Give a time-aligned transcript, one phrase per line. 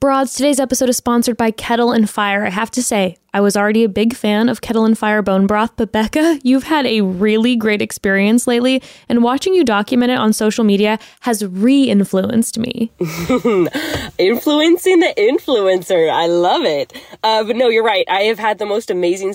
[0.00, 2.46] Broads, today's episode is sponsored by Kettle and Fire.
[2.46, 5.48] I have to say, I was already a big fan of Kettle and Fire bone
[5.48, 10.18] broth, but Bekah, you've had a really great experience lately, and watching you document it
[10.18, 12.92] on social media has re influenced me.
[13.00, 16.08] Influencing the influencer.
[16.08, 16.92] I love it.
[17.24, 18.04] Uh, but no, you're right.
[18.08, 19.34] I have had the most amazing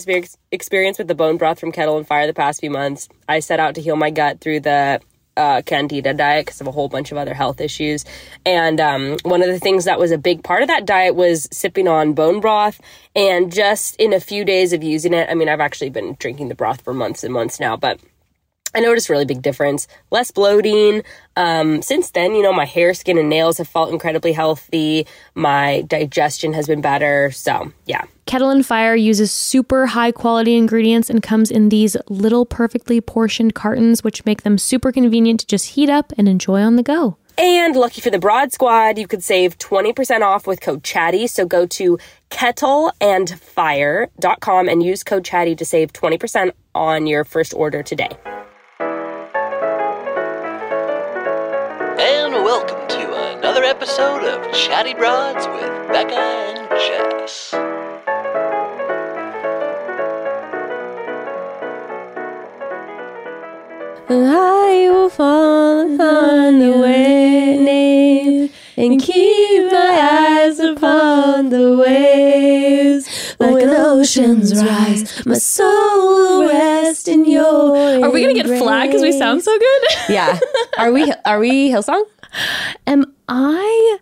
[0.52, 3.10] experience with the bone broth from Kettle and Fire the past few months.
[3.28, 5.02] I set out to heal my gut through the
[5.38, 8.06] uh, candida diet because of a whole bunch of other health issues.
[8.46, 11.48] And um, one of the things that was a big part of that diet was
[11.52, 12.80] sipping on bone broth.
[13.16, 16.50] And just in a few days of using it, I mean, I've actually been drinking
[16.50, 18.00] the broth for months and months now, but
[18.76, 19.88] I noticed a really big difference.
[20.12, 21.04] Less bloating.
[21.36, 25.08] Um, since then, you know, my hair, skin, and nails have felt incredibly healthy.
[25.36, 27.32] My digestion has been better.
[27.32, 28.04] So, yeah.
[28.26, 33.54] Kettle and Fire uses super high quality ingredients and comes in these little perfectly portioned
[33.54, 37.18] cartons, which make them super convenient to just heat up and enjoy on the go.
[37.38, 41.26] And lucky for the Broad Squad, you could save 20% off with code CHATTY.
[41.28, 41.98] So go to
[42.30, 48.10] kettleandfire.com and use code CHATTY to save 20% on your first order today.
[53.74, 57.56] Episode of Chatty Broads with Bekah and Jess.
[64.10, 73.10] I will fall upon the wave and keep my eyes upon the waves.
[73.40, 77.76] Like when the oceans rise, my soul will rest in your.
[78.04, 79.84] Are we gonna get flagged because we sound so good?
[80.10, 80.40] Yeah.
[80.78, 81.12] Are we?
[81.26, 82.04] Are we Hillsong?
[82.88, 83.98] Am I?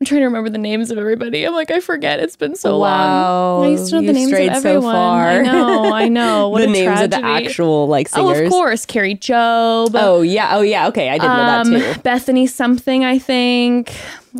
[0.00, 1.44] I'm trying to remember the names of everybody.
[1.44, 2.20] I'm like, I forget.
[2.20, 3.66] It's been so Wow, long.
[3.66, 4.94] I used to know the names of so everyone.
[4.94, 5.28] far.
[5.28, 5.92] I know.
[5.92, 6.48] I know.
[6.50, 8.46] What the names of the actual like Oh, singers.
[8.46, 9.90] of course, Kari Jobe.
[9.94, 10.56] Oh yeah.
[10.56, 10.88] Oh yeah.
[10.88, 12.00] Okay, I didn't know that um, too.
[12.02, 13.04] Bethany something.
[13.04, 13.92] I think.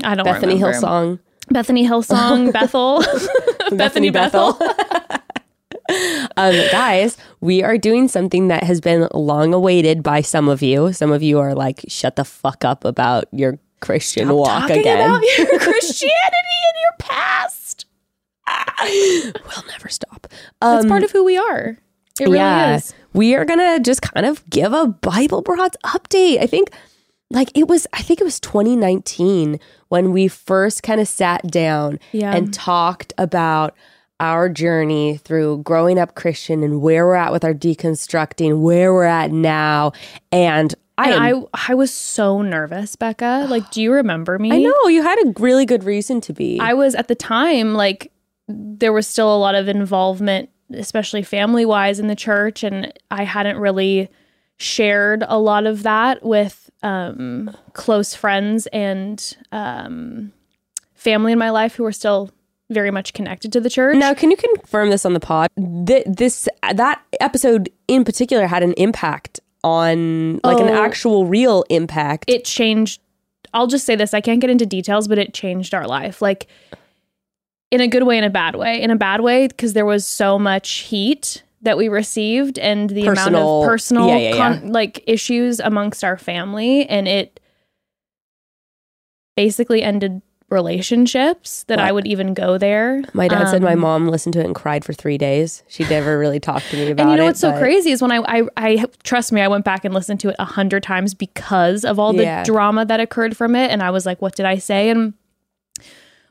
[0.03, 0.79] I don't Bethany remember.
[0.79, 1.19] Hillsong.
[1.51, 2.53] Bethany Hillsong.
[2.55, 3.05] Bethel.
[3.77, 4.59] Bethany Bethel.
[6.37, 10.93] Um, guys, we are doing something that has been long awaited by some of you.
[10.93, 15.01] Some of you are like, "Shut the fuck up about your Christian walk Talking again."
[15.11, 17.87] about your Christianity and your past.
[18.83, 20.27] we'll never stop.
[20.61, 21.77] That's Um, part of who we are.
[22.21, 22.95] It really yeah, is.
[23.13, 26.41] we are gonna just kind of give a Bible Broads update.
[26.43, 26.71] I think,
[27.31, 29.59] like it was, I think it was 2019
[29.89, 32.35] when we first kind of sat down Yeah.
[32.35, 33.75] and talked about
[34.21, 39.05] our journey through growing up Christian and where we're at with our deconstructing, where we're
[39.05, 39.93] at now,
[40.31, 40.75] and.
[40.99, 43.49] I, am, I I was so nervous, Bekah.
[43.49, 44.53] Like, do you remember me?
[44.53, 46.61] I know you had a really good reason to be.
[46.61, 48.13] I was at the time like
[48.49, 53.25] there was still a lot of involvement, especially family wise in the church, and I
[53.25, 54.11] hadn't really
[54.59, 60.33] shared a lot of that with um, close friends and um,
[60.95, 62.31] family in my life who were still
[62.71, 63.97] very much connected to the church.
[63.97, 65.51] Now, can you confirm this on the pod?
[65.87, 70.83] Th- this that episode in particular had an impact on, like, an Oh.
[70.85, 72.25] actual real impact.
[72.29, 73.01] it changed
[73.53, 76.23] I'll just say this, I can't get into details, but it changed our life.
[76.23, 76.47] Like
[77.73, 78.81] in a good way and a bad way.
[78.81, 83.07] In a bad way because there was so much heat that we received and the
[83.07, 87.41] amount of personal yeah, yeah, con- like issues amongst our family and it
[89.37, 93.03] basically ended relationships that I would even go there.
[93.15, 95.63] my dad said my Um, mom listened to it and cried for three days.
[95.69, 97.03] She never really talked to me about it.
[97.03, 99.49] And you know what's so but- crazy is when I, I, I trust me, I
[99.49, 102.45] went back and listened to it a hundred times because of all the Yeah.
[102.45, 105.15] drama that occurred from it, and I was like, "What did I say?" And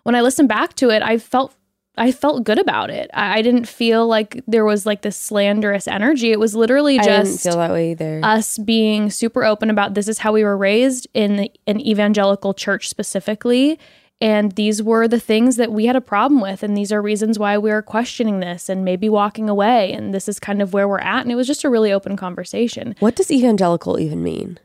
[0.04, 1.54] when I listened back to it, I felt,
[1.98, 3.10] I felt good about it.
[3.14, 6.32] I, I didn't feel like there was like this slanderous energy.
[6.32, 8.22] It was literally I didn't just feel that way either.
[8.24, 12.88] us being super open about this is how we were raised in an evangelical church
[12.90, 13.78] specifically.
[14.22, 16.62] And these were the things that we had a problem with.
[16.62, 19.94] And these are reasons why we are questioning this and maybe walking away.
[19.94, 21.22] And this is kind of where we're at.
[21.22, 22.96] And it was just a really open conversation.
[23.00, 24.60] what does evangelical even mean?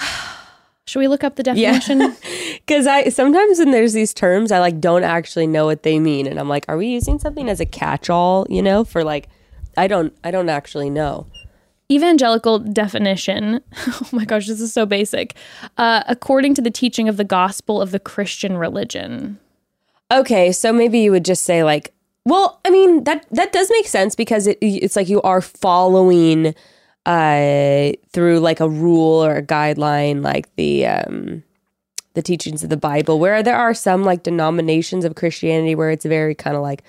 [0.86, 2.16] Should we look up the definition?
[2.66, 6.28] Because I sometimes when there's these terms, I like don't actually know what they mean,
[6.28, 8.46] and I'm like, are we using something as a catch-all?
[8.48, 9.28] You know, for like,
[9.76, 11.26] I don't, I don't actually know.
[11.90, 15.34] Evangelical definition oh my gosh this is so basic
[15.76, 19.38] uh, according to the teaching of the gospel of the christian religion.
[20.12, 21.92] Okay, so maybe you would just say like,
[22.24, 26.54] well, I mean that that does make sense because it it's like you are following
[27.06, 31.42] uh through like a rule or a guideline like the um
[32.12, 36.04] the teachings of the Bible where there are some like denominations of Christianity where it's
[36.04, 36.82] very kind of like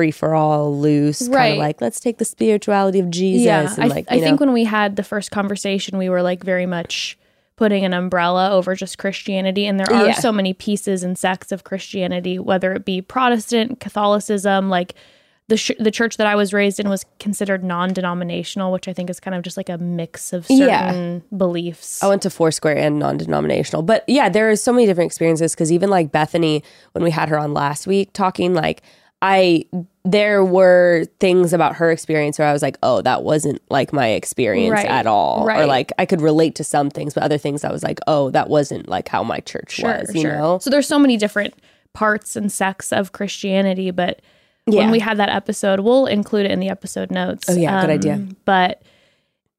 [0.00, 1.46] free for all loose kind Right.
[1.52, 4.40] of like let's take the spirituality of Jesus yeah, and I, like I you think
[4.40, 7.18] when we had the first conversation, we were like very much
[7.56, 10.12] putting an umbrella over just Christianity, and there are Yeah.
[10.14, 14.94] so many pieces and sects of Christianity, whether it be Protestant, Catholicism, like.
[15.48, 19.10] The, sh- the church that I was raised in was considered non-denominational, which I think
[19.10, 20.90] is kind of just like a mix of Yeah.
[20.92, 22.00] certain beliefs.
[22.04, 25.72] I went to Foursquare and non-denominational, but yeah, there are so many different experiences because
[25.72, 26.62] even like Bethany,
[26.92, 28.82] when we had her on last week talking, like
[29.22, 29.64] I
[30.04, 34.08] there were things about her experience where I was like, oh, that wasn't like my
[34.08, 37.64] experience Right, at all, or like I could relate to some things, but other things
[37.64, 40.58] I was like, oh, that wasn't like how my church was, you know?
[40.58, 41.54] So there's so many different
[41.92, 44.22] parts and sects of Christianity, but
[44.66, 44.78] Yeah.
[44.80, 47.48] when we had that episode, we'll include it in the episode notes.
[47.48, 48.26] Um, Oh, yeah, good idea.
[48.46, 48.82] But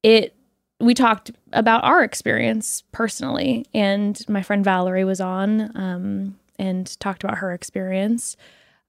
[0.02, 0.34] it
[0.80, 7.24] we talked about our experience personally, and my friend Valerie was on um, and talked
[7.24, 8.36] about her experience.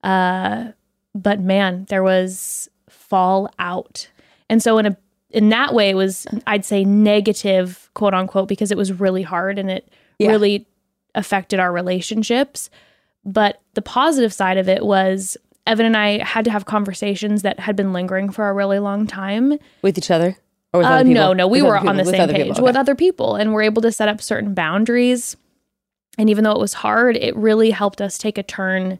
[0.02, 0.68] Uh,
[1.14, 4.08] but man, there was fallout,
[4.48, 4.96] and so in a
[5.30, 9.58] in that way, it was I'd say negative, quote unquote, because it was really hard
[9.58, 9.88] and it
[10.18, 10.28] Yeah.
[10.28, 10.66] really
[11.14, 12.68] affected our relationships.
[13.24, 15.36] But the positive side of it was
[15.66, 19.06] Evan and I had to have conversations that had been lingering for a really long
[19.06, 19.58] time.
[19.80, 20.36] With each other
[20.72, 21.14] or with Uh, other people?
[21.14, 23.62] no, no, we With were on the same page people, with other people and we're
[23.62, 25.36] able to set up certain boundaries.
[26.18, 28.98] And even though it was hard, it really helped us take a turn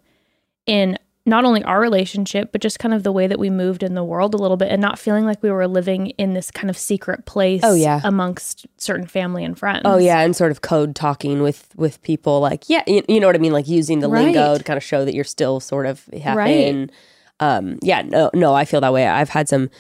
[0.67, 3.95] in not only our relationship, but just kind of the way that we moved in
[3.95, 6.69] the world a little bit and not feeling like we were living in this kind
[6.69, 8.01] of secret place Oh, yeah.
[8.03, 9.83] amongst certain family and friends.
[9.85, 13.29] Oh yeah, and sort of code talking with with people like yeah, you, you know
[13.29, 15.87] what I mean, like using the lingo to kind of show that you're still sort
[15.87, 16.49] of half Right.
[16.57, 16.91] in.
[17.39, 19.07] Um, yeah, no, no, I feel that way.
[19.07, 19.71] I've had some,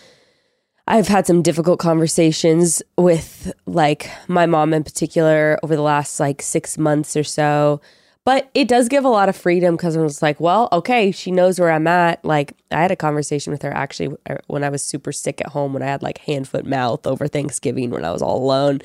[0.88, 6.43] I've had some difficult conversations with like my mom in particular over the last like
[6.43, 7.81] six months or so.
[8.25, 11.33] But it does give a lot of freedom because I was like, well, okay, she
[11.33, 12.25] knows where I'm at.
[12.25, 15.49] Like, I had a conversation with her actually uh, when I was super sick at
[15.49, 18.81] home, when I had like hand, foot, mouth over Thanksgiving when I was all alone.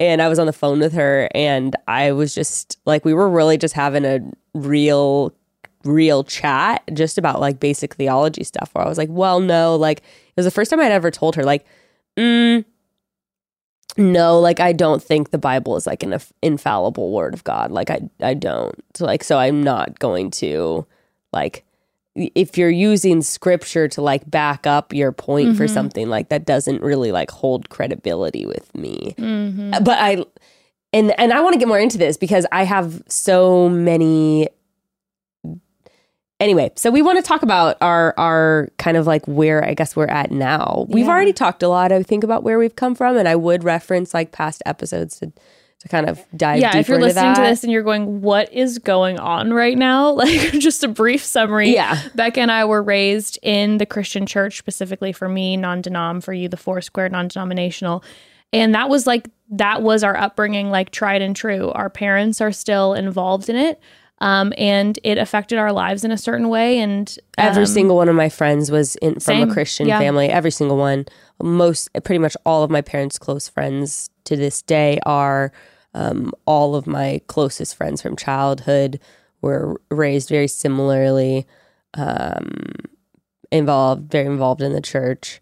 [0.00, 3.28] And I was on the phone with her, and I was just like, we were
[3.28, 4.20] really just having a
[4.54, 5.34] real,
[5.84, 8.70] real chat just about like basic theology stuff.
[8.72, 11.36] Where I was like, well, no, like, it was the first time I'd ever told
[11.36, 11.66] her, like,
[12.16, 12.64] mm,
[13.98, 17.70] no like i don't think the bible is like an inf- infallible word of god.
[17.70, 18.74] Like i i don't.
[18.94, 20.86] So like so i'm not going to
[21.32, 21.64] like
[22.16, 26.82] if you're using scripture to like back up your point for something like that doesn't
[26.82, 29.14] really like hold credibility with me.
[29.16, 29.70] Mm-hmm.
[29.84, 30.24] but i
[30.92, 34.48] and and i want to get more into this because i have so many
[36.40, 39.94] anyway so we want to talk about our our kind of like where i guess
[39.94, 41.10] we're at now we've Yeah.
[41.12, 44.14] already talked a lot i think about where we've come from and i would reference
[44.14, 45.32] like past episodes to
[45.80, 48.78] to kind of dive yeah, if you're listening to this and you're going, what is
[48.78, 50.10] going on right now?
[50.14, 51.70] Like, just a brief summary.
[51.72, 51.94] Yeah.
[52.14, 56.34] Bekah and I were raised in the Christian church, specifically for me, non denom, for
[56.34, 58.04] you, the Foursquare, non denominational.
[58.52, 61.70] And that was like, that was our upbringing, like tried and true.
[61.70, 63.80] Our parents are still involved in it.
[64.22, 66.78] Um, and it affected our lives in a certain way.
[66.78, 69.50] And Every um, single one of my friends was in from same.
[69.50, 69.98] a Christian Yeah.
[69.98, 70.28] family.
[70.28, 71.06] Every single one.
[71.42, 75.52] Most, pretty much all of my parents' close friends to this day are
[75.94, 79.00] um, all of my closest friends from childhood
[79.40, 81.46] were raised very similarly,
[81.94, 82.50] um,
[83.50, 85.40] involved, very involved in the church.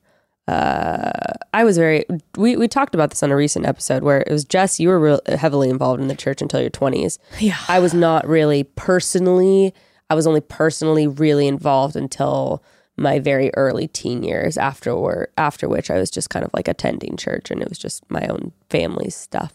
[0.49, 2.07] Uh, I was very.
[2.39, 4.81] We we talked about this on a recent episode where it was Jess.
[4.81, 7.19] You were real heavily involved in the church until your twenties.
[7.39, 7.59] Yeah.
[7.69, 9.75] I was not really personally.
[10.09, 12.65] I was only personally really involved until
[12.97, 14.57] my very early teen years.
[14.57, 18.11] After after which I was just kind of like attending church, and it was just
[18.11, 19.53] my own family stuff.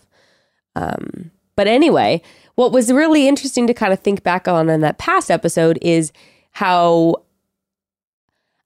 [0.75, 2.21] Um, but anyway,
[2.53, 6.11] what was really interesting to kind of think back on in that past episode is
[6.51, 7.22] how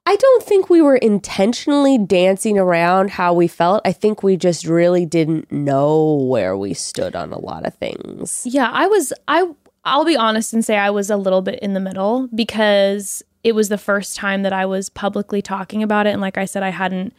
[0.10, 3.82] I don't think we were intentionally dancing around how we felt.
[3.84, 8.44] I think we just really didn't know where we stood on a lot of things.
[8.50, 9.52] Yeah, I was I
[9.84, 13.54] I'll be honest and say I was a little bit in the middle because it
[13.54, 16.64] was the first time that I was publicly talking about it and like I said
[16.64, 17.14] I hadn't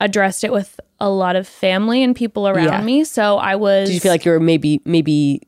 [0.00, 2.82] addressed it with a lot of family and people around Yeah.
[2.82, 3.04] me.
[3.04, 5.42] So I was Did you feel like you were maybe maybe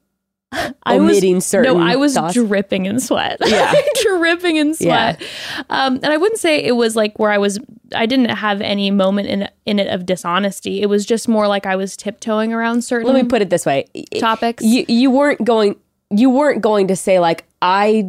[0.85, 2.35] I was certain No, I was thoughts?
[2.35, 3.39] dripping in sweat.
[3.47, 3.75] Yeah.
[4.03, 5.23] dripping in sweat.
[5.71, 7.59] Um, and I wouldn't say it was like where I was.
[7.95, 10.83] I didn't have any moment in in it of dishonesty.
[10.83, 13.13] It was just more like I was tiptoeing around certain.
[13.13, 13.87] let me put it this way
[14.19, 14.65] Topics.
[14.65, 15.77] you you weren't going
[16.11, 18.05] you weren't going to say like i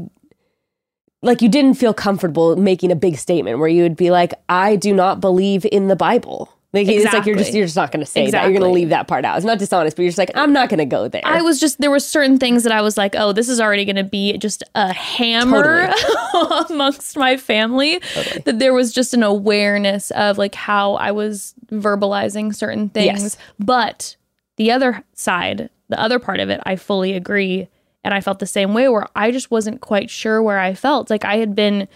[1.22, 4.75] like you didn't feel comfortable making a big statement where you would be like, I
[4.75, 6.50] do not believe in the Bible.
[6.75, 8.44] Like it's like you're just you're just not going to say that.
[8.44, 9.38] You're going to leave that part out.
[9.38, 11.22] It's not dishonest, but you're just like, I'm not going to go there.
[11.24, 13.86] I was just there were certain things that I was like, oh, this is already
[13.86, 15.89] going to be just a hammer
[16.70, 18.00] amongst my family.
[18.44, 23.22] That there was just an awareness of like how I was verbalizing certain things.
[23.22, 23.38] Yes.
[23.58, 24.15] But
[24.58, 27.70] the other side, the other part of it, I fully agree,
[28.03, 31.10] and I felt the same way where I just wasn't quite sure where I felt.
[31.10, 31.88] Like I had been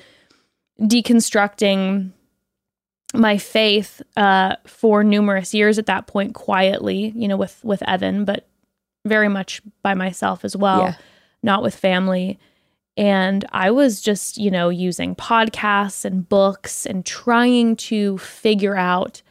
[0.79, 2.11] deconstructing
[3.13, 8.23] my faith uh, for numerous years at that point quietly you know with with evan
[8.25, 8.47] but
[9.05, 10.93] very much by myself as well Yeah.
[11.41, 12.37] not with family
[12.97, 19.21] and i was just you know using podcasts and books and trying to figure out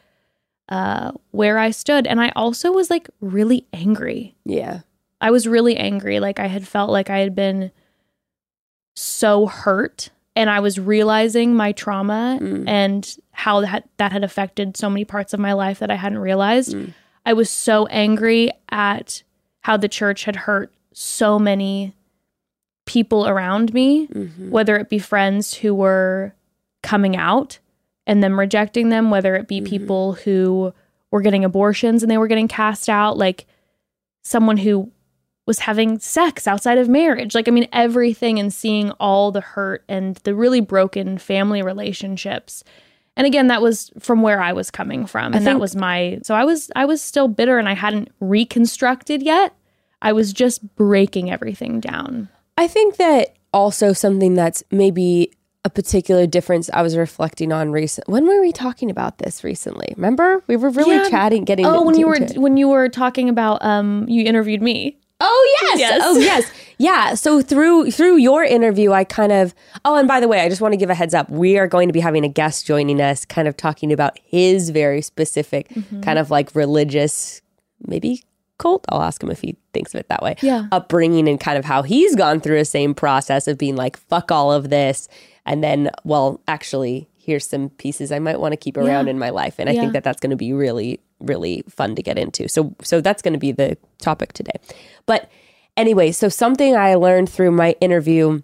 [0.69, 4.81] uh, where i stood and i also was like really angry yeah.
[5.21, 6.21] I was really angry.
[6.21, 7.71] Like I had felt like I had been
[8.95, 12.63] so hurt and I was realizing my trauma Mm.
[12.69, 16.19] and how that that had affected so many parts of my life that I hadn't
[16.19, 16.73] realized.
[16.75, 16.93] Mm.
[17.25, 19.23] I was so angry at
[19.61, 21.93] how the church had hurt so many
[22.85, 24.49] people around me, Mm-hmm.
[24.49, 26.33] whether it be friends who were
[26.81, 27.59] coming out
[28.07, 30.73] and them rejecting them, whether it be people who
[31.11, 33.45] were getting abortions and they were getting cast out, like
[34.23, 34.91] someone who
[35.45, 37.35] was having sex outside of marriage.
[37.35, 42.63] Like, I mean, everything and seeing all the hurt and the really broken family relationships.
[43.19, 45.33] And again, that was from where I was coming from.
[45.33, 49.21] And that was my, so I was, I was still bitter and I hadn't reconstructed
[49.21, 49.53] yet.
[50.01, 52.29] I was just breaking everything down.
[52.57, 55.33] I think that also something that's maybe
[55.65, 58.07] a particular difference I was reflecting on recent.
[58.07, 59.93] When were we talking about this recently?
[59.97, 61.09] Remember, we were really Yeah.
[61.09, 61.65] chatting, getting.
[61.65, 64.97] Oh, when you were into- when you were talking about um you interviewed me.
[65.19, 65.79] Oh yes.
[65.79, 66.01] Yes.
[66.03, 66.51] Oh yes.
[66.77, 67.13] Yeah.
[67.15, 69.53] So through through your interview, I kind of.
[69.83, 71.29] Oh, and by the way, I just want to give a heads up.
[71.29, 74.69] We are going to be having a guest joining us, kind of talking about his
[74.69, 76.01] very specific Mm-hmm.
[76.01, 77.41] kind of like religious,
[77.85, 78.23] maybe
[78.57, 78.85] cult.
[78.89, 80.35] I'll ask him if he thinks of it that way.
[80.41, 80.67] Yeah.
[80.71, 84.31] Upbringing and kind of how he's gone through a same process of being like, fuck
[84.31, 85.07] all of this,
[85.45, 89.11] and then, well, actually, here's some pieces I might want to keep around Yeah.
[89.11, 89.81] in my life, and I Yeah.
[89.81, 92.47] think that that's going to be really really fun to get into.
[92.47, 94.59] So so that's going to be the topic today.
[95.05, 95.29] But
[95.77, 98.41] anyway, so something I learned through my interview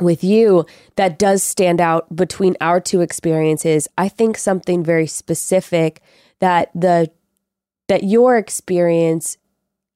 [0.00, 0.64] with you
[0.96, 6.02] that does stand out between our two experiences, I think something very specific
[6.40, 7.10] that the
[7.88, 9.36] that your experience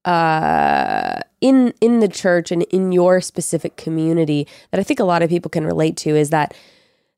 [0.04, 5.22] uh in in the church and in your specific community that I think a lot
[5.22, 6.54] of people can relate to is that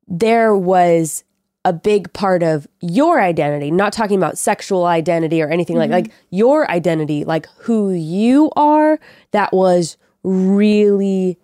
[0.07, 1.25] there was
[1.67, 6.11] a big part of your identity not talking about sexual identity or anything like like
[6.31, 8.99] your identity like who you are
[9.31, 11.39] that was really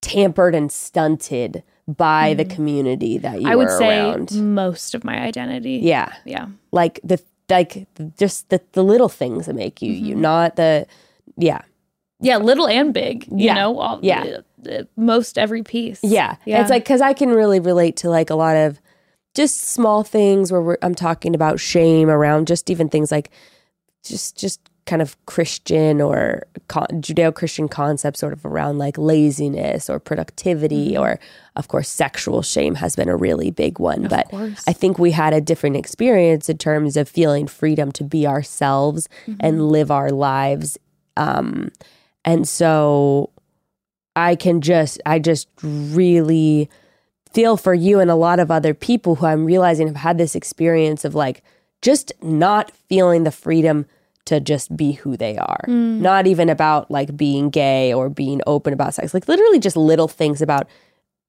[0.00, 5.04] tampered and stunted by the community that you I would were say around most of
[5.04, 5.80] my identity.
[5.82, 6.46] yeah Yeah.
[6.72, 7.20] like the
[7.50, 7.86] like
[8.18, 10.04] just the, the little things that make you Mm-hmm.
[10.06, 10.86] you not the
[11.36, 11.60] yeah
[12.20, 13.54] Yeah, little and big, you Yeah.
[13.54, 14.38] know, all, Yeah.
[14.70, 16.00] uh, most every piece.
[16.02, 16.36] Yeah.
[16.46, 16.62] Yeah.
[16.62, 18.80] It's like, cause I can really relate to like a lot of
[19.34, 23.30] just small things where we're, I'm talking about shame around just even things like
[24.04, 29.88] just, just kind of Christian or con- Judeo Christian concepts sort of around like laziness
[29.88, 31.18] or productivity or
[31.56, 34.06] of course sexual shame has been a really big one.
[34.08, 34.62] but course.
[34.68, 39.08] I think we had a different experience in terms of feeling freedom to be ourselves
[39.40, 40.78] and live our lives.
[41.16, 41.70] Um,
[42.24, 43.30] and so
[44.14, 46.68] I can just, I just really
[47.34, 50.34] feel for you and a lot of other people who I'm realizing have had this
[50.34, 51.42] experience of like
[51.82, 53.86] just not feeling the freedom
[54.26, 55.64] to just be who they are.
[55.68, 56.00] Mm.
[56.00, 60.08] Not even about like being gay or being open about sex, like literally just little
[60.08, 60.68] things about.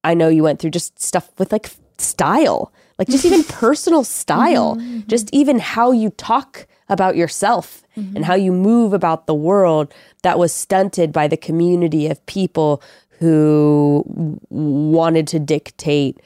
[0.03, 4.75] I know you went through just stuff with like style, like just even personal style,
[4.75, 5.07] mm-hmm, mm-hmm.
[5.07, 8.23] just even how you talk about yourself and mm-hmm.
[8.23, 12.81] how you move about the world that was stunted by the community of people
[13.19, 16.19] who wanted to dictate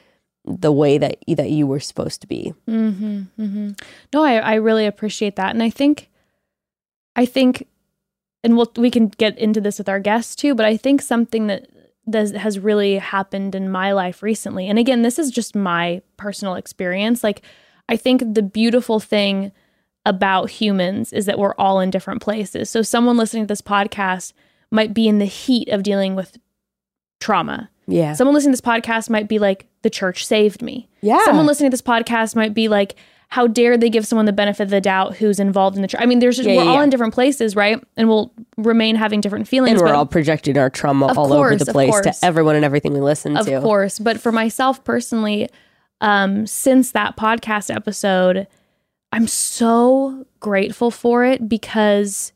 [0.45, 2.53] the way that that you were supposed to be.
[2.67, 3.71] Mm-hmm, mm-hmm.
[4.13, 5.51] No, I, I really appreciate that.
[5.51, 6.09] And I think,
[7.15, 7.67] I think,
[8.43, 11.47] and we'll, we can get into this with our guests too, but I think something
[11.47, 11.67] that
[12.09, 16.55] does, has really happened in my life recently, and again, this is just my personal
[16.55, 17.23] experience.
[17.23, 17.43] Like,
[17.87, 19.51] I think the beautiful thing
[20.05, 22.69] about humans is that we're all in different places.
[22.69, 24.33] So, someone listening to this podcast
[24.71, 26.37] might be in the heat of dealing with
[27.19, 27.69] trauma.
[27.87, 28.13] Yeah.
[28.13, 30.87] Someone listening to this podcast might be like, the church saved me.
[31.01, 31.23] Yeah.
[31.25, 32.95] Someone listening to this podcast might be like,
[33.29, 36.01] how dare they give someone the benefit of the doubt who's involved in the church?
[36.01, 36.83] I mean, there's just, Yeah, we're yeah, all yeah.
[36.83, 37.81] in different places, right?
[37.95, 39.79] And we'll remain having different feelings.
[39.79, 43.01] And we're all projecting our trauma all over the place to everyone and everything we
[43.01, 43.53] listen of to.
[43.55, 45.47] Of course but for myself personally
[46.01, 48.47] um since that podcast episode
[49.11, 52.31] i'm so grateful for it because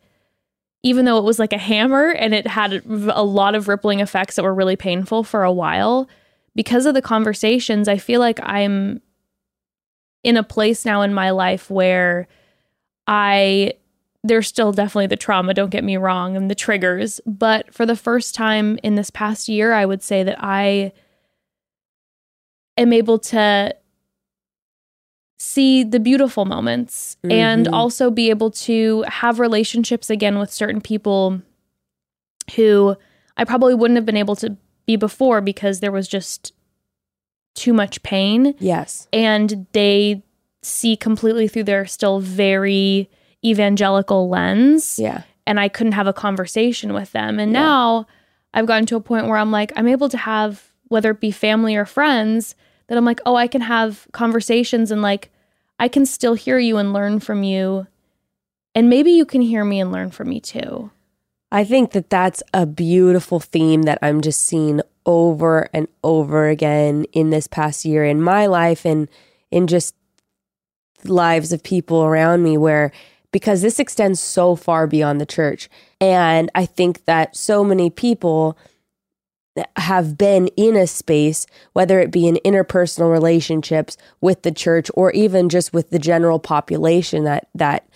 [0.83, 4.35] even though it was like a hammer and it had a lot of rippling effects
[4.35, 6.07] that were really painful for a while
[6.55, 9.01] because of the conversations i feel like i'm
[10.23, 12.27] in a place now in my life where
[13.07, 13.73] i
[14.23, 17.19] there's still definitely the trauma, don't get me wrong, and the triggers.
[17.25, 20.93] But for the first time in this past year, I would say that I
[22.77, 23.75] am able to
[25.39, 27.73] see the beautiful moments and Mhm.
[27.73, 31.41] also be able to have relationships again with certain people
[32.55, 32.95] who
[33.35, 36.53] I probably wouldn't have been able to be before because there was just
[37.55, 39.07] too much pain Yes.
[39.13, 40.23] and they
[40.61, 43.09] see completely through their still very
[43.43, 45.23] evangelical lens Yeah.
[45.45, 47.39] and I couldn't have a conversation with them.
[47.39, 47.59] And Yeah.
[47.59, 48.07] now
[48.53, 51.31] I've gotten to a point where I'm like, I'm able to have, whether it be
[51.31, 52.55] family or friends,
[52.87, 55.31] that I'm like, oh, I can have conversations and like,
[55.79, 57.87] I can still hear you and learn from you.
[58.75, 60.91] And maybe you can hear me and learn from me too.
[61.51, 67.05] I think that that's a beautiful theme that I'm just seeing over and over again
[67.13, 69.07] in this past year in my life and
[69.51, 69.95] in just
[71.03, 72.91] lives of people around me where
[73.31, 78.57] because this extends so far beyond the church and I think that so many people
[79.75, 85.11] have been in a space whether it be in interpersonal relationships with the church or
[85.11, 87.87] even just with the general population that that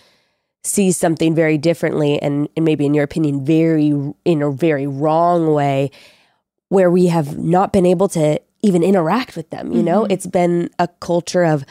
[0.62, 3.88] sees something very differently and, and maybe in your opinion very
[4.24, 5.90] in a very wrong way
[6.68, 10.02] where we have not been able to even interact with them you know?
[10.02, 10.12] Mm-hmm.
[10.12, 11.64] It's been a culture of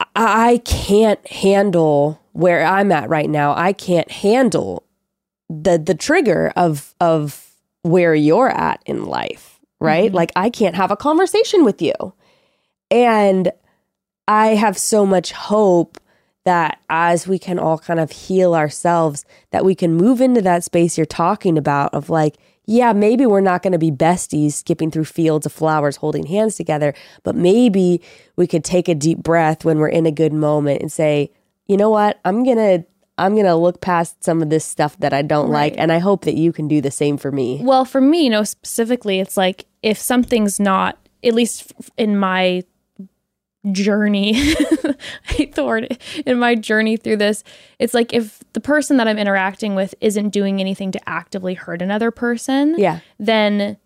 [0.00, 3.54] I- i can't handle where i'm at right now.
[3.54, 4.84] I can't handle
[5.48, 7.43] the the trigger of of
[7.84, 10.06] where you're at in life right?
[10.06, 10.16] Mm-hmm.
[10.16, 11.92] Like i can't have a conversation with you.
[12.90, 13.52] And
[14.26, 15.98] i have so much hope
[16.44, 20.64] that as we can all kind of heal ourselves that we can move into that
[20.64, 24.90] space you're talking about of like yeah maybe we're not going to be besties skipping
[24.90, 28.00] through fields of flowers holding hands together but maybe
[28.36, 31.30] we could take a deep breath when we're in a good moment and say
[31.66, 32.20] you know what?
[32.24, 32.84] I'm going to
[33.18, 35.98] i'm going to look past some of this stuff that i don't like and i
[35.98, 37.60] hope that you can do the same for me.
[37.62, 42.62] Well, for me, you know, specifically, it's like if something's not, at least in my
[43.72, 47.42] journey, I hate the word, in my journey through this,
[47.78, 51.82] it's like if the person that I'm interacting with isn't doing anything to actively hurt
[51.82, 53.00] another person, yeah.
[53.18, 53.78] then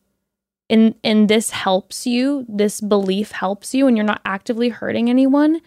[0.70, 5.60] and and this helps you, this belief helps you and you're not actively hurting anyone,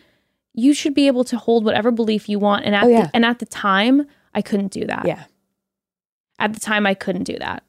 [0.53, 2.65] you should be able to hold whatever belief you want.
[2.65, 3.03] And at Oh, yeah.
[3.05, 5.23] the, and at the time, I couldn't do that yeah
[6.39, 7.63] at the time I couldn't do that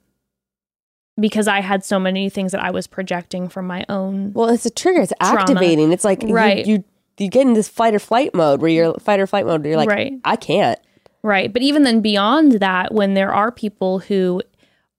[1.20, 4.32] because I had so many things that I was projecting from my own.
[4.32, 5.40] well it's a trigger it's Trauma.
[5.40, 6.64] activating it's like you- Right.
[6.66, 6.84] you,
[7.18, 9.70] you get in this fight or flight mode where you're fight or flight mode where
[9.70, 10.12] you're like Right.
[10.24, 10.78] i can't
[11.24, 11.52] Right.
[11.52, 14.42] But even then beyond that, when there are people who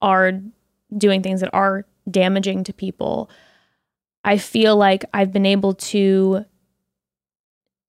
[0.01, 0.31] are
[0.97, 3.29] doing things that are damaging to people,
[4.23, 6.45] I feel like I've been able to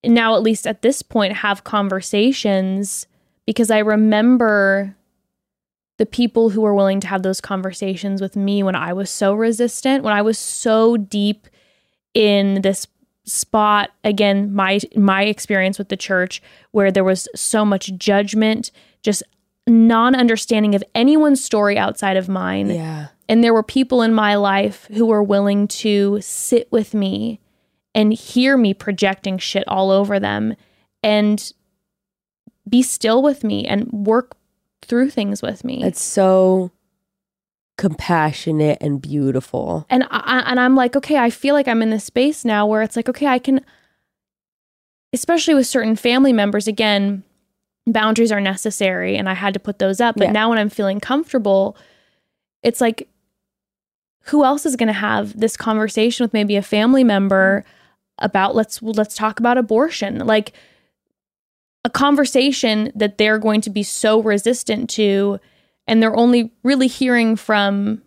[0.07, 3.07] now, at least at this point, have conversations
[3.45, 4.95] because I remember
[5.97, 9.33] the people who were willing to have those conversations with me when I was so
[9.33, 11.47] resistant, when I was so deep
[12.13, 12.87] in this
[13.23, 13.91] spot.
[14.03, 16.41] Again my my experience with the church
[16.71, 19.23] where there was so much judgment just
[19.67, 22.69] non-understanding of anyone's story outside of mine.
[22.69, 23.07] Yeah.
[23.27, 27.39] And there were people in my life who were willing to sit with me
[27.95, 30.55] and hear me projecting shit all over them
[31.01, 31.53] and
[32.69, 34.35] be still with me and work
[34.83, 36.69] through things with me It's so
[37.77, 39.85] compassionate and beautiful.
[39.89, 42.81] and I, and I'm like, okay, I feel like I'm in this space now where
[42.81, 43.61] it's like, okay, I can,
[45.13, 46.67] especially with certain family members.
[46.67, 47.23] Again,
[47.85, 50.15] boundaries are necessary, and I had to put those up.
[50.15, 50.31] But Yeah.
[50.31, 51.75] now, when I'm feeling comfortable,
[52.63, 53.09] it's like,
[54.27, 57.63] who else is going to have this conversation with maybe a family member
[58.19, 60.53] about let's let's talk about abortion, like
[61.83, 65.39] a conversation that they're going to be so resistant to
[65.87, 68.01] and they're only really hearing from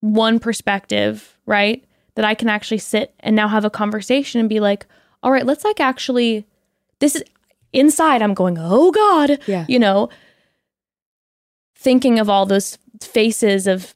[0.00, 1.84] one perspective, right?
[2.14, 4.86] That I can actually sit and now have a conversation and be like,
[5.22, 6.46] all right, let's like actually,
[7.00, 7.24] this is
[7.72, 8.22] inside.
[8.22, 9.64] I'm going, oh God, Yeah.
[9.68, 10.08] you know,
[11.76, 13.94] thinking of all those faces of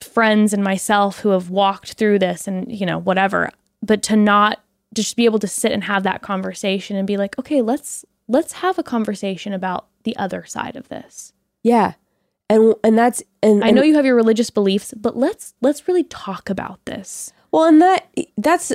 [0.00, 3.50] friends and myself who have walked through this and, you know, whatever.
[3.82, 4.62] But to not
[4.94, 8.52] just be able to sit and have that conversation and be like, okay, let's let's
[8.54, 11.32] have a conversation about the other side of this.
[11.62, 11.94] Yeah.
[12.48, 16.04] And and that's and I know you have your religious beliefs, but let's let's really
[16.04, 17.32] talk about this.
[17.50, 18.72] Well, and that that's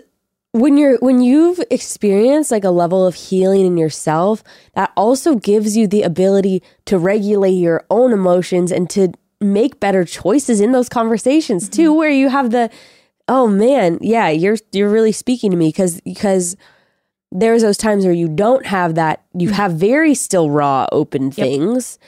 [0.52, 4.44] when you're when you've experienced like a level of healing in yourself,
[4.74, 10.04] that also gives you the ability to regulate your own emotions and to make better
[10.04, 11.98] choices in those conversations too mm-hmm.
[12.00, 12.72] where you have the
[13.28, 16.56] oh man, yeah, you're you're really speaking to me because because
[17.32, 22.00] there's those times where you don't have that you have very still raw open things.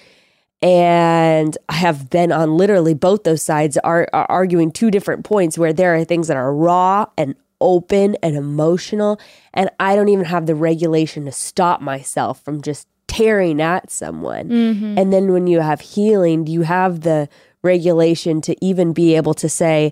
[0.61, 5.57] And I have been on literally both those sides are, are arguing two different points
[5.57, 9.19] where there are things that are raw and open and emotional
[9.53, 14.49] and I don't even have the regulation to stop myself from just tearing at someone.
[14.49, 14.97] Mm-hmm.
[14.97, 17.27] And then when you have healing, you have the
[17.61, 19.91] regulation to even be able to say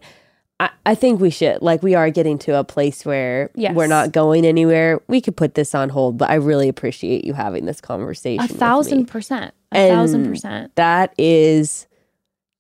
[0.60, 3.76] I, I think we should like we are getting to a place where Yes.
[3.76, 5.02] we're not going anywhere.
[5.08, 8.40] We could put this on hold, but I really appreciate you having this conversation.
[8.40, 8.58] A with me.
[8.58, 9.54] thousand percent.
[9.72, 10.76] A And thousand percent.
[10.76, 11.86] That is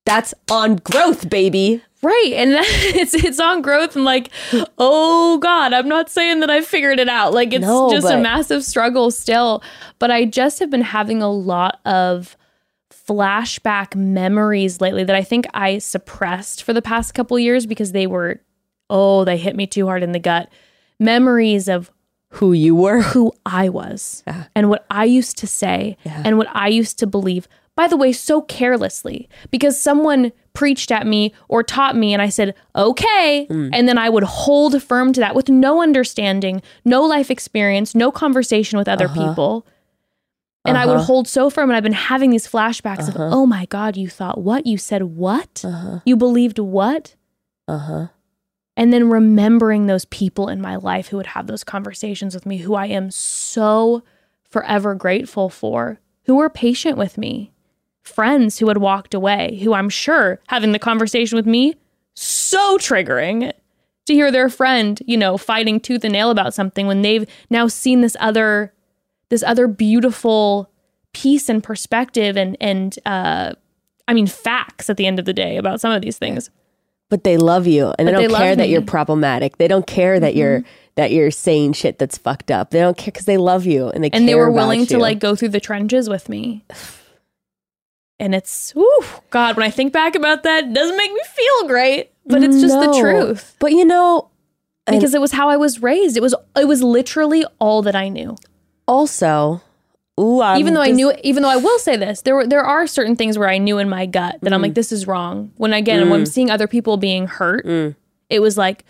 [0.05, 1.81] that's on growth, baby.
[2.03, 2.33] Right.
[2.35, 4.29] And it's it's on growth and like,
[4.77, 7.33] oh God, I'm not saying that I figured it out.
[7.33, 9.63] Like it's No, just a but- massive struggle still.
[9.97, 12.37] But I just have been having a lot of
[13.07, 18.07] flashback memories lately that I think I suppressed for the past couple years because they
[18.07, 18.41] were,
[18.89, 20.49] oh, they hit me too hard in the gut.
[20.99, 21.89] Memories of
[22.31, 23.01] Who you were.
[23.01, 24.23] who I was
[24.55, 27.47] and what I used to say and what I used to believe.
[27.75, 32.29] By the way, so carelessly because someone preached at me or taught me and I
[32.29, 33.45] said, okay.
[33.47, 33.69] Mm.
[33.71, 38.11] And then I would hold firm to that with no understanding, no life experience, no
[38.11, 39.29] conversation with other uh-huh.
[39.29, 39.67] people.
[40.67, 41.05] And I would uh-huh.
[41.05, 41.69] hold so firm.
[41.69, 43.29] And I've been having these flashbacks of, uh-huh.
[43.31, 44.65] oh my God, you thought what?
[44.67, 45.63] You said what?
[45.65, 45.99] Uh-huh.
[46.05, 47.15] You believed what?
[47.67, 48.07] Uh-huh.
[48.77, 52.57] and then remembering those people in my life who would have those conversations with me
[52.59, 54.03] who I am so
[54.49, 57.51] forever grateful for, who were patient with me,
[58.03, 61.75] friends who had walked away, who I'm sure having the conversation with me
[62.13, 63.51] so triggering
[64.05, 67.67] to hear their friend, you know, fighting tooth and nail about something when they've now
[67.67, 68.73] seen this other
[69.29, 70.69] this other beautiful
[71.13, 73.53] piece and perspective and and uh
[74.07, 76.49] I mean facts at the end of the day about some of these things.
[77.09, 79.57] But they love you and they don't they care that you're problematic.
[79.57, 80.63] They don't care that you're
[80.95, 82.71] that you're saying shit that's fucked up.
[82.71, 85.19] They don't care because they love you and they and they were willing to like
[85.19, 86.65] go through the trenches with me.
[88.19, 91.67] And it's, whew, God, when I think back about that, it doesn't make me feel
[91.67, 94.31] great, but it's just the truth But you know,
[94.87, 96.17] because it was how I was raised.
[96.17, 98.35] It was, it was literally all that I knew.
[98.87, 99.61] Also,
[100.19, 102.47] ooh, I'm even though I just- knew, even though I will say this, there were,
[102.47, 104.63] there are certain things where I knew in my gut that I'm Mm.
[104.63, 105.51] like, this is wrong.
[105.57, 107.65] When again, when I'm seeing other people being hurt,
[108.29, 108.83] it was like,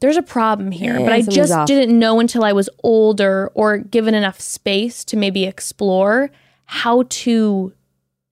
[0.00, 0.98] there's a problem here.
[1.00, 1.66] But I something's just off.
[1.66, 6.30] didn't know until I was older or given enough space to maybe explore
[6.66, 7.72] how to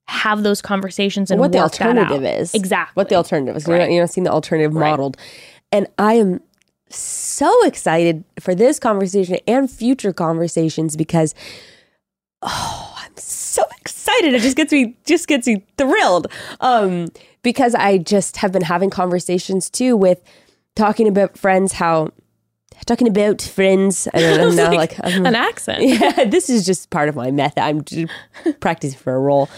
[0.09, 2.41] have those conversations and what the work that alternative out.
[2.41, 2.55] is.
[2.55, 2.93] Exactly.
[2.95, 3.67] What the alternative is.
[3.67, 5.17] You're, not, you're not seeing the alternative modeled.
[5.73, 6.41] And I am
[6.89, 11.35] so excited for this conversation and future conversations because
[12.43, 14.35] oh, I'm so excited.
[14.35, 16.29] It just gets me just gets me thrilled.
[16.61, 17.09] Um,
[17.43, 20.23] because I just have been having conversations too with
[20.75, 22.11] talking about friends how
[22.87, 24.09] talking about friends.
[24.13, 25.83] I don't know now like, I'm An accent.
[25.89, 27.61] yeah, this is just part of my method.
[27.61, 28.13] I'm just
[28.61, 29.49] practicing for a role.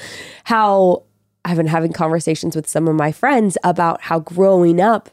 [0.45, 1.05] How
[1.45, 5.11] I've been having conversations with some of my friends about how growing up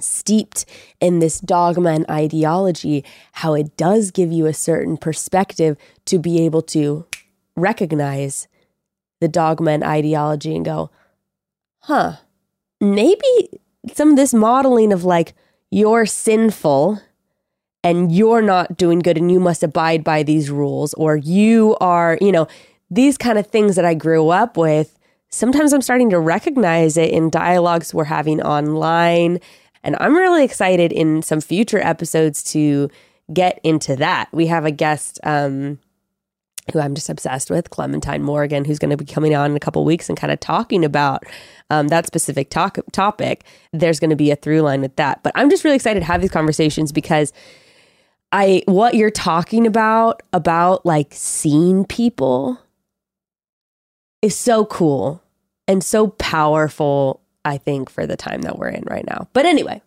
[0.00, 0.64] steeped
[1.00, 6.44] in this dogma and ideology, how it does give you a certain perspective to be
[6.44, 7.06] able to
[7.56, 8.48] recognize
[9.20, 10.90] the dogma and ideology and go,
[11.80, 12.16] huh,
[12.80, 13.48] maybe
[13.92, 15.34] some of this modeling of like,
[15.70, 17.00] you're sinful
[17.84, 22.18] and you're not doing good and you must abide by these rules or you are,
[22.20, 22.46] you know,
[22.90, 24.98] these kind of things that I grew up with.
[25.30, 29.40] Sometimes I'm starting to recognize it in dialogues we're having online.
[29.82, 32.90] And I'm really excited in some future episodes to
[33.32, 34.28] get into that.
[34.32, 35.78] We have a guest um,
[36.72, 39.60] who I'm just obsessed with, Clementine Morrigan, who's going to be coming on in a
[39.60, 41.24] couple weeks and kind of talking about
[41.70, 43.44] um, that specific talk- topic.
[43.72, 45.22] There's going to be a through line with that.
[45.22, 47.32] But I'm just really excited to have these conversations because
[48.30, 52.60] I what you're talking about about like seeing people
[54.20, 55.22] is so cool
[55.66, 59.28] and so powerful I think for the time that we're in right now.
[59.32, 59.80] But anyway,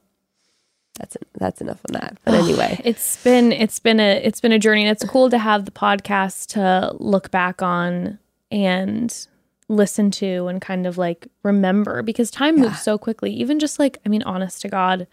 [0.97, 2.17] that's that's enough on that.
[2.25, 5.37] But anyway, It's been it's been a it's been a journey and it's cool to
[5.37, 8.19] have the podcast to look back on
[8.51, 9.27] and
[9.67, 13.31] listen to and kind of like remember because time moves so quickly.
[13.33, 15.07] Even just like I mean honest to God,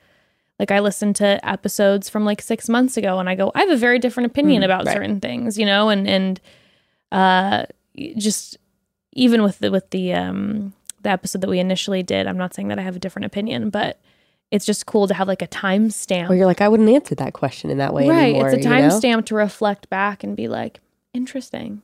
[0.59, 3.71] Like I listen to episodes from like six months ago and I go, I have
[3.71, 4.95] a very different opinion about right.
[4.95, 6.41] certain things, you know, and and
[7.13, 7.67] uh
[8.17, 8.59] just
[9.13, 10.73] even with the with the um
[11.09, 13.71] the episode that we initially did, I'm not saying that I have a different opinion,
[13.71, 13.99] but
[14.51, 16.31] it's just cool to have like a timestamp.
[16.31, 18.31] Or you're like, I wouldn't answer that question in that way right.
[18.31, 18.49] anymore.
[18.49, 18.89] it's a you know?
[18.89, 20.81] timestamp to reflect back and be like,
[21.13, 21.83] interesting.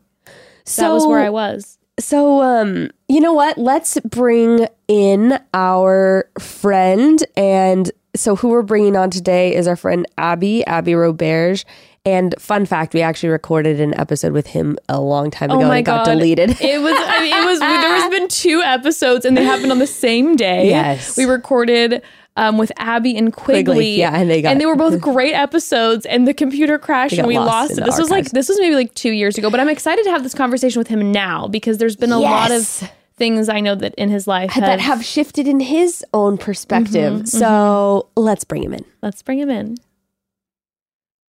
[0.65, 1.79] So that was where I was.
[1.99, 3.59] So, um, you know what?
[3.59, 7.25] Let's bring in our friend.
[7.37, 11.65] And so, who we're bringing on today is our friend Abby, Abby Roberge.
[12.07, 15.69] And fun fact, we actually recorded an episode with him a long time ago Oh
[15.69, 16.51] my and it got deleted.
[16.61, 16.95] It was.
[16.99, 17.61] I mean, it was.
[17.61, 20.69] there has been two episodes, and they happened on the same day.
[20.69, 21.17] Yes.
[21.17, 22.03] we recorded
[22.37, 23.65] um, with Abby and Quigley.
[23.65, 26.05] Quigley, yeah, and they got- and they were both great episodes.
[26.05, 27.85] And the computer crashed, and we lost lost it.
[27.85, 29.49] This was like this was maybe like two years ago.
[29.51, 32.51] But I'm excited to have this conversation with him now because there's been a lot
[32.51, 37.13] of things I know that in his life that have shifted in his own perspective.
[37.15, 38.85] Mm-hmm, so, let's bring him in.
[39.03, 39.77] Let's bring him in.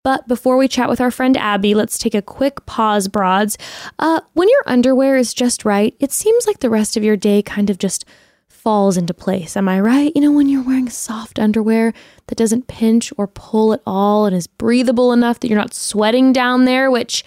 [0.04, 3.56] But before we chat with our friend Abby, let's take a quick pause, broads.
[3.98, 7.40] Uh, when your underwear is just right, it seems like the rest of your day
[7.42, 8.04] kind of just
[8.46, 9.56] falls into place.
[9.56, 10.12] Am I right?
[10.14, 11.94] You know, when you're wearing soft underwear
[12.26, 16.34] that doesn't pinch or pull at all and is breathable enough that you're not sweating
[16.34, 17.24] down there, which,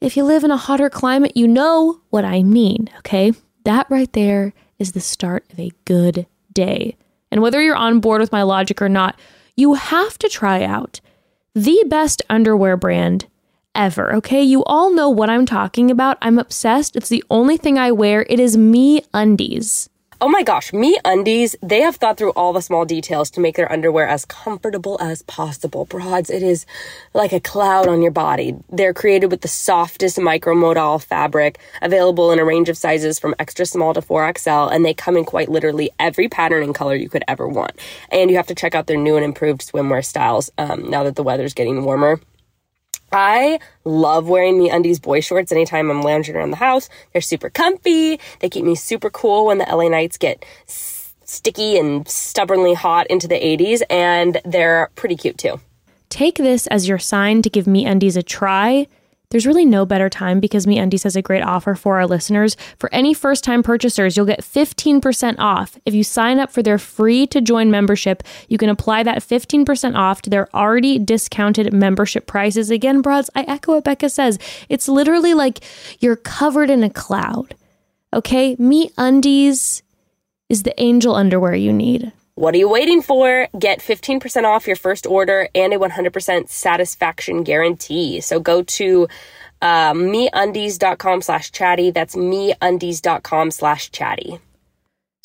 [0.00, 3.32] if you live in a hotter climate, you know what I mean, okay?
[3.64, 6.96] That right there is the start of a good day.
[7.30, 9.18] And whether you're on board with my logic or not,
[9.56, 11.00] you have to try out
[11.54, 13.26] the best underwear brand
[13.74, 14.14] ever.
[14.16, 16.18] Okay, you all know what I'm talking about.
[16.20, 16.96] I'm obsessed.
[16.96, 18.26] It's the only thing I wear.
[18.28, 19.88] It is me undies.
[20.24, 23.56] Oh my gosh, Me Undies, they have thought through all the small details to make
[23.56, 25.84] their underwear as comfortable as possible.
[25.84, 26.64] Broads, it is
[27.12, 28.56] like a cloud on your body.
[28.70, 33.66] They're created with the softest micromodal fabric, available in a range of sizes from extra
[33.66, 37.24] small to 4XL, and they come in quite literally every pattern and color you could
[37.28, 37.78] ever want.
[38.10, 41.16] And you have to check out their new and improved swimwear styles um, now that
[41.16, 42.18] the weather's getting warmer.
[43.12, 46.88] I love wearing me undies boy shorts anytime I'm lounging around the house.
[47.12, 48.18] They're super comfy.
[48.40, 53.06] They keep me super cool when the LA nights get s- sticky and stubbornly hot
[53.08, 55.60] into the 80s, and they're pretty cute too.
[56.08, 58.86] Take this as your sign to give Me Undies a try.
[59.34, 62.56] There's really no better time because Me Undies has a great offer for our listeners.
[62.78, 65.76] For any first time purchasers, you'll get 15% off.
[65.84, 69.96] If you sign up for their free to join membership, you can apply that 15%
[69.96, 72.70] off to their already discounted membership prices.
[72.70, 74.38] Again, broads, I echo what Bekah says.
[74.68, 75.64] It's literally like
[75.98, 77.56] you're covered in a cloud.
[78.12, 78.54] Okay?
[78.60, 79.82] Me Undies
[80.48, 82.12] is the angel underwear you need.
[82.36, 83.46] What are you waiting for?
[83.56, 88.20] Get 15% off your first order and a 100% satisfaction guarantee.
[88.20, 89.06] So go to
[89.62, 91.92] uh, meundies.com slash chatty.
[91.92, 94.40] That's meundies.com slash chatty.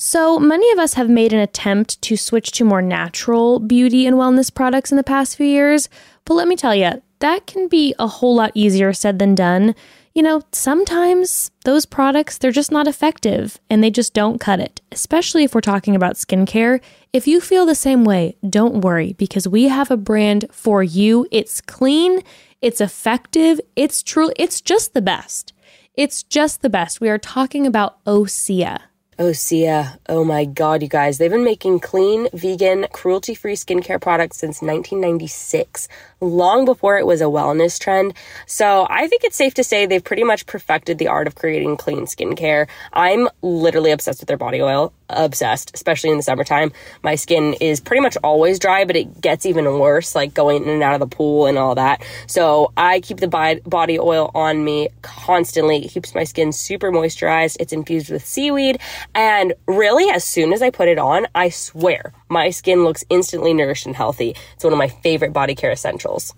[0.02, 4.15] So, many of us have made an attempt to switch to more natural beauty and
[4.15, 5.89] wellness products in the past few years,
[6.24, 9.76] but let me tell you, that can be a whole lot easier said than done.
[10.19, 14.82] You know, sometimes those products, they're just not effective and they just don't cut it,
[14.91, 16.82] especially if we're talking about skincare.
[17.13, 21.25] If you feel the same way, don't worry because we have a brand for you.
[21.32, 22.21] It's clean,
[22.62, 25.53] it's effective, it's true, it's just the best.
[25.93, 26.99] It's just the best.
[26.99, 28.88] We are talking about Osea.
[29.21, 31.17] Oh, Osea, oh my god, you guys.
[31.17, 35.89] They've been making clean, vegan, cruelty free skincare products since 1996,
[36.21, 38.13] long before it was a wellness trend.
[38.45, 41.75] So I think it's safe to say they've pretty much perfected the art of creating
[41.75, 42.69] clean skincare.
[42.93, 44.93] I'm literally obsessed with their body oil.
[45.10, 46.72] Obsessed, especially in the summertime.
[47.04, 50.69] My skin is pretty much always dry, but it gets even worse, like going in
[50.69, 52.04] and out of the pool and all that.
[52.28, 55.86] So I keep the body oil on me constantly.
[55.86, 57.58] It keeps my skin super moisturized.
[57.60, 58.80] It's infused with seaweed.
[59.15, 63.54] And really, as soon as I put it on, I swear my skin looks instantly
[63.54, 64.36] nourished and healthy.
[64.54, 66.34] It's one of my favorite body care essentials.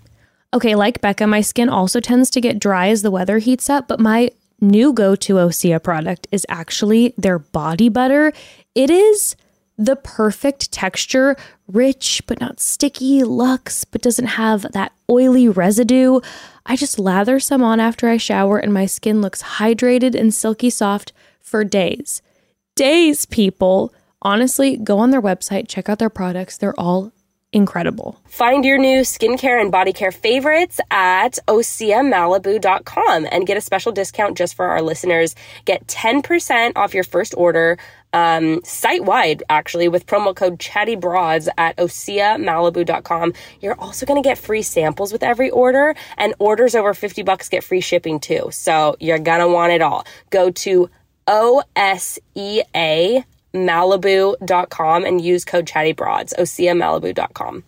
[0.54, 3.88] Okay, like Bekah, my skin also tends to get dry as the weather heats up,
[3.88, 4.30] but my
[4.60, 8.32] new go to Osea product is actually their body butter.
[8.74, 9.36] It is
[9.78, 16.20] the perfect texture, rich but not sticky, luxe but doesn't have that oily residue.
[16.64, 20.70] I just lather some on after I shower and my skin looks hydrated and silky
[20.70, 22.22] soft for days.
[22.76, 23.92] Days, people.
[24.22, 26.56] Honestly, go on their website, check out their products.
[26.56, 27.12] They're all
[27.52, 28.18] incredible.
[28.28, 34.38] Find your new skincare and body care favorites at oseamalibu.com and get a special discount
[34.38, 35.34] just for our listeners.
[35.64, 37.78] Get 10% off your first order
[38.12, 43.32] um, site wide, actually, with promo code ChattyBroads at oseamalibu.com.
[43.60, 47.48] You're also going to get free samples with every order, and orders over 50 bucks
[47.48, 48.48] get free shipping too.
[48.52, 50.06] So you're going to want it all.
[50.30, 50.90] Go to
[51.26, 57.64] OSEA malibu.com and use code chattybroads oseamalibu.com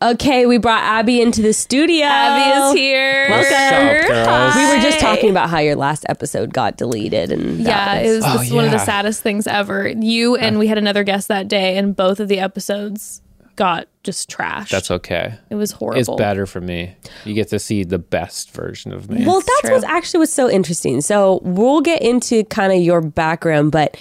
[0.00, 2.06] Okay, we brought Abby into the studio.
[2.06, 3.26] Abby is here.
[3.28, 3.86] Welcome.
[3.86, 4.54] What's up, girls?
[4.54, 8.10] We were just talking about how your last episode got deleted, and Yeah, that it
[8.10, 9.88] was Oh, this is one of the saddest things ever.
[9.88, 13.22] You and we had another guest that day, and both of the episodes
[13.56, 14.68] got just trashed.
[14.68, 15.34] That's okay.
[15.50, 15.98] it was horrible.
[15.98, 16.94] It's better for me.
[17.24, 19.26] You get to see the best version of me.
[19.26, 19.72] Well, that's true.
[19.72, 21.00] what's actually what's so interesting.
[21.00, 23.96] So we'll get into kind of your background, but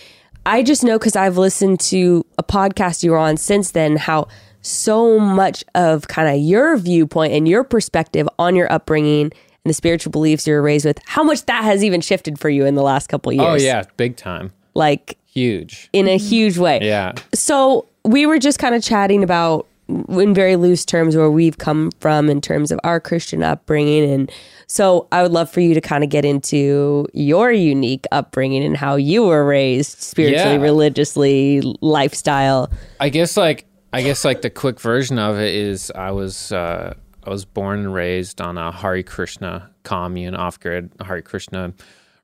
[0.45, 4.27] I just know because I've listened to a podcast you were on since then how
[4.67, 9.73] so much of kind of your viewpoint and your perspective on your upbringing and the
[9.73, 12.75] spiritual beliefs you were raised with, how much that has even shifted for you in
[12.75, 13.47] the last couple of years.
[13.63, 14.51] oh yeah, big time.
[14.73, 15.89] like Huge.
[15.93, 16.79] in a huge way.
[16.81, 17.13] Yeah.
[17.33, 21.91] So we were just kind of chatting about, in very loose terms, where we've come
[21.99, 24.09] from in terms of our Christian upbringing.
[24.09, 24.31] And
[24.65, 28.75] so I would love for you to kind of get into your unique upbringing and
[28.75, 30.61] how you were raised spiritually, Yeah.
[30.61, 32.69] religiously, lifestyle.
[32.99, 36.93] I guess like I guess like the quick version of it is I was uh,
[37.23, 41.73] I was born and raised on a Hare Krishna commune, off grid Hare Krishna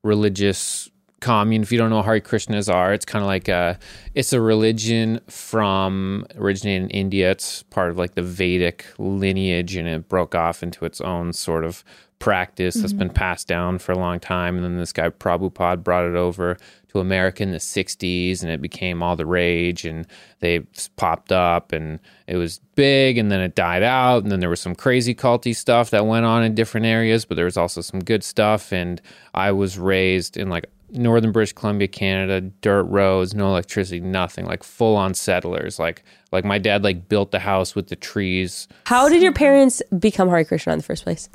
[0.03, 0.89] religious
[1.21, 1.63] commune.
[1.63, 3.79] If you don't know what Hare Krishnas are, it's kind of like a
[4.13, 7.31] it's a religion from originated in India.
[7.31, 11.63] It's part of like the Vedic lineage, and it broke off into its own sort
[11.63, 11.83] of
[12.19, 14.55] practice that's been passed down for a long time.
[14.55, 16.57] And then this guy Prabhupada brought it over
[16.93, 20.05] to America in the 60s and it became all the rage and
[20.39, 20.59] they
[20.95, 24.61] popped up and it was big and then it died out and then there was
[24.61, 27.99] some crazy culty stuff that went on in different areas but there was also some
[27.99, 29.01] good stuff and
[29.33, 34.61] I was raised in like northern British Columbia Canada dirt roads no electricity nothing like
[34.63, 39.09] full on settlers like like my dad like built the house with the trees How
[39.09, 41.27] did your parents become Hare Krishna in the first place?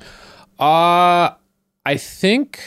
[0.60, 1.30] Uh
[1.84, 2.60] I think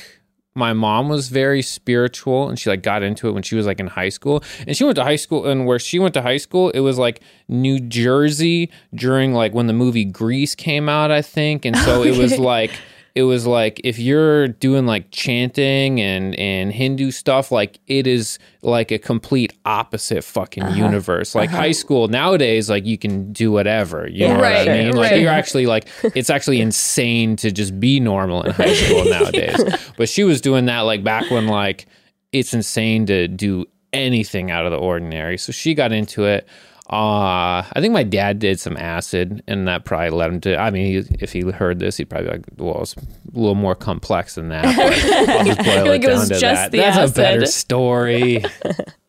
[0.54, 3.80] my mom was very spiritual and she like got into it when she was like
[3.80, 4.44] in high school.
[4.68, 6.98] And she went to high school and where she went to high school, it was
[6.98, 11.64] like New Jersey during like when the movie Grease came out, I think.
[11.64, 12.72] And so it was like
[13.14, 18.40] it was like if you're doing like chanting and and Hindu stuff, like it is
[18.62, 20.76] like a complete opposite fucking uh-huh.
[20.76, 21.36] universe.
[21.36, 21.74] Like high uh-huh.
[21.74, 24.08] school nowadays, like you can do whatever.
[24.10, 24.96] You know Right, what I mean?
[24.96, 25.22] Like right.
[25.22, 29.62] you're actually like it's actually insane to just be normal in high school nowadays.
[29.98, 31.88] But she was doing that like back when like
[32.32, 35.38] it's insane to do anything out of the ordinary.
[35.38, 36.48] So she got into it.
[36.92, 40.58] Uh, I think my dad did some acid, and that probably led him to.
[40.60, 43.02] I mean, he, if he heard this, he'd probably be like, "Well, it's a
[43.34, 44.66] little more complex than that."
[45.30, 46.72] I'll just boil Like it down was to just that.
[46.72, 48.44] That's a better story.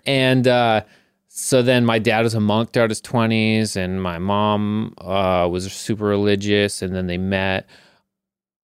[0.06, 0.82] and uh,
[1.34, 5.72] so then my dad was a monk throughout his 20s and my mom uh, was
[5.72, 7.66] super religious and then they met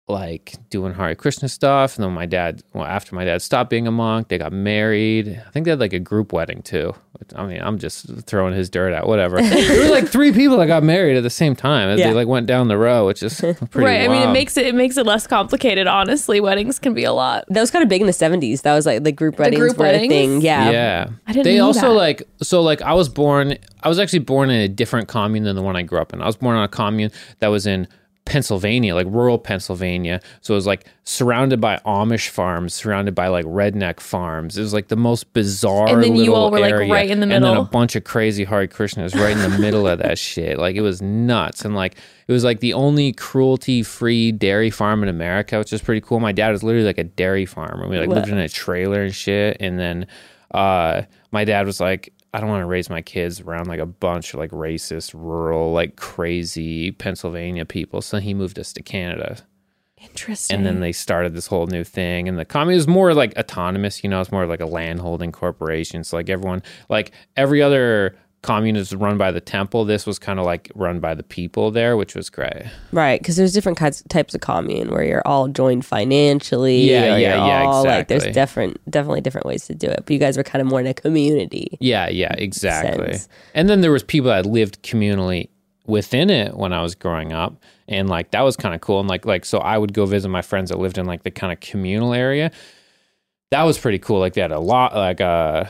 [0.10, 3.88] like doing Hare Krishna stuff and then my dad well after my dad stopped being
[3.88, 6.94] a monk they got married I think they had like a group wedding too
[7.38, 10.68] I mean I'm just throwing his dirt out whatever there were like three people that
[10.68, 12.10] got married at the same time Yeah.
[12.10, 14.02] they like went down the row which is pretty right.
[14.02, 15.88] I mean, it makes it it makes it less complicated.
[15.88, 17.46] Honestly, weddings can be a lot.
[17.48, 18.64] That was kind of big in the 70s.
[18.64, 20.42] That was like the group weddings group were a thing.
[20.42, 20.70] Yeah.
[20.72, 21.08] Yeah.
[21.28, 21.94] I didn't they know also that.
[21.94, 25.56] like so like I was born I was actually born in a different commune than
[25.56, 26.22] the one I grew up in.
[26.22, 27.88] I was born on a commune that was in
[28.26, 30.22] Pennsylvania, like rural Pennsylvania.
[30.42, 34.58] So it was like surrounded by Amish farms, surrounded by like redneck farms.
[34.58, 36.92] It was like the most bizarre And then you all were, like, area.
[36.92, 37.50] right in the middle.
[37.50, 40.58] And then a bunch of crazy Hare Krishnas right in the middle of that shit.
[40.58, 41.66] Like it was nuts.
[41.66, 41.96] And like
[42.28, 46.22] it was like the only cruelty free dairy farm in America, which is pretty cool.
[46.22, 47.88] My dad was literally like a dairy farmer.
[47.88, 49.58] We like lived in a trailer and shit.
[49.60, 50.08] And then
[50.52, 53.86] uh my dad was like, I don't want to raise my kids around like a
[53.86, 58.02] bunch of like racist, rural, like crazy Pennsylvania people.
[58.02, 59.38] So he moved us to Canada
[60.04, 60.58] Interesting.
[60.58, 64.04] and then they started this whole new thing and the commune is more like autonomous
[64.04, 68.18] you know it's more like a land holding corporation so like everyone like every other
[68.44, 71.72] commune is run by the temple this was kind of like run by the people
[71.72, 75.48] there which was great Right, because there's different kinds types of commune where you're all
[75.48, 76.82] joined financially.
[76.90, 80.04] Yeah, yeah, yeah, all, Like there's different, definitely different ways to do it.
[80.06, 81.78] But you guys were kind of more in a community.
[81.80, 83.30] yeah yeah exactly Sense.
[83.56, 85.50] and then there was people that lived communally
[85.86, 89.10] within it when i was growing up and like that was kind of cool and
[89.10, 91.52] like like so i would go visit my friends that lived in like the kind
[91.52, 92.52] of communal area
[93.52, 95.70] that was pretty cool like they had a lot like a,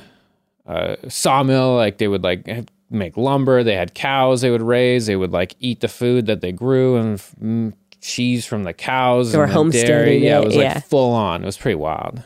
[0.65, 5.15] a sawmill like they would like make lumber they had cows they would raise they
[5.15, 9.45] would like eat the food that they grew and cheese from the cows They were
[9.45, 10.79] and the dairy homesteading yeah it, it was like yeah.
[10.79, 12.23] full on it was pretty wild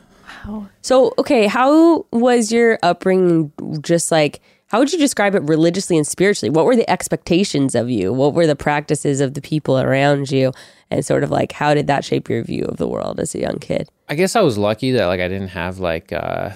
[0.48, 0.68] Wow.
[0.82, 6.06] So, okay, how was your upbringing just like, how would you describe it religiously and
[6.06, 6.50] spiritually?
[6.50, 8.12] What were the expectations of you?
[8.12, 10.52] What were the practices of the people around you?
[10.90, 13.40] And sort of like, how did that shape your view of the world as a
[13.40, 13.90] young kid?
[14.10, 16.52] I guess I was lucky that like I didn't have like uh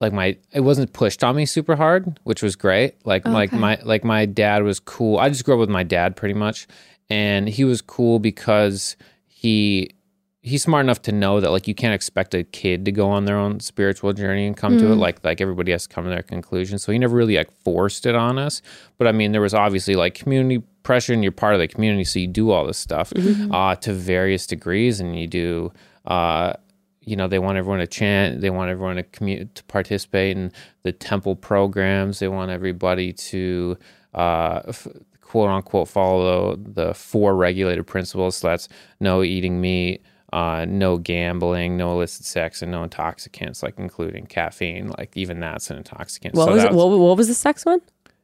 [0.00, 2.94] like my it wasn't pushed on me super hard, which was great.
[3.04, 5.18] Like like my like my dad was cool.
[5.18, 6.66] I just grew up with my dad pretty much,
[7.10, 8.96] and he was cool because
[9.26, 9.90] he
[10.40, 13.24] he's smart enough to know that like you can't expect a kid to go on
[13.24, 16.10] their own spiritual journey and come to it like like everybody has to come to
[16.10, 18.62] their conclusion so he never really like forced it on us.
[18.98, 22.04] But i mean there was obviously like community pressure and you're part of the community
[22.04, 23.12] so you do all this stuff
[23.52, 25.00] uh, to various degrees.
[25.00, 25.72] And you do
[26.06, 26.54] uh,
[27.08, 30.52] you know they want everyone to chant they want everyone to commu- to participate in
[30.82, 33.76] the temple programs they want everybody to
[34.14, 34.86] uh, f-
[35.20, 38.68] quote unquote follow the four regulated principles so that's
[39.00, 40.02] no eating meat
[40.32, 45.70] uh, no gambling no illicit sex and no intoxicants like including caffeine like even that's
[45.70, 47.80] an intoxicant What So was that's- What, what was the sex one?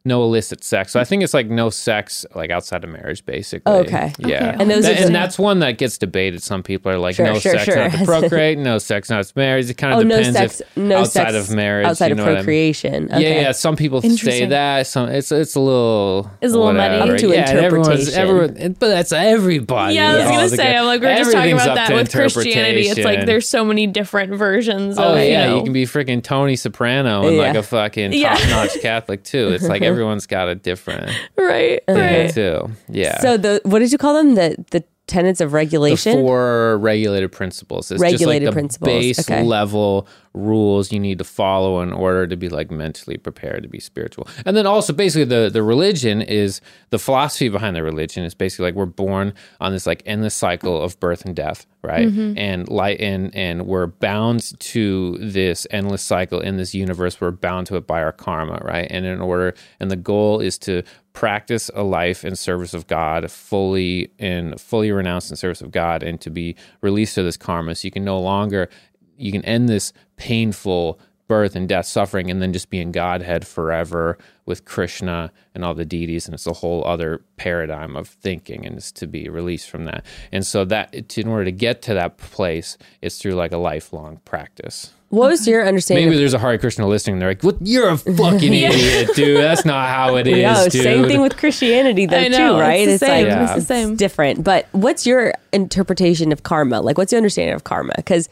[0.06, 0.92] No illicit sex.
[0.92, 3.72] So I think it's like no sex like outside of marriage, basically.
[3.72, 4.12] Oh, okay.
[4.18, 4.50] Yeah.
[4.50, 4.56] Okay.
[4.60, 6.42] And those That- are and the- that's one that gets debated.
[6.42, 7.76] Some people are like, Sure, no sure, sex sure.
[7.76, 9.70] not to procreate, no sex not to marriage.
[9.70, 12.12] It kind of Oh, no depends sex, if no outside sex of marriage, outside you
[12.12, 12.44] of know what I mean?
[12.44, 13.08] procreation.
[13.12, 13.52] Yeah, yeah.
[13.52, 14.86] Some people say that.
[14.86, 16.94] Some it's it's a little It's a little muddy.
[16.98, 17.12] whatever.
[17.14, 18.14] Up to yeah, interpretation.
[18.14, 19.94] Everyone, but that's everybody.
[19.94, 22.12] Yeah, I was gonna say, good- I'm like, we we're just talking about that with
[22.12, 22.88] Christianity.
[22.88, 26.22] It's like there's so many different versions Oh of, yeah, you you, can be freaking
[26.22, 29.48] Tony Soprano and like a fucking top-notch Catholic too.
[29.48, 32.34] It's like everyone's got a different right, thing right.
[32.34, 32.70] too.
[32.88, 33.20] Yeah.
[33.20, 34.34] So the what did you call them?
[34.34, 36.16] The the tenets of regulation.
[36.16, 37.90] the four regulated principles.
[37.90, 39.42] It's Regulated just like the principles, base okay.
[39.42, 43.78] level rules you need to follow in order to be like mentally prepared to be
[43.78, 44.26] spiritual.
[44.44, 46.60] And then also basically the the religion is
[46.90, 50.82] the philosophy behind the religion is basically like we're born on this like endless cycle
[50.82, 52.08] of birth and death, right?
[52.08, 52.36] Mm-hmm.
[52.36, 57.20] And light and and we're bound to this endless cycle in this universe.
[57.20, 58.88] We're bound to it by our karma, right?
[58.90, 60.82] And in order and the goal is to
[61.12, 66.02] practice a life in service of God, fully in fully renounced in service of God,
[66.02, 67.76] and to be released to this karma.
[67.76, 68.68] So you can no longer
[69.16, 74.18] you can end this painful birth and death suffering and then just being Godhead forever
[74.44, 78.76] with Krishna and all the deities and it's a whole other paradigm of thinking and
[78.76, 80.04] it's to be released from that.
[80.32, 84.20] And so that in order to get to that place it's through like a lifelong
[84.26, 84.92] practice.
[85.08, 86.04] what was your understanding?
[86.04, 87.20] Maybe of, there's a Hare Krishna listening.
[87.20, 87.56] They're like, "What?
[87.62, 89.38] You're a fucking idiot, dude.
[89.38, 92.60] That's not how it is, no, dude." same thing with Christianity though I know, too,
[92.60, 92.86] right?
[92.86, 93.26] It's the same.
[93.28, 93.44] like Yeah.
[93.44, 93.92] It's the same.
[93.92, 94.44] it's different.
[94.44, 96.82] But what's your interpretation of karma?
[96.82, 97.94] Like, what's your understanding of karma?
[97.96, 98.28] Because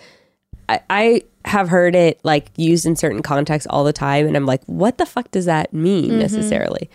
[0.69, 4.47] I, I have heard it like used in certain contexts all the time, and I'm
[4.47, 6.19] like, what the fuck does that mean Mm-hmm.
[6.21, 6.89] necessarily?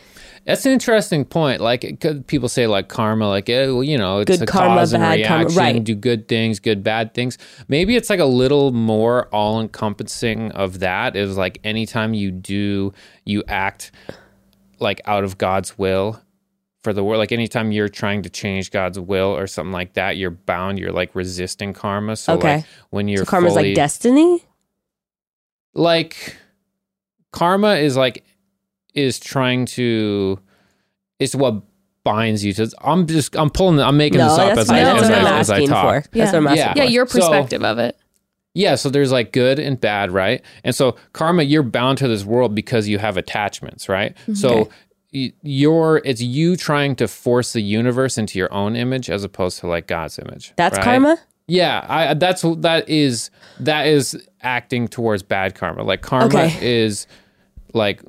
[0.46, 1.60] That's an interesting point.
[1.60, 4.46] Like it could- people say, like karma, like eh, well, you know, it's Good a
[4.46, 5.84] karma, cause and bad karma, right.
[5.84, 7.38] Do good things, good bad things.
[7.68, 11.18] Maybe it's like a little more all encompassing of that.
[11.18, 12.94] Is like anytime you do,
[13.26, 13.92] you act
[14.80, 16.22] like out of God's will
[16.84, 17.20] for the world.
[17.20, 20.80] Like anytime you're trying to change God's will or something like that, you're bound.
[20.80, 22.16] You're like resisting karma.
[22.16, 22.58] So Okay.
[22.58, 24.44] like when you're So karma's fully, like destiny.
[25.74, 26.36] like
[27.32, 28.24] karma is like
[28.94, 30.40] is trying to
[31.20, 31.62] it's what
[32.04, 34.78] binds you to i'm just i'm pulling i'm making No, this up as fine.
[34.80, 36.10] I, That's as, what I'm as I asking talk for.
[36.10, 36.26] That's Yeah.
[36.26, 36.74] what I'm asking Yeah.
[36.74, 36.78] for.
[36.80, 37.98] Yeah, your So- perspective of it.
[38.54, 42.24] yeah so there's like good and bad right and so karma you're bound to this
[42.24, 44.34] world because you have attachments right Mm-hmm.
[44.36, 44.70] so
[45.14, 49.60] y- you're it's you trying to force the universe into your own image as opposed
[49.60, 50.84] to like god's image That's right?
[50.84, 51.18] karma.
[51.50, 53.30] Yeah, I that's that is
[53.62, 55.84] that is acting towards bad karma.
[55.84, 56.58] Like karma Okay.
[56.62, 57.08] is
[57.74, 58.02] like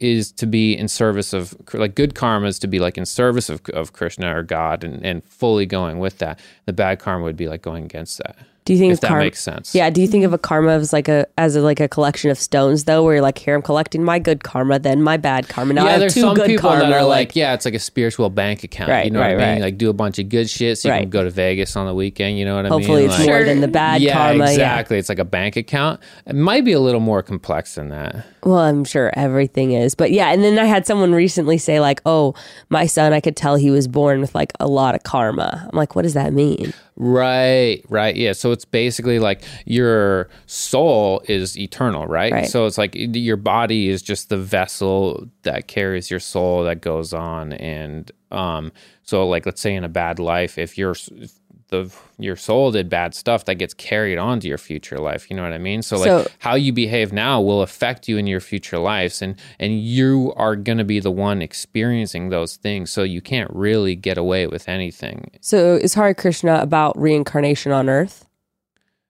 [0.00, 3.50] is to be in service of like good karma is to be like in service
[3.50, 6.40] of of Krishna or God and and fully going with that.
[6.64, 8.36] The bad karma would be like going against that.
[8.64, 9.24] Do you think If of that karma?
[9.24, 9.74] makes sense.
[9.74, 9.90] Yeah.
[9.90, 12.38] Do you think of a karma as like a as a, like a collection of
[12.38, 15.74] stones though, where you're like, here I'm collecting my good karma, then my bad karma.
[15.74, 16.84] Now I yeah, have there's two some good people karma.
[16.84, 18.88] that are like, yeah, it's like a spiritual bank account.
[18.88, 19.54] Right, you know right, what I mean?
[19.56, 19.66] right.
[19.66, 21.94] Like do a bunch of good shit so you can go to Vegas on the
[21.94, 22.38] weekend.
[22.38, 22.78] You know what I mean?
[22.80, 24.44] hopefully it's Like- more than the bad yeah, karma.
[24.44, 24.96] exactly.
[24.96, 26.00] It's like a bank account.
[26.26, 28.24] It might be a little more complex than that.
[28.44, 30.32] Well, I'm sure everything is, but yeah.
[30.32, 32.34] And then I had someone recently say like, oh,
[32.70, 35.68] my son, I could tell he was born with like a lot of karma.
[35.70, 36.72] I'm like, what does that mean?
[36.96, 38.14] Right, right.
[38.14, 38.32] Yeah.
[38.32, 42.32] So it's basically like your soul is eternal, right?
[42.32, 42.48] Right.
[42.48, 47.12] So it's like your body is just the vessel that carries your soul that goes
[47.12, 47.52] on.
[47.54, 48.70] And um,
[49.02, 51.32] so, like, let's say in a bad life, if your if
[51.68, 55.28] the your soul did bad stuff, that gets carried on to your future life.
[55.30, 55.82] You know what I mean?
[55.82, 59.36] So, like, So- how you behave now will affect you in your future lives, and
[59.58, 62.90] and you are going to be the one experiencing those things.
[62.90, 67.88] So you can't really get away with anything So is Hare Krishna about reincarnation on
[67.88, 68.26] Earth?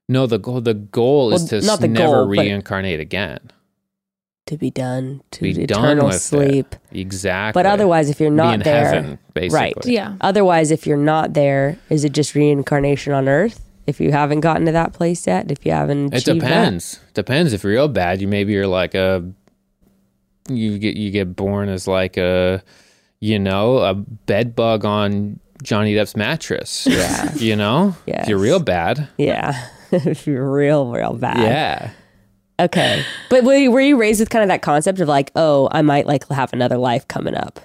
[0.08, 3.40] No, the goal the goal is to not the never goal, reincarnate again.
[4.48, 6.20] To be done to Be done eternal with it.
[6.20, 6.76] sleep.
[6.92, 7.58] Exactly.
[7.58, 9.58] But otherwise, if you're Be not in there, heaven, basically.
[9.58, 9.74] right?
[9.86, 10.16] Yeah.
[10.20, 13.62] Otherwise, if you're not there, is it just reincarnation on Earth?
[13.86, 16.48] If you haven't gotten to that place yet, if you haven't, It achieved that.
[16.48, 17.00] depends.
[17.14, 17.52] Depends.
[17.54, 19.24] If you're real bad, you maybe you're like a
[20.50, 22.62] you get you get born as like a
[23.20, 26.86] you know a bed bug on Johnny Depp's mattress.
[26.86, 27.32] Yeah.
[27.36, 27.96] you know.
[28.06, 28.24] Yes.
[28.24, 29.08] If you're real bad.
[29.16, 31.38] Yeah, if you're real, real bad.
[31.40, 31.90] Yeah.
[32.60, 33.04] Okay.
[33.30, 35.82] But were you, were you raised with kind of that concept of like, oh, I
[35.82, 37.60] might like have another life coming up?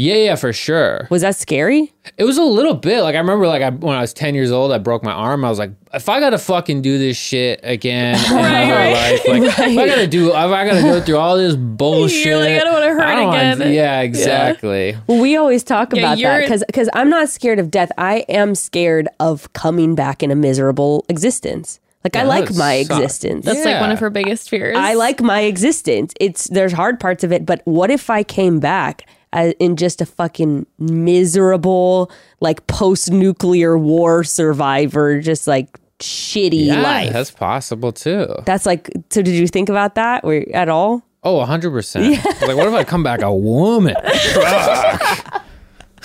[0.00, 1.08] Yeah, yeah, for sure.
[1.10, 1.92] Was that scary?
[2.16, 4.52] It was a little bit like I remember like I, when I was ten years
[4.52, 5.44] old, I broke my arm.
[5.44, 8.92] I was like, if I gotta fucking do this shit again in another right.
[8.92, 12.48] life, like if I gotta do, if I gotta go through all this bullshit, like,
[12.48, 13.72] I don't wanna hurt don't wanna- again.
[13.74, 14.96] yeah, exactly.
[15.08, 17.90] Well, we always talk Yeah, about that you're- because because I'm not scared of death.
[17.98, 21.80] I am scared of coming back in a miserable existence.
[22.04, 23.00] Like I like my sucks.
[23.00, 23.44] existence.
[23.44, 24.76] That's like one of her biggest fears.
[24.78, 26.12] I like my existence.
[26.20, 30.00] It's there's hard parts of it, but what if I came back as, in just
[30.00, 37.12] a fucking miserable, like post nuclear war survivor, just like shitty Yeah, life?
[37.12, 38.28] that's possible too.
[38.46, 38.90] That's like.
[39.10, 41.02] So did you think about that or, at all?
[41.24, 42.12] Oh, 100%.
[42.12, 42.46] Yeah.
[42.46, 43.96] Like, what if I come back a woman?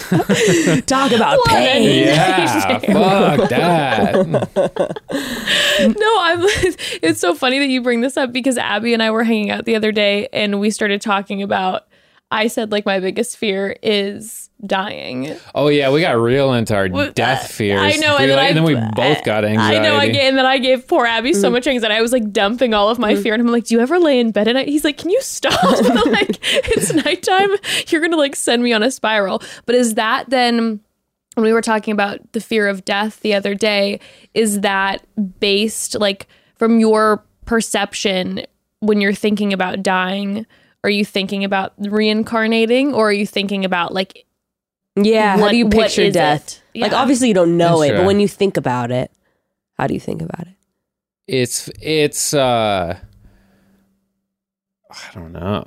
[0.85, 2.07] Talk about pain.
[2.07, 4.15] yeah, fuck that.
[5.97, 6.43] No, I'm.
[7.01, 9.65] It's so funny that you bring this up because Abby and I were hanging out
[9.65, 11.87] the other day and we started talking about.
[12.33, 15.35] I said like my biggest fear is dying.
[15.53, 17.79] Oh, yeah, we got real into our Well, death fears.
[17.79, 19.77] I know, and then, like- I, then we both got anxiety.
[19.77, 21.53] I know, I get, and then I gave poor Abby so mm.
[21.53, 21.95] much anxiety.
[21.95, 23.21] I was like dumping all of my mm.
[23.21, 25.09] fear, and I'm like, "Do you ever lay in bed at night?" He's like, "Can
[25.09, 25.53] you stop?"
[26.13, 27.49] Like, "It's nighttime.
[27.87, 30.79] You're gonna like send me on a spiral." But is that then?
[31.35, 33.99] When we were talking about the fear of death the other day,
[34.35, 35.03] is that
[35.39, 38.45] based like from your perception
[38.81, 40.45] when you're thinking about dying?
[40.83, 44.25] Are you thinking about reincarnating, or are you thinking about like
[44.95, 45.35] Yeah.
[45.37, 46.61] how What- do you picture death?
[46.73, 46.81] it?
[46.81, 49.11] Like obviously you don't know it, but when you think about it,
[49.77, 50.53] how do you think about it?
[51.27, 52.97] It's, it's, uh,
[54.91, 55.63] I don't know.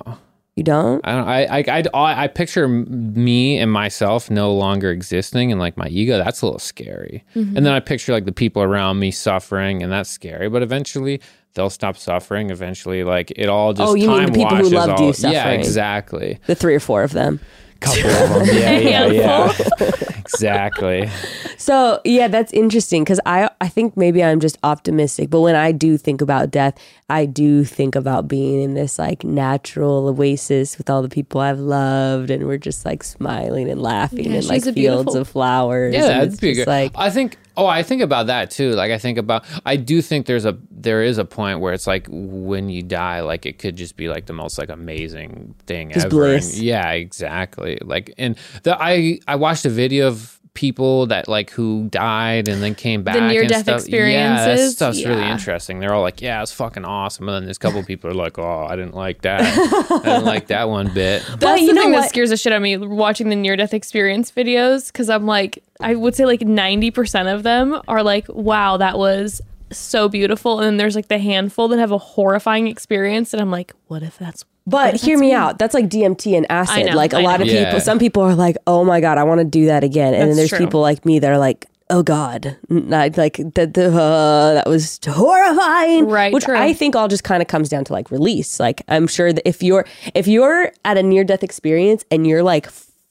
[0.55, 1.05] You don't?
[1.05, 1.27] I don't.
[1.27, 6.17] I, I I I picture me and myself no longer existing, and like my ego.
[6.17, 7.23] That's a little scary.
[7.35, 7.57] Mm-hmm.
[7.57, 10.49] And then I picture like the people around me suffering, and that's scary.
[10.49, 11.21] But eventually,
[11.57, 12.49] they'll stop suffering.
[12.51, 15.13] Eventually, like it all just Oh, you mean time the people who loved all, you
[15.17, 16.39] Yeah, exactly.
[16.45, 17.41] The three or four of them.
[17.81, 18.47] Couple of them.
[18.55, 19.91] Yeah, yeah, yeah.
[20.33, 21.09] exactly.
[21.59, 25.71] So yeah, that's interesting because I I think maybe I'm just optimistic, but when I
[25.71, 26.77] do think about death,
[27.09, 31.59] I do think about being in this like natural oasis with all the people I've
[31.59, 35.93] loved, and we're just like smiling and laughing Yeah, in like fields beautiful- of flowers.
[35.95, 36.67] Yeah, and that'd it's be good.
[36.67, 37.37] like I think.
[37.59, 38.73] Oh, I think about that too.
[38.73, 39.43] Like I think about.
[39.65, 43.21] I do think there's a there is a point where it's like when you die,
[43.21, 46.15] like it could just be like the most like amazing thing Just ever.
[46.15, 46.59] bliss.
[46.59, 47.79] Yeah, exactly.
[47.81, 50.16] Like and the I I watched a video of
[50.57, 53.13] people that like who died and then came back.
[53.13, 53.67] The near-death stuff.
[53.67, 54.75] Yeah, that experiences?
[54.75, 55.79] stuff's really interesting.
[55.79, 58.39] They're all like, "Yeah, it's fucking awesome," and then there's a couple people are like,
[58.39, 59.41] "Oh, I didn't like that.
[59.41, 62.01] I didn't like that one bit." That's you the know thing what?
[62.01, 65.27] that scares the shit out of me watching the near death experience videos because I'm
[65.27, 69.41] like, I would say like 90% of them are like, wow, that was
[69.71, 70.59] so beautiful.
[70.59, 73.33] And then there's like the handful that have a horrifying experience.
[73.33, 74.45] And I'm like, what if that's.
[74.65, 75.59] But hear me out.
[75.59, 76.87] That's like DMT and acid.
[76.87, 77.45] know, like a I lot know.
[77.45, 77.65] of Yeah.
[77.65, 80.29] people, some people are like, "Oh my god, I want to do that again," and
[80.29, 80.57] then there's true.
[80.59, 83.73] people like me that are like, "Oh god, n- I- like that.
[83.75, 86.57] The, uh, that was horrifying." Right, Which true.
[86.57, 88.59] I think all just kind of comes down to like release.
[88.59, 92.43] Like I'm sure that if you're if you're at a near death experience and you're
[92.43, 92.67] like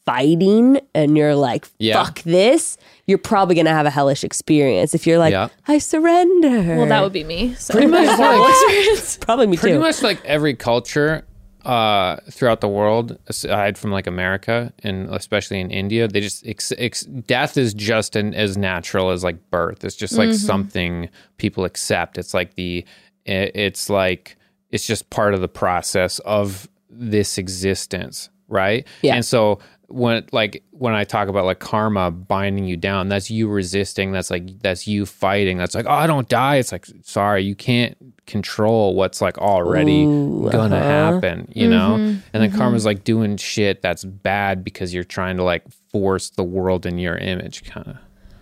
[0.06, 2.02] fighting and you're like, Yeah.
[2.02, 4.94] "Fuck this," you're probably gonna have a hellish experience.
[4.94, 5.48] If you're like, Yeah.
[5.68, 7.54] "I surrender," Well, that would be me.
[7.54, 9.80] So Pretty much like- probably me pretty too.
[9.80, 11.24] much like every culture
[11.64, 16.72] uh, throughout the world, aside from like America and especially in India, they just ex-
[16.78, 19.84] ex- death is just an, as natural as like birth.
[19.84, 22.18] It's just like something people accept.
[22.18, 22.84] It's like the
[23.24, 24.36] it, it's like
[24.70, 28.86] it's just part of the process of this existence, right?
[29.02, 29.16] Yeah.
[29.16, 33.48] And so when like when I talk about like karma binding you down, that's you
[33.48, 34.12] resisting.
[34.12, 35.58] That's like that's you fighting.
[35.58, 36.56] That's like oh I don't die.
[36.56, 41.12] It's like sorry you can't control what's like already gonna uh-huh.
[41.12, 41.50] happen.
[41.54, 41.96] You know.
[41.96, 42.58] Mm-hmm, and then mm-hmm.
[42.58, 46.98] karma's like doing shit that's bad because you're trying to like force the world in
[46.98, 47.96] your image, kind of.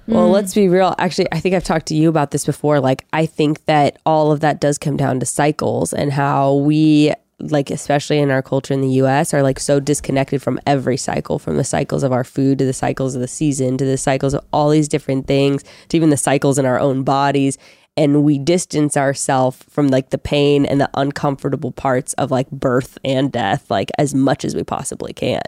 [0.06, 0.32] Well, mm.
[0.32, 0.94] let's be real.
[0.98, 2.80] Actually, I think I've talked to you about this before.
[2.80, 7.12] Like, I think that all of that does come down to cycles and how we,
[7.40, 11.38] like, especially in our culture in the US, are like so disconnected from every cycle,
[11.38, 14.34] from the cycles of our food to the cycles of the season to the cycles
[14.34, 17.58] of all these different things to even the cycles in our own bodies.
[17.96, 22.98] And we distance ourselves from like the pain and the uncomfortable parts of like birth
[23.04, 25.40] and death, like as much as we possibly can.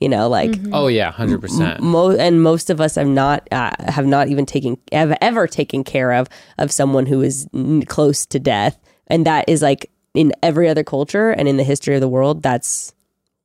[0.00, 1.80] You know, like Oh yeah, hundred percent.
[1.80, 5.84] mo- and most of us have not uh, have not even taken have ever taken
[5.84, 6.28] care of
[6.58, 8.76] of someone who is n- close to death,
[9.06, 12.42] and that is like in every other culture and in the history of the world,
[12.42, 12.94] that's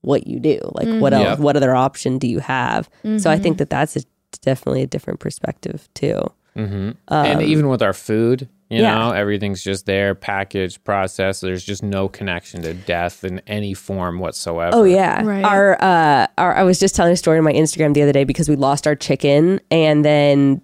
[0.02, 0.60] what you do.
[0.74, 1.00] Like, mm-hmm.
[1.00, 1.24] what else?
[1.24, 1.44] Yeah.
[1.44, 2.90] What other option do you have?
[3.18, 3.58] So I think mm-hmm.
[3.58, 4.02] that that's a,
[4.42, 6.32] definitely a different perspective too.
[6.56, 6.92] Mm-hmm.
[7.08, 8.94] Um, and even with our food, you yeah.
[8.94, 11.42] know, everything's just there, packaged, processed.
[11.42, 14.76] There's just no connection to death in any form whatsoever.
[14.76, 15.24] Oh yeah.
[15.24, 15.44] Right.
[15.44, 18.26] Our uh our I was just telling a story on my Instagram the other day
[18.26, 20.62] because we lost our chicken and then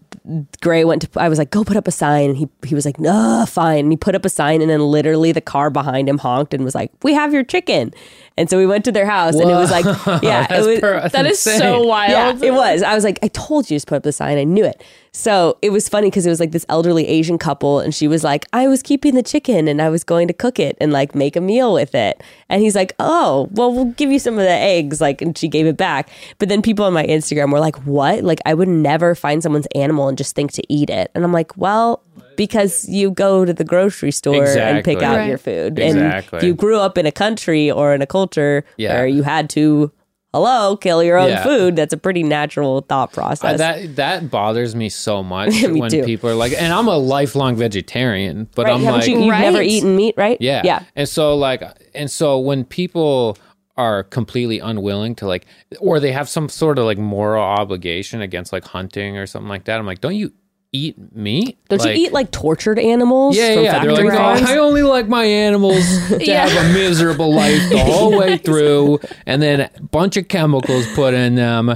[0.61, 2.85] Gray went to I was like, go put up a sign and he he was
[2.85, 3.85] like, no, fine.
[3.85, 6.63] And he put up a sign and then literally the car behind him honked and
[6.63, 7.91] was like, We have your chicken.
[8.37, 9.85] And so we went to their house and it was like
[10.21, 12.11] Yeah, it That's was per- that's That is so wild.
[12.11, 12.83] yeah, it was.
[12.83, 14.37] I was like, I told you to put up the sign.
[14.37, 14.83] I knew it.
[15.13, 18.21] So it was funny because it was like this elderly Asian couple, and she was
[18.25, 21.15] like, I was keeping the chicken and I was going to cook it and like
[21.15, 22.21] make a meal with it.
[22.49, 24.99] And he's like, Oh, well, we'll give you some of the eggs.
[24.99, 26.09] Like, and she gave it back.
[26.37, 28.25] But then people on my Instagram were like, What?
[28.25, 31.09] Like, I would never find someone's animal and just think to eat it.
[31.15, 32.01] And I'm like, Well,
[32.37, 35.27] because you go to the grocery store and pick out Right.
[35.29, 35.79] your food.
[35.79, 36.39] Exactly.
[36.39, 38.93] And you grew up in a country or in a culture Yeah.
[38.95, 39.91] where you had to,
[40.33, 41.43] hello, kill your own Yeah.
[41.43, 41.75] food.
[41.75, 43.53] That's a pretty natural thought process.
[43.55, 46.03] Uh, that that bothers me so much Me when too.
[46.03, 48.73] people are like, and I'm a lifelong vegetarian, but right?
[48.75, 50.37] I'm Haven't like, you, you've never eaten meat, right?
[50.41, 50.61] Yeah.
[50.65, 50.83] Yeah.
[50.95, 51.63] And so like
[51.93, 53.37] and so when people
[53.77, 55.45] are completely unwilling to like
[55.81, 59.65] or they have some sort of like moral obligation against like hunting or something like
[59.65, 60.31] that, I'm like, don't you
[60.75, 61.57] eat meat?
[61.69, 63.71] Don't Like- you eat like tortured animals yeah, from yeah.
[63.71, 64.41] They're factory like, oh, farms?
[64.43, 66.47] "Oh, I only like my animals to Yeah.
[66.47, 71.13] have a miserable life the whole way through, and then a bunch of chemicals put
[71.13, 71.75] in them.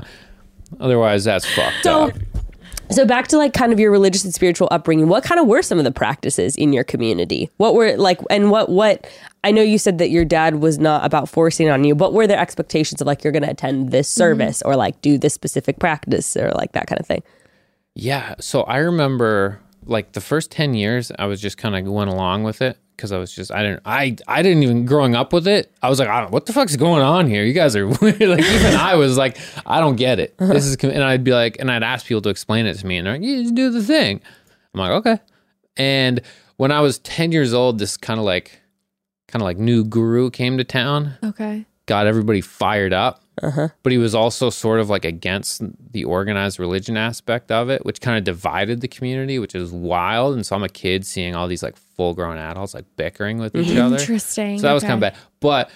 [0.79, 2.13] Otherwise, that's fucked So- up.
[2.91, 5.09] So back to like kind of your religious and spiritual upbringing.
[5.09, 7.51] What kind of were some of the practices in your community?
[7.57, 9.05] What were like and what what
[9.43, 12.25] I know you said that your dad was not about forcing on you, but were
[12.25, 14.17] there expectations of like you're going to attend this mm-hmm.
[14.17, 17.21] service or like do this specific practice or like that kind of thing?
[18.01, 18.35] Yeah.
[18.39, 22.43] So I remember like the first 10 years, I was just kind of going along
[22.43, 25.47] with it because I was just, I didn't, I, I didn't even growing up with
[25.47, 25.73] it.
[25.81, 27.43] I was like, I don't, what the fuck's going on here?
[27.43, 28.19] You guys are weird.
[28.21, 30.35] like, even I was like, I don't get it.
[30.39, 30.53] Uh-huh.
[30.53, 32.97] This is, and I'd be like, and I'd ask people to explain it to me
[32.97, 34.21] and they're like, you just do the thing.
[34.73, 35.19] I'm like, okay.
[35.77, 36.21] And
[36.57, 38.59] when I was 10 years old, this kind of like,
[39.27, 41.65] kind of like new guru came to town Okay.
[41.85, 43.23] got everybody fired up.
[43.41, 43.69] Uh-huh.
[43.83, 45.61] But he was also sort of like against
[45.91, 50.35] the organized religion aspect of it, which kind of divided the community, which is wild.
[50.35, 53.55] And so I'm a kid seeing all these like full grown adults like bickering with
[53.55, 53.81] each mm-hmm.
[53.81, 53.97] other.
[53.97, 54.59] Interesting.
[54.59, 54.91] So that was Okay.
[54.91, 55.21] kind of bad.
[55.39, 55.71] But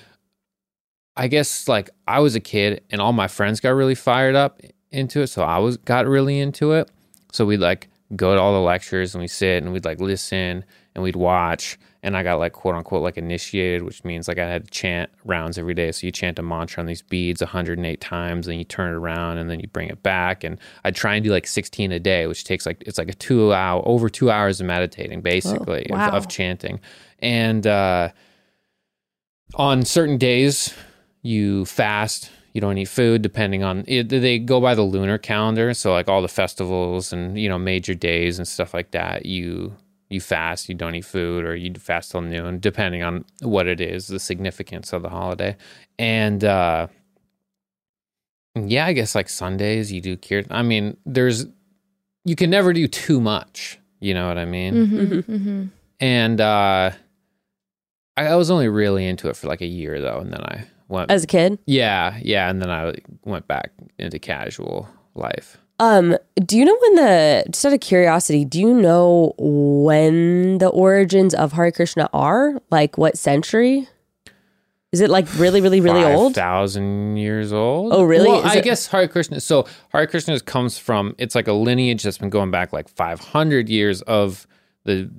[1.16, 4.62] I guess like I was a kid and all my friends got really fired up
[4.92, 5.28] into it.
[5.28, 6.90] So I was got really into it.
[7.32, 10.64] So we'd like go to all the lectures and we sit and we'd like listen
[10.96, 11.78] and we'd watch.
[12.04, 15.10] And I got like quote unquote like initiated, which means like I had to chant
[15.24, 15.92] rounds every day.
[15.92, 19.38] So you chant a mantra on these beads 108 times, and you turn it around
[19.38, 20.44] and then you bring it back.
[20.44, 23.14] And I'd try and do like 16 a day, which takes like it's like a
[23.14, 26.10] two hour over two hours of meditating basically wow.
[26.10, 26.80] of, of chanting.
[27.20, 28.10] And uh
[29.56, 30.74] on certain days
[31.22, 35.74] you fast you don't eat food depending on it, they go by the lunar calendar
[35.74, 39.76] so like all the festivals and you know major days and stuff like that you
[40.14, 43.82] you fast you don't eat food or you fast till noon depending on what it
[43.82, 45.56] is the significance of the holiday.
[46.00, 46.88] And uh
[48.56, 51.48] yeah i guess like sundays you do kirtan i mean there's
[52.24, 54.74] you can never do too much you know what i mean?
[54.76, 55.64] Mm-hmm, mm-hmm.
[56.00, 56.92] and uh
[58.16, 60.68] I, I was only really into it for like a year though and then i
[60.88, 61.58] went As a kid?
[61.66, 62.94] yeah yeah and then i
[63.26, 68.46] went back into casual life Um, do you know when the just out of curiosity,
[68.46, 72.62] do you know when the origins of Hare Krishna are?
[72.70, 73.88] Like what century?
[74.94, 76.36] Is it like really, really, really old?
[76.36, 77.92] thousand years old.
[77.94, 78.30] Oh, really?
[78.30, 79.40] Well, I it- guess Hare Krishna.
[79.42, 81.16] So Hare Krishna comes from.
[81.18, 84.48] It's like a lineage that's been going back like five hundred years of
[84.86, 85.10] the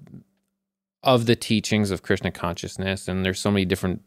[1.03, 4.01] of the teachings of Krishna consciousness, and there's so many different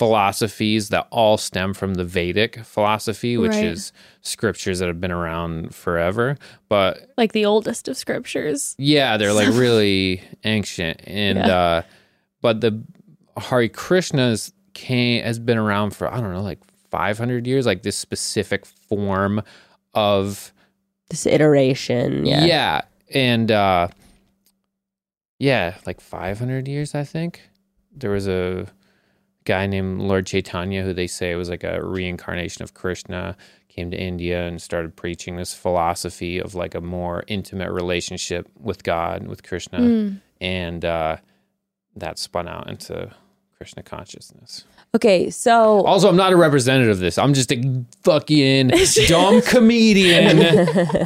[0.00, 3.66] philosophies that all stem from the Vedic philosophy, which Right.
[3.66, 3.92] is
[4.22, 6.38] scriptures that have been around forever.
[6.70, 8.74] But Like the oldest of scriptures.
[8.78, 11.54] yeah, they're like really ancient, and Yeah.
[11.54, 11.82] uh,
[12.40, 12.82] but the
[13.36, 17.66] Hare Krishnas came has been around for I don't know, like five hundred years.
[17.66, 19.42] Like this specific form
[19.92, 20.50] of
[21.10, 22.24] This iteration.
[22.24, 22.44] Yeah.
[22.46, 22.80] yeah,
[23.12, 23.88] and uh,
[25.38, 26.94] yeah, like five hundred years.
[26.94, 27.42] I think
[27.94, 28.66] there was a
[29.44, 33.36] guy named Lord Chaitanya who they say was like a reincarnation of Krishna.
[33.68, 38.82] Came to India and started preaching this philosophy of like a more intimate relationship with
[38.82, 40.20] God, with Krishna, Mm.
[40.40, 41.16] and uh,
[41.94, 43.10] that spun out into
[43.56, 44.64] Krishna consciousness.
[44.92, 47.16] Okay, so Also, I'm not a representative of this.
[47.16, 48.72] I'm just a fucking
[49.06, 50.38] dumb comedian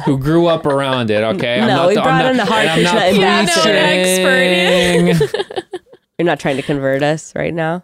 [0.01, 1.23] who grew up around it.
[1.23, 3.71] Okay, I'm not we the- I'm brought not- in the Hare and I'm not Krishna
[3.71, 5.17] ambassador.
[5.19, 5.63] preaching.
[6.17, 7.83] you're not trying to convert us right now.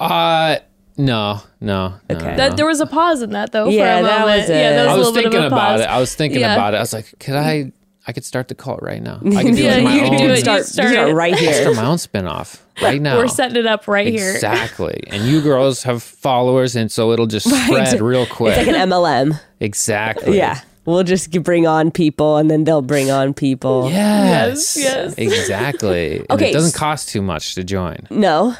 [0.00, 0.56] Uh,
[0.96, 2.16] no, no, no.
[2.16, 2.24] Okay.
[2.30, 2.36] no.
[2.36, 4.40] That there was a pause in that though Yeah, for a that moment.
[4.40, 5.84] was yeah, a- there was I a was little bit thinking of a about it.
[5.88, 6.54] I was thinking Yeah.
[6.54, 6.78] about it.
[6.78, 7.72] I was like, could I?
[8.06, 9.20] I could start the cult right now.
[9.24, 10.16] I can do Yeah, it my you own.
[10.16, 10.30] do it.
[10.30, 11.12] You Start, start start it.
[11.12, 11.74] right Start here.
[11.74, 13.18] my own spinoff right now.
[13.18, 14.32] We're setting it up right here.
[14.32, 15.04] Exactly.
[15.08, 18.56] And you girls have followers, and so it'll just spread real quick.
[18.56, 19.38] It's like an MLM.
[19.60, 20.38] exactly.
[20.38, 23.88] Yeah, we'll just bring on people, and then they'll bring on people.
[23.90, 24.76] Yes.
[24.78, 25.18] Yes, yes.
[25.18, 26.18] Exactly.
[26.20, 28.06] And Okay, it doesn't cost too much to join.
[28.10, 28.56] No,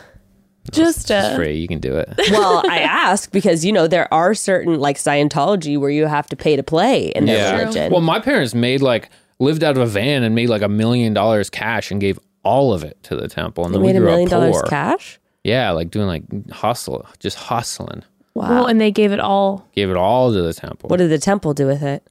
[0.72, 1.56] Just It's uh, free.
[1.56, 2.08] You can do it.
[2.30, 6.36] well, I ask because you know there are certain like Scientology where you have to
[6.36, 7.90] pay to play in their religion.
[7.90, 11.14] Well, my parents made like lived out of a van and made like a million
[11.14, 13.64] dollars cash and gave all of it to the temple.
[13.64, 14.68] And they then we made a million up dollars poor.
[14.68, 15.18] cash.
[15.44, 18.04] Yeah, like doing like hustle, just hustling.
[18.34, 18.50] Wow.
[18.50, 19.66] Well, and they gave it all.
[19.74, 20.88] Gave it all to the temple.
[20.88, 22.06] What did the temple do with it?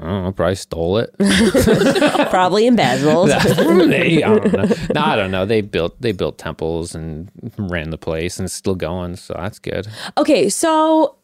[0.00, 0.32] I don't know.
[0.32, 1.14] Probably stole it.
[2.30, 3.28] Probably embezzled.
[3.90, 4.64] they, I don't know.
[4.92, 5.46] No, I don't know.
[5.46, 9.16] They built they built temples and ran the place and it's still going.
[9.16, 9.86] So that's good.
[10.18, 11.16] okay, so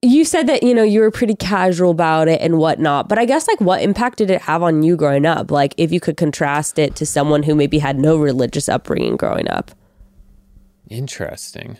[0.00, 3.24] you said that you know you were pretty casual about it and whatnot, but I
[3.24, 5.50] guess like what impact did it have on you growing up?
[5.50, 9.48] Like if you could contrast it to someone who maybe had no religious upbringing growing
[9.48, 9.72] up.
[10.88, 11.78] Interesting.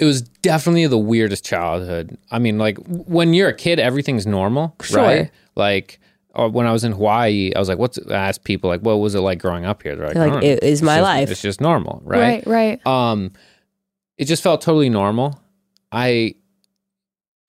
[0.00, 2.16] It was definitely the weirdest childhood.
[2.30, 5.02] I mean, like when you're a kid, everything's normal, Sure.
[5.02, 5.30] right?
[5.54, 6.00] Like
[6.34, 8.94] or when I was in Hawaii, I was like, "What's?" I asked people like, "What
[9.00, 10.96] was it like growing up here?" They're like, like, "I don't "It is It's my
[10.96, 12.86] just- life." It's just normal, right?" Right, right.
[12.86, 13.32] Um,
[14.16, 15.40] it just felt totally normal.
[15.92, 16.34] I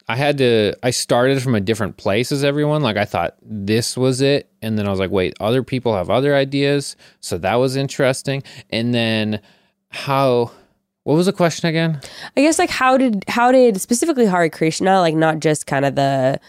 [0.10, 2.82] I had to I started from a different place as everyone.
[2.82, 4.49] Like I thought this was it.
[4.62, 6.95] And then I was like, wait, other people have other ideas.
[7.22, 8.43] So that was interesting.
[8.72, 9.39] And then
[9.89, 10.52] how
[11.04, 11.99] what was the question again?
[12.38, 15.95] I guess like how did how did specifically Hare Krishna like not just kind of
[15.95, 16.39] the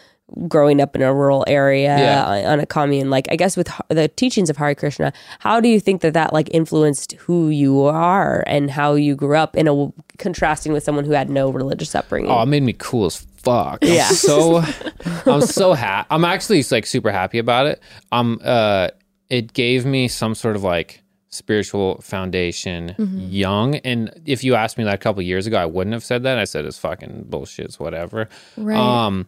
[0.48, 2.24] growing up in a rural area Yeah.
[2.24, 5.68] on, on a commune like I guess with the teachings of Hare Krishna how do
[5.68, 9.68] you think that that like influenced who you are and how you grew up in
[9.68, 13.16] a contrasting with someone who had no religious upbringing Oh, it made me cool as
[13.16, 13.78] fuck.
[13.82, 14.09] I'm Yeah.
[14.09, 14.62] so
[15.26, 16.07] I'm so happy.
[16.11, 17.82] I'm actually like super happy about it.
[18.11, 18.88] Um uh
[19.28, 21.01] it gave me some sort of like
[21.32, 22.94] spiritual foundation
[23.30, 26.22] young and if you asked me that a couple years ago I wouldn't have said
[26.24, 26.38] that.
[26.38, 28.28] I said it's fucking bullshit, it's whatever.
[28.56, 28.76] Right.
[28.76, 29.26] Um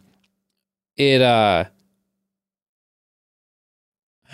[0.97, 1.65] it uh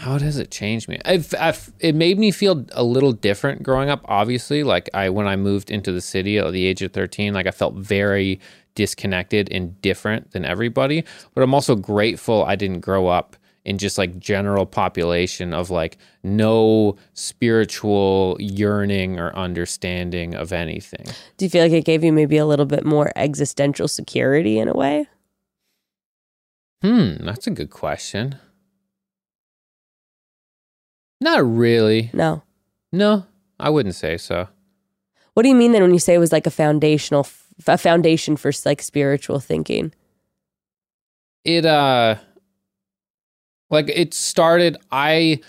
[0.00, 0.98] how does it change me?
[1.04, 4.00] I've, I've, it made me feel a little different growing up.
[4.06, 7.46] Obviously, like I when I moved into the city at the age of thirteen, like
[7.46, 8.40] I felt very
[8.74, 11.04] disconnected and different than everybody.
[11.34, 15.98] But I'm also grateful I didn't grow up in just like general population of like
[16.22, 21.04] no spiritual yearning or understanding of anything.
[21.36, 24.68] do you feel like it gave you maybe a little bit more existential security in
[24.68, 25.06] a way
[26.82, 28.36] Hmm, that's a good question.
[31.20, 32.10] Not really.
[32.14, 32.42] no
[32.92, 33.26] No,
[33.58, 34.48] I wouldn't say so.
[35.34, 37.26] what do you mean then when you say it was like a foundational
[37.66, 39.92] a foundation for like spiritual thinking
[41.44, 42.16] It uh
[43.70, 45.40] like it started I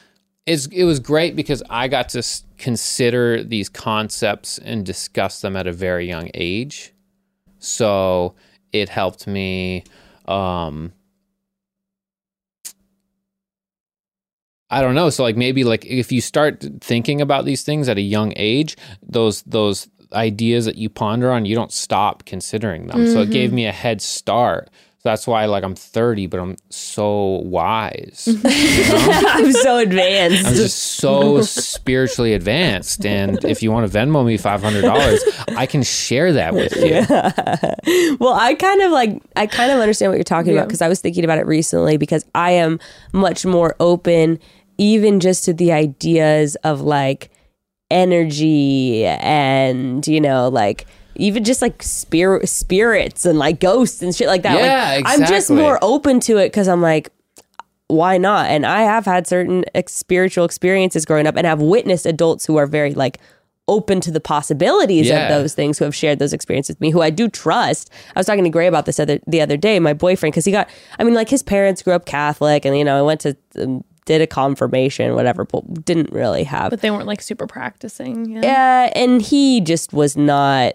[0.46, 5.56] it's, it was great because I got to s- consider these concepts and discuss them
[5.56, 6.94] at a very young age.
[7.60, 8.34] So
[8.74, 9.84] it helped me
[10.28, 10.94] um
[14.70, 15.10] I don't know.
[15.10, 18.78] So like maybe like if you start thinking about these things at a young age,
[19.04, 23.06] those those ideas that you ponder on, you don't stop considering them.
[23.08, 24.70] So it gave me a head start.
[25.02, 28.28] So that's why like I'm 30, but I'm so wise.
[28.46, 33.04] i'm so advanced I'm just so spiritually advanced.
[33.04, 37.04] And if you want to Venmo me $500, I can share that with you.
[38.20, 40.88] well, I kind of like I kind of understand what you're talking about because I
[40.88, 42.80] was thinking about it recently because I am
[43.12, 44.38] much more open
[44.78, 47.32] even just to the ideas of like
[47.90, 50.86] energy and you know like
[51.22, 54.60] even just like spirit spirits and like ghosts and shit like that.
[54.60, 57.10] Yeah, like I'm just more open to it cuz I'm like
[57.88, 58.50] why not?
[58.50, 62.56] And I have had certain ex- spiritual experiences growing up and have witnessed adults who
[62.56, 63.18] are very like
[63.68, 65.24] open to the possibilities Yeah.
[65.24, 67.90] of those things who have shared those experiences with me who I do trust.
[68.16, 70.54] I was talking to Gray about this other the other day, my boyfriend, because he
[70.54, 70.70] got
[71.00, 73.84] I mean, like his parents grew up Catholic and you know, I went to um,
[74.06, 78.42] did a confirmation, whatever, but didn't really have but they weren't like super practicing.
[78.42, 78.88] Yeah.
[78.90, 80.74] uh, and he just was not.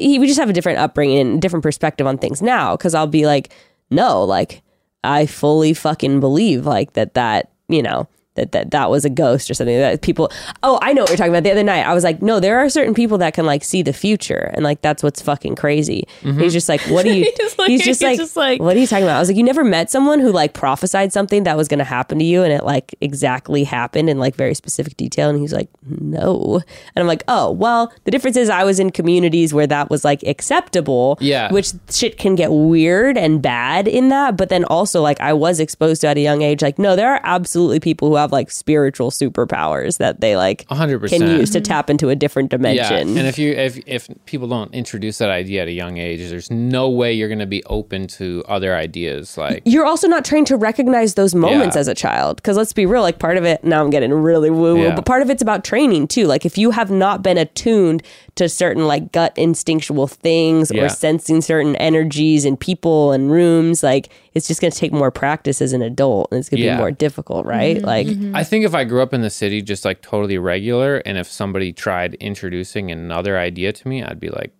[0.00, 2.76] He we just have a different upbringing and different perspective on things now.
[2.76, 3.52] Because I'll be like,
[3.90, 4.62] no, like
[5.04, 7.14] I fully fucking believe like that.
[7.14, 10.30] That you know that that that was a ghost or something that people
[10.62, 11.42] oh i know what you're talking about.
[11.42, 13.82] The other night i was like no there are certain people that can like see
[13.82, 14.50] the future.
[14.54, 16.06] And like that's what's fucking crazy.
[16.22, 16.40] Mm-hmm.
[16.40, 18.76] He's just like what are you He's like- he's just he's like, just like- what
[18.76, 19.16] are you talking about?
[19.16, 21.84] I was like you never met someone who like prophesied something that was going to
[21.84, 25.28] happen to you and it like exactly happened in like very specific detail.
[25.28, 26.60] And he's like no.
[26.94, 30.04] And i'm like oh well the difference is i was in communities where that was
[30.04, 31.52] like acceptable Yeah.
[31.52, 34.36] which shit can get weird and bad in that.
[34.36, 36.62] But then also like i was exposed to at a young age.
[36.62, 41.08] Like no there are absolutely people who have like spiritual superpowers that they like 100%.
[41.08, 44.48] can use to tap into a different Yeah, dimension and if you if if people
[44.48, 47.62] don't introduce that idea at a young age, there's no way you're going to be
[47.64, 49.36] open to other ideas.
[49.38, 51.80] Like, you're also not trained to recognize those moments Yeah.
[51.80, 54.50] as a child because let's be real like part of it now i'm getting really
[54.50, 54.94] woo woo Yeah.
[54.94, 58.02] but part of it's about training too like if you have not been attuned
[58.36, 60.84] to certain like gut instinctual things Yeah.
[60.84, 65.10] or sensing certain energies in people and rooms like it's just going to take more
[65.10, 66.76] practice as an adult and it's going to Yeah.
[66.76, 67.86] be more difficult right mm-hmm.
[67.86, 68.36] like mm-hmm.
[68.36, 71.30] I think if I grew up in the city, just like totally regular, and if
[71.30, 74.52] somebody tried introducing another idea to me, I'd be like,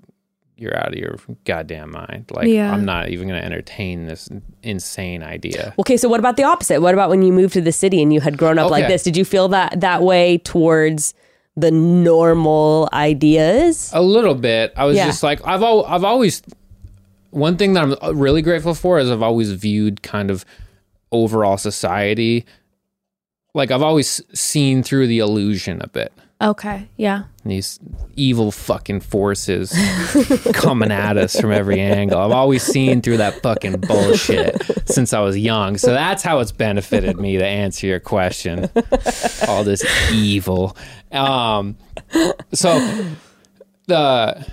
[0.57, 2.73] "You're out of your goddamn mind!" Like, Yeah.
[2.73, 4.29] I'm not even going to entertain this
[4.63, 5.73] insane idea.
[5.79, 6.81] Okay, so what about the opposite?
[6.81, 9.03] What about when you moved to the city and you had grown up like this?
[9.03, 11.15] Did you feel that that way towards
[11.57, 13.91] the normal ideas?
[13.93, 14.73] A little bit.
[14.77, 15.07] I was Yeah.
[15.07, 16.43] just like, I've al- I've always
[17.31, 20.45] one thing that I'm really grateful for is I've always viewed kind of
[21.13, 22.47] overall society
[23.55, 26.13] like I've always seen through the illusion a bit.
[26.43, 26.89] Okay.
[26.97, 27.25] Yeah.
[27.45, 27.79] These
[28.17, 29.73] evil fucking forces
[30.55, 32.19] coming at us from every angle.
[32.19, 35.77] I've always seen through that fucking bullshit since I was young.
[35.77, 38.71] So that's how it's benefited me to answer your question.
[39.49, 40.79] All this evil.
[41.13, 41.77] Um,
[42.55, 43.05] so
[43.87, 44.47] the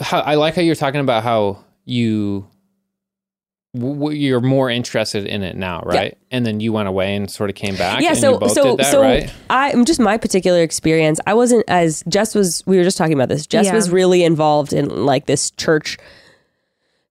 [0.00, 2.46] how, I like how you're talking about how you
[3.74, 6.16] w- w- you're more interested in it now, right?
[6.30, 8.00] And then you went away and sort of came back.
[8.02, 9.32] yeah, and so you both so did that, so right?
[9.50, 11.20] I am just my particular experience.
[11.26, 12.62] I wasn't as Jess was.
[12.66, 13.46] We were just talking about this.
[13.46, 13.74] Jess Yeah.
[13.74, 15.98] was really involved in like this church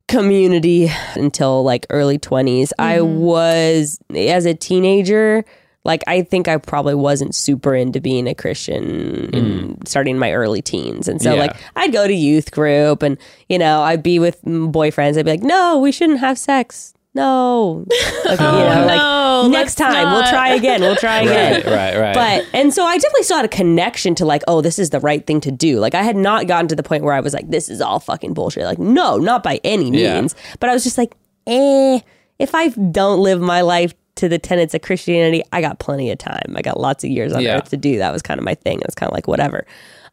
[0.08, 2.72] community until like early 20s.
[2.80, 3.20] I Mm-hmm.
[3.20, 5.46] was as a teenager.
[5.90, 10.62] Like I think I probably wasn't super into being a Christian in starting my early
[10.62, 11.36] teens, and so Mm.
[11.36, 11.42] Yeah.
[11.42, 13.18] like I'd go to youth group, and
[13.50, 15.18] you know I'd be with mm, boyfriends.
[15.18, 16.94] I'd be like, "No, we shouldn't have sex.
[17.16, 17.86] No,
[18.26, 20.82] Like, you know, like no, next let's time we'll try again.
[20.82, 22.14] We'll try again." Right, right, right.
[22.14, 25.00] But and so I definitely still had a connection to like, oh, this is the
[25.00, 25.80] right thing to do.
[25.80, 28.00] Like I had not gotten to the point where I was like, this is all
[28.00, 28.64] fucking bullshit.
[28.66, 30.14] Like, no, not by any Yeah.
[30.22, 30.36] means.
[30.60, 31.16] But I was just like,
[31.48, 32.00] eh,
[32.38, 36.18] if I don't live my life to the tenets of Christianity, I got plenty of
[36.18, 36.54] time.
[36.56, 37.58] I got lots of years on Yeah.
[37.58, 37.98] earth to do.
[37.98, 38.78] That was kind of my thing.
[38.80, 39.66] It was kind of like whatever.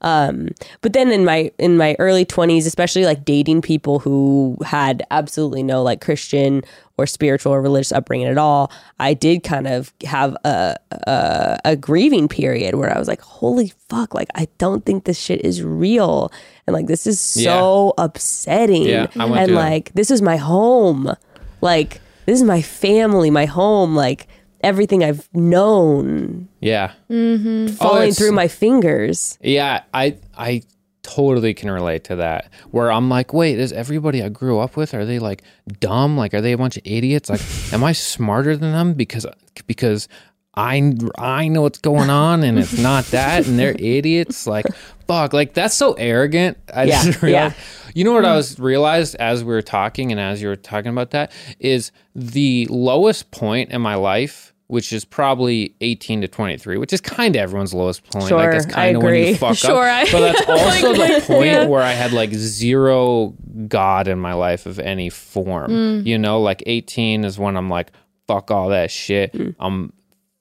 [0.03, 0.49] Um,
[0.83, 5.63] but then in my in my early twenties, especially like dating people who had absolutely
[5.63, 6.63] no like Christian
[6.99, 11.77] or spiritual or religious upbringing at all, I did kind of have a a, a
[11.77, 14.13] grieving period where I was like, "Holy fuck!
[14.15, 16.31] Like I don't think this shit is real,
[16.67, 19.49] and like this is so upsetting, Yeah, and through that.
[19.49, 21.11] like this is my home,
[21.63, 24.27] like this is my family, my home, like."
[24.63, 26.93] Everything I've known yeah.
[27.09, 27.75] Mm-hmm.
[27.77, 29.39] falling oh, it's- through my fingers.
[29.41, 30.63] Yeah, I I
[31.03, 32.51] totally can relate to that.
[32.73, 35.43] Where I'm like, wait, is everybody I grew up with are they like
[35.79, 36.17] dumb?
[36.17, 37.31] Like, are they a bunch of idiots?
[37.31, 39.27] Like, am I smarter than them because
[39.67, 40.09] because
[40.57, 44.47] I I know what's going on and it's not that and they're idiots?
[44.47, 44.67] Like,
[45.07, 46.59] fuck, like that's so arrogant.
[46.75, 47.57] I Yeah, just realized.
[47.57, 47.93] yeah.
[47.95, 50.91] You know what I was realized as we were talking and as you were talking
[50.91, 54.53] about that is the lowest point in my life.
[54.69, 58.27] Which is probably 18 to 23, which is kind of everyone's lowest point.
[58.27, 59.35] Sure, like that's I kind of when you agree.
[59.37, 60.09] fuck Sure, up.
[60.09, 61.67] I- But that's also the point yeah.
[61.67, 63.33] where I had like zero
[63.69, 65.71] God in my life of any form.
[65.71, 66.07] Mm.
[66.07, 67.93] You know, like 18 is when I'm like,
[68.27, 69.33] fuck all that shit.
[69.35, 69.55] Mm.
[69.61, 69.93] I'm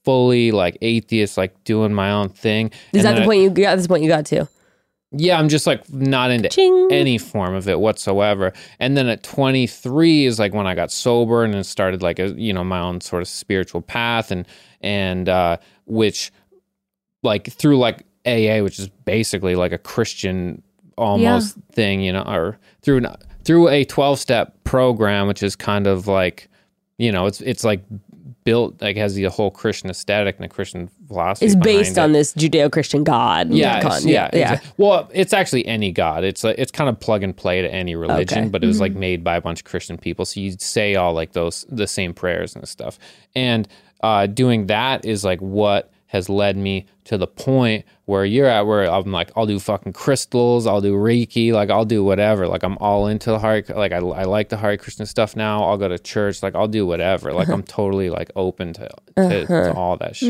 [0.05, 2.67] fully like atheist, like doing my own thing.
[2.93, 3.75] Is And that the I- point you got?
[3.75, 4.47] This point you got to?
[5.17, 6.89] yeah, I'm just like not into Ching.
[6.91, 8.51] any form of it whatsoever.
[8.79, 12.29] And then at 23 is like when I got sober and then started like a
[12.39, 14.45] you know my own sort of spiritual path and
[14.81, 16.31] and uh which
[17.23, 20.61] like through like AA, which is basically like a Christian
[20.97, 23.07] almost thing, you know, or through an,
[23.43, 26.49] through a 12 step program, which is kind of like
[26.97, 27.81] you know, it's it's like
[28.45, 31.47] built like has the whole Christian aesthetic and the Christian philosophy.
[31.47, 31.97] It's based it.
[31.97, 33.49] on this Judeo-Christian God.
[33.51, 34.53] Yeah, con- yeah, yeah.
[34.53, 36.23] exact- Well, it's actually any god.
[36.23, 38.47] It's like it's kind of plug and play to any religion, Okay.
[38.49, 40.23] but it was like made by a bunch of Christian people.
[40.25, 42.97] So you say all like those the same prayers and stuff.
[43.35, 43.67] And
[44.01, 48.67] uh, doing that is like what has led me to the point where you're at
[48.67, 52.47] where I'm like I'll do fucking crystals, I'll do Reiki, like I'll do whatever.
[52.47, 55.63] Like I'm all into the Hare like I, I like the Hare Krishna stuff now.
[55.63, 57.33] I'll go to church, like I'll do whatever.
[57.33, 60.29] Like I'm totally like open to to, to all that shit.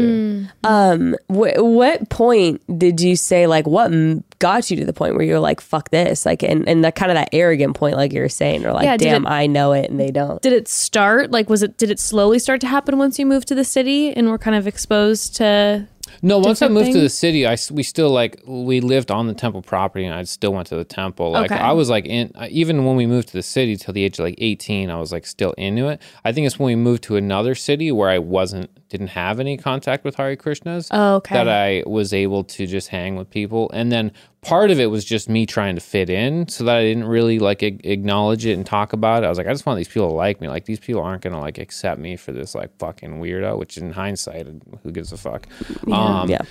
[0.64, 5.16] Um, wh- what point did you say like what m- got you to the point
[5.16, 8.14] where you're like fuck this like and and that kind of that arrogant point like
[8.14, 10.42] you were saying or like Yeah, damn it- I know it and they don't.
[10.42, 13.48] Did it start like was it did it slowly start to happen once you moved
[13.50, 15.88] to the city and were kind of exposed to
[16.22, 19.34] No, once I moved to the city, I we still like we lived on the
[19.34, 21.32] temple property, and I still went to the temple.
[21.32, 21.60] Like Okay.
[21.62, 24.26] I was like in even when we moved to the city till the age of
[24.26, 26.02] like eighteen, I was like still into it.
[26.24, 29.58] I think it's when we moved to another city where I wasn't didn't have any
[29.58, 30.88] contact with Hare Krishnas.
[30.92, 31.36] Oh, okay.
[31.36, 34.12] That I was able to just hang with people, and then
[34.46, 37.40] part of it was just me trying to fit in, so that I didn't really
[37.40, 39.26] like a- acknowledge it and talk about it.
[39.26, 40.48] I was like, I just want these people to like me.
[40.48, 43.58] Like these people aren't gonna like accept me for this like fucking weirdo.
[43.58, 44.48] Which in hindsight,
[44.84, 45.48] who gives a fuck?
[45.92, 46.42] Um, yeah.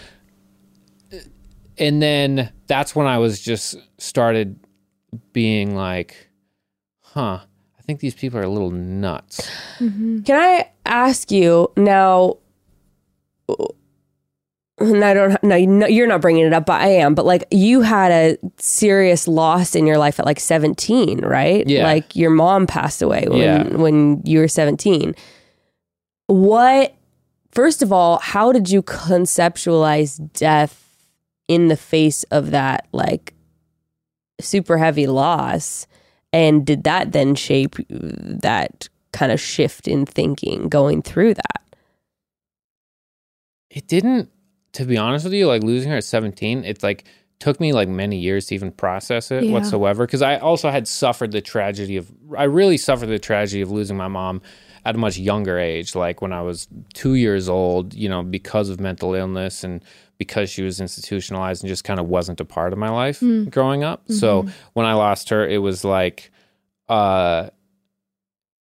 [1.79, 4.59] and then that's when I was just started
[5.33, 6.29] being like,
[7.01, 7.41] huh,
[7.79, 9.49] I think these people are a little nuts.
[9.79, 12.39] Can I ask you now?
[14.79, 17.15] And I don't no, you're not bringing it up, but I am.
[17.15, 21.65] But like, you had a serious loss in your life at like 17, right?
[21.69, 21.85] Yeah.
[21.85, 23.63] Like your mom passed away when Yeah.
[23.77, 25.15] when you were 17.
[26.27, 26.95] What?
[27.53, 30.81] First of all, how did you conceptualize death
[31.47, 33.33] in the face of that like
[34.41, 35.87] super heavy loss?
[36.33, 41.63] And did that then shape that kind of shift in thinking going through that?
[43.71, 44.31] It didn't,
[44.75, 47.05] to be honest with you, like losing her at 17, it's like
[47.41, 49.53] took me like many years to even process it Yeah.
[49.53, 50.07] whatsoever.
[50.07, 53.97] Cause I also had suffered the tragedy of, I really suffered the tragedy of losing
[53.97, 54.41] my mom
[54.85, 58.69] at a much younger age, like when I was two years old, you know, because
[58.69, 59.83] of mental illness and
[60.19, 63.21] because she was institutionalized and just kind of wasn't a part of my life
[63.51, 64.03] growing up.
[64.11, 66.31] So when I lost her, it was like,
[66.89, 67.49] uh,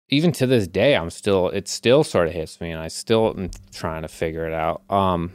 [0.09, 3.33] even to this day, I'm still, it still sort of hits me and I still
[3.37, 4.81] am trying to figure it out.
[4.89, 5.31] Um,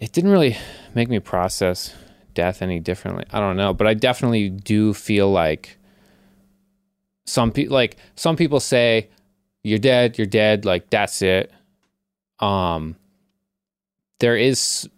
[0.00, 0.56] it didn't really
[0.94, 1.94] make me process
[2.34, 3.24] death any differently.
[3.32, 5.76] I don't know, but I definitely do feel like
[7.26, 9.08] some people, like some people say,
[9.62, 11.52] you're dead, you're dead, like that's it.
[12.38, 12.96] Um,
[14.20, 14.88] there is,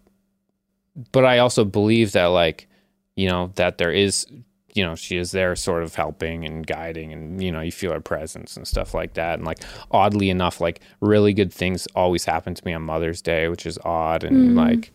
[1.13, 2.69] but I also believe that, like,
[3.17, 4.27] you know, that there is,
[4.75, 7.93] you know, she is there sort of helping and guiding and, you know, you feel
[7.93, 9.35] her presence and stuff like that.
[9.39, 9.59] And, like,
[9.91, 13.79] oddly enough, like, really good things always happen to me on Mother's Day, which is
[13.85, 14.93] odd and, like,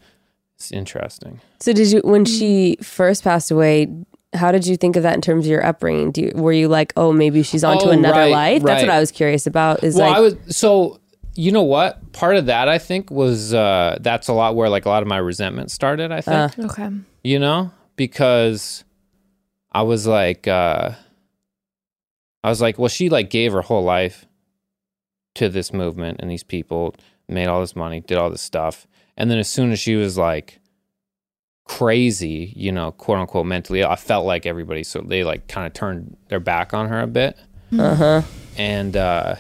[0.56, 1.42] it's interesting.
[1.60, 3.88] So did you when she first passed away?
[4.34, 6.12] How did you think of that in terms of your upbringing?
[6.12, 8.64] Do you, were you like, oh, maybe she's on to Oh, another right, life?
[8.64, 8.90] That's what.
[8.90, 9.84] I was curious about.
[9.84, 11.00] Is well, like, I was so
[11.36, 14.86] you know what part of that I think was uh that's a lot where like
[14.86, 16.10] a lot of my resentment started.
[16.14, 16.90] I think Okay.
[17.26, 18.85] you know because
[19.76, 20.92] I was like uh
[22.46, 24.26] I was like, well, she like gave her whole life
[25.34, 26.96] to this movement and these people,
[27.28, 30.18] made all this money, did all this stuff, and then as soon as she was
[30.18, 30.60] like
[31.66, 35.74] crazy, you know, quote unquote mentally, I felt like everybody so they like kind of
[35.74, 37.38] turned their back on her a bit
[37.78, 38.22] uh huh.
[38.58, 39.36] and uh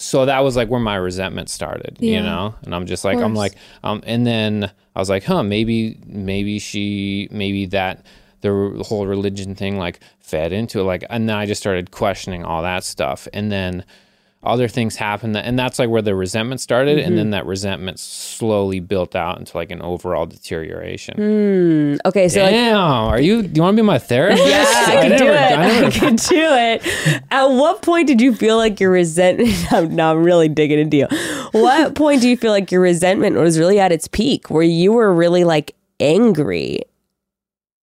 [0.00, 2.54] so that was like where my resentment started you know?
[2.64, 6.58] And i'm just like i'm like um and then i was like huh maybe maybe
[6.58, 8.04] she maybe that
[8.40, 12.44] the whole religion thing like fed into it like and then i just started questioning
[12.44, 13.28] all that stuff.
[13.34, 13.84] And then
[14.42, 18.00] other things happened that, and that's like where the resentment started and then that resentment
[18.00, 21.96] slowly built out into like an overall deterioration Hmm.
[22.08, 23.42] Okay, so like, are you?
[23.42, 24.42] Do you want to be my therapist?
[24.46, 25.58] yeah, I can do never- it.
[25.58, 27.22] I I, can do it.
[27.30, 29.50] At what point did you feel like your resentment?
[29.72, 31.06] I'm, now I'm really digging into you.
[31.52, 34.92] What point do you feel like your resentment was really at its peak, where you
[34.92, 36.80] were really like angry?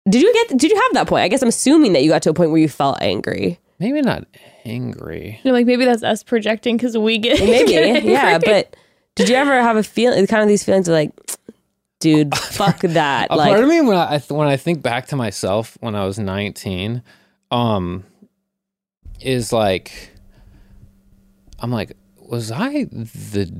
[0.09, 0.57] Did you get?
[0.57, 1.21] Did you have that point?
[1.23, 3.59] I guess I'm assuming that you got to a point where you felt angry.
[3.79, 4.25] maybe not
[4.67, 5.39] angry.
[5.43, 8.11] You know, like maybe that's us projecting because we get Maybe, get angry.
[8.11, 8.37] yeah.
[8.37, 8.75] But
[9.15, 10.25] did you ever have a feeling?
[10.27, 11.11] Kind of these feelings of like,
[11.99, 13.27] dude, fuck that.
[13.31, 15.95] A like, part of me when I I when I think back to myself when
[15.95, 17.01] I was 19,
[17.51, 18.03] um,
[19.21, 20.11] is like,
[21.59, 23.51] I'm like, was I the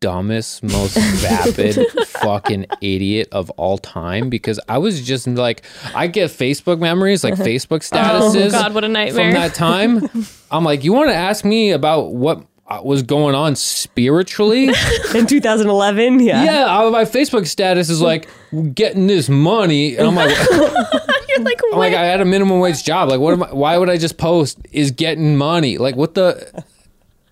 [0.00, 4.28] dumbest, most vapid fucking idiot of all time?
[4.30, 5.62] Because I was just like,
[5.94, 8.48] I get Facebook memories, like Facebook statuses.
[8.48, 9.32] Oh God, what a nightmare!
[9.32, 10.08] from that time.
[10.50, 14.64] I'm like, you want to ask me about what uh, was going on spiritually?
[15.14, 16.44] in 2011, yeah.
[16.44, 18.28] yeah, I- my Facebook status is like
[18.74, 20.36] getting this money, and I'm like,
[21.28, 23.10] You're like, I'm like, I had a minimum wage job.
[23.10, 23.52] Like, what am I?
[23.52, 25.78] Why would I just post is getting money?
[25.78, 26.64] Like, what the?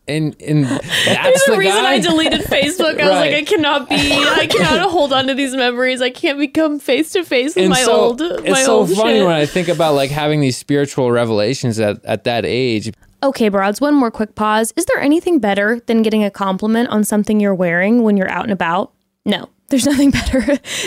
[0.09, 1.93] and and that's There's the a reason guy.
[1.93, 3.01] I deleted Facebook.
[3.01, 6.01] I was like, I cannot be, I cannot hold on to these memories.
[6.01, 8.91] I can't become face to face with and my so old, it's my so old
[8.93, 9.25] funny shit.
[9.27, 12.93] when I think about like having these spiritual revelations at, at that age.
[13.23, 14.73] Okay, broads, one more quick pause.
[14.77, 18.45] Is there anything better than getting a compliment on something you're wearing when you're out
[18.45, 18.93] and about?
[19.25, 20.41] No, there's nothing better.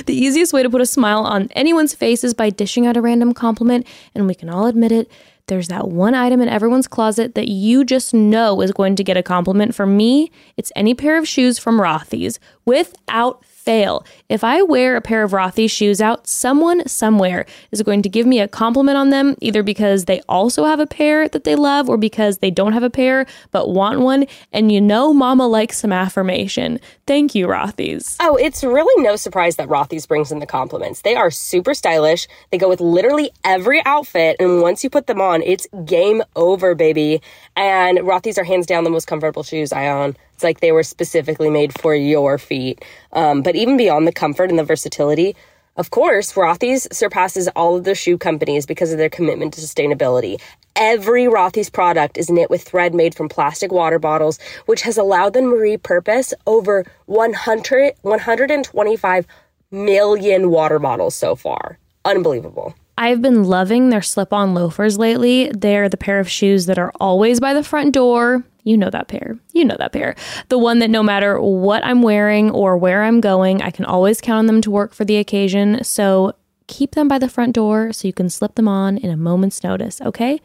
[0.05, 3.01] the easiest way to put a smile on anyone's face is by dishing out a
[3.01, 5.11] random compliment, and we can all admit it.
[5.47, 9.17] There's that one item in everyone's closet that you just know is going to get
[9.17, 9.73] a compliment.
[9.73, 14.05] For me, it's any pair of shoes from Rothy's without fail.
[14.29, 18.25] If I wear a pair of Rothy's shoes out, someone somewhere is going to give
[18.25, 21.89] me a compliment on them, either because they also have a pair that they love
[21.89, 24.25] or because they don't have a pair but want one.
[24.51, 26.79] And you know, mama likes some affirmation.
[27.05, 28.17] Thank you, Rothy's.
[28.19, 31.01] Oh, it's really no surprise that Rothy's brings in the compliments.
[31.01, 32.27] They are super stylish.
[32.51, 36.75] They go with literally every outfit, and once you put them on, it's game over,
[36.75, 37.21] baby.
[37.55, 40.15] And Rothy's are hands down the most comfortable shoes I own.
[40.39, 42.85] It's like they were specifically made for your feet.
[43.11, 45.35] Um, but even beyond the comfort and the versatility,
[45.75, 50.39] of course, Rothy's surpasses all of the shoe companies because of their commitment to sustainability.
[50.77, 55.33] Every Rothy's product is knit with thread made from plastic water bottles, which has allowed
[55.33, 59.27] them to repurpose over 100, 125
[59.71, 61.77] million water bottles so far.
[62.05, 62.73] Unbelievable.
[62.97, 65.51] I've been loving their slip on loafers lately.
[65.53, 68.45] They're the pair of shoes that are always by the front door.
[68.69, 69.39] You know that pair.
[69.51, 70.13] You know that pair.
[70.49, 74.21] The one that no matter what I'm wearing or where I'm going, I can always
[74.21, 75.83] count on them to work for the occasion.
[75.83, 76.33] So
[76.67, 79.63] keep them by the front door so you can slip them on in a moment's
[79.63, 80.39] notice, okay?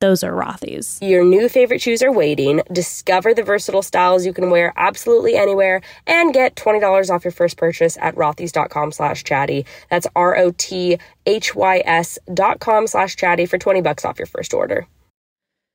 [0.00, 0.98] Those are Rothy's.
[1.00, 2.60] Your new favorite shoes are waiting.
[2.70, 7.56] Discover the versatile styles you can wear absolutely anywhere and get $20 off your first
[7.56, 9.64] purchase at rothys.com slash chatty.
[9.88, 10.98] That's R-O-T-H-Y-S
[12.34, 14.86] dot com slash chatty for 20 bucks off your first order.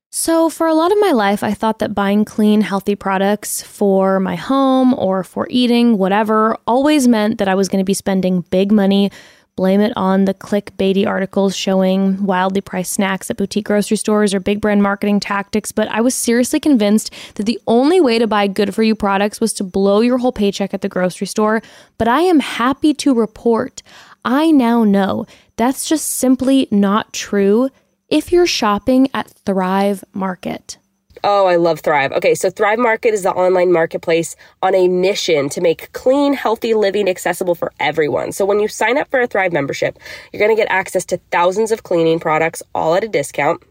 [0.09, 4.21] So, for a lot of my life, I thought that buying clean, healthy products for
[4.21, 8.41] my home or for eating, whatever, always meant that I was going to be spending
[8.49, 9.11] big money.
[9.57, 14.39] Blame it on the clickbaity articles showing wildly priced snacks at boutique grocery stores or
[14.39, 15.71] big brand marketing tactics.
[15.73, 19.41] But I was seriously convinced that the only way to buy good for you products
[19.41, 21.61] was to blow your whole paycheck at the grocery store.
[21.97, 23.81] But I am happy to report
[24.23, 27.69] I now know that's just simply not true
[28.09, 30.77] if you're shopping at Thrive Market.
[31.23, 32.11] Oh, I love Thrive.
[32.11, 36.73] Okay, so Thrive Market is the online marketplace on a mission to make clean, healthy
[36.73, 38.31] living accessible for everyone.
[38.31, 39.97] So when you sign up for a Thrive membership,
[40.31, 43.63] you're going to get access to thousands of cleaning products all at a discount.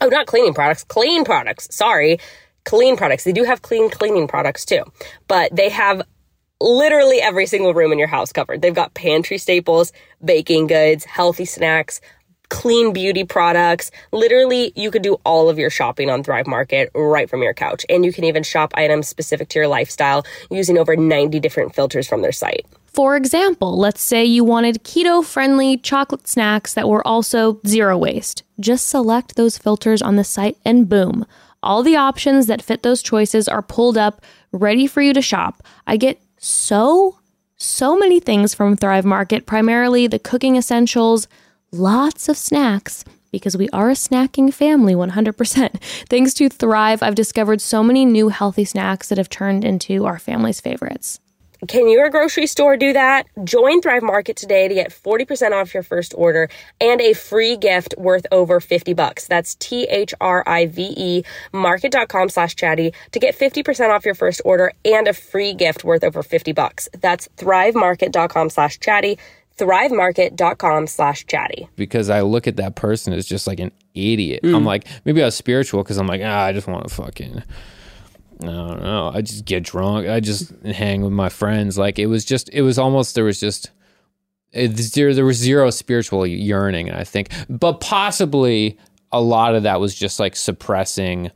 [0.00, 1.68] Oh, not cleaning products, clean products.
[1.74, 2.18] Sorry.
[2.64, 3.24] Clean products.
[3.24, 4.84] They do have clean cleaning products too,
[5.28, 6.02] but they have
[6.60, 8.62] literally every single room in your house covered.
[8.62, 9.92] They've got pantry staples,
[10.24, 12.00] baking goods, healthy snacks,
[12.48, 13.90] clean beauty products.
[14.12, 17.84] Literally, you could do all of your shopping on Thrive Market right from your couch.
[17.88, 22.06] And you can even shop items specific to your lifestyle using over 90 different filters
[22.06, 22.66] from their site.
[22.92, 28.42] For example, let's say you wanted keto friendly chocolate snacks that were also zero waste.
[28.60, 31.24] Just select those filters on the site and boom.
[31.62, 34.20] All the options that fit those choices are pulled up,
[34.52, 35.62] ready for you to shop.
[35.86, 37.18] I get so,
[37.56, 41.28] so many things from Thrive Market, primarily the cooking essentials,
[41.72, 45.80] lots of snacks because we are a snacking family 100%.
[46.08, 50.18] Thanks to Thrive, I've discovered so many new healthy snacks that have turned into our
[50.18, 51.18] family's favorites.
[51.68, 53.28] Can your grocery store do that?
[53.44, 56.50] Join Thrive Market today to get 40% off your first order
[56.80, 59.28] and a free gift worth over 50 bucks.
[59.28, 65.54] That's T-H-R-I-V-E market.com slash chatty to get 50% off your first order and a free
[65.54, 66.88] gift worth over 50 bucks.
[67.00, 69.18] That's thrivemarket.com slash chatty,
[69.58, 71.68] thrivemarket.com slash chatty.
[71.76, 74.40] because I look at that person as just like an idiot.
[74.44, 77.42] I'm like, maybe I was spiritual because I'm like, ah, I just want to fucking,
[78.42, 79.10] I don't know.
[79.14, 80.08] I just get drunk.
[80.08, 81.78] I just hang with my friends.
[81.78, 83.70] Like it was just, it was almost, there was just,
[84.52, 87.28] it, there, there was zero spiritual yearning, I think.
[87.48, 88.78] But possibly
[89.10, 91.30] a lot of that was just like suppressing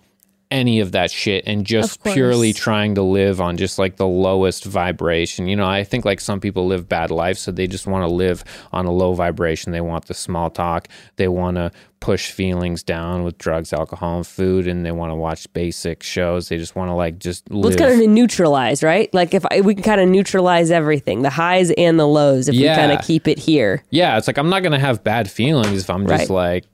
[0.51, 4.65] any of that shit and just purely trying to live on just like the lowest
[4.65, 5.49] vibration.
[5.49, 8.15] You know, I think like some people live bad lives, so they just want to
[8.15, 9.73] live on a low vibration.
[9.73, 10.89] They want the small talk.
[11.17, 15.17] They want to push feelings down with drugs, alcohol, and food, and they want to
[15.17, 16.49] watch basic shows.
[16.49, 17.63] They just want to like just live.
[17.65, 19.13] Well, it's kind of neutralize, right?
[19.13, 22.55] Like if I, we can kind of neutralize everything, the highs and the lows, if
[22.55, 23.83] we kind of keep it here.
[23.91, 26.31] yeah, it's like I'm not gonna have bad feelings if I'm just Right.
[26.31, 26.65] like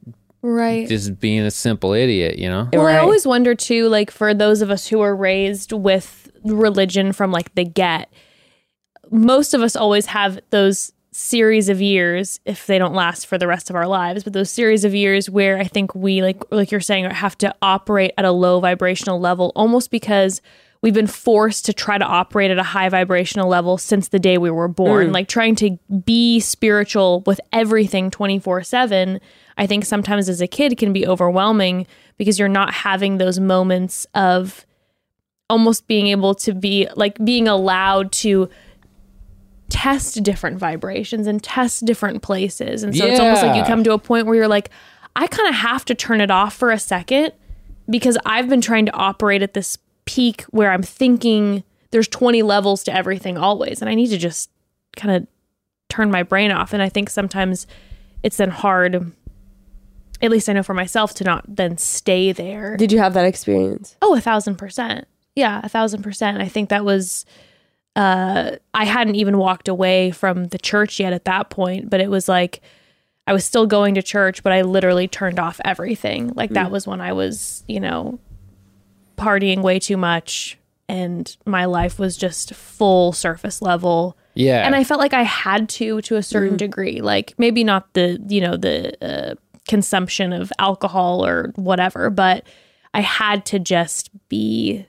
[0.43, 0.89] Right.
[0.89, 2.69] just being a simple idiot, you know?
[2.73, 7.13] Well, I always wonder too, like for those of us who are raised with religion
[7.13, 8.13] from like the get,
[9.11, 13.47] most of us always have those series of years if they don't last for the
[13.47, 16.71] rest of our lives but those series of years where i think we like like
[16.71, 20.41] you're saying have to operate at a low vibrational level almost because
[20.83, 24.37] we've been forced to try to operate at a high vibrational level since the day
[24.37, 25.09] we were born.
[25.09, 25.15] Mm.
[25.15, 29.21] Like trying to be spiritual with everything 24/7
[29.59, 31.87] i think sometimes as a kid can be overwhelming
[32.17, 34.65] because you're not having those moments of
[35.51, 38.49] almost being able to be like being allowed to
[39.69, 42.83] test different vibrations and test different places.
[42.83, 44.71] And so it's almost like you come to a point where you're like,
[45.17, 47.33] I kind of have to turn it off for a second
[47.89, 52.83] because I've been trying to operate at this peak where I'm thinking there's 20 levels
[52.85, 53.81] to everything always.
[53.81, 54.51] And I need to just
[54.97, 55.27] kind of
[55.89, 56.73] turn my brain off.
[56.73, 57.67] And I think sometimes
[58.23, 59.13] it's then hard,
[60.21, 62.77] at least I know for myself, to not then stay there.
[62.77, 63.97] Did you have that experience?
[64.01, 65.07] Oh, a thousand percent.
[65.37, 66.41] Yeah, a thousand percent.
[66.41, 67.25] I think that was
[67.95, 72.11] uh I hadn't even walked away from the church yet at that point, but it
[72.11, 72.63] was like
[73.27, 76.33] I was still going to church, but I literally turned off everything.
[76.35, 78.19] Like that was when I was, you know,
[79.23, 80.59] partying way too much
[80.89, 84.17] and my life was just full surface level.
[84.35, 84.67] Yeah.
[84.67, 87.01] And I felt like I had to to a certain degree.
[87.01, 89.35] Like maybe not the, you know, the uh,
[89.69, 92.45] consumption of alcohol or whatever, but
[92.95, 94.87] I had to just be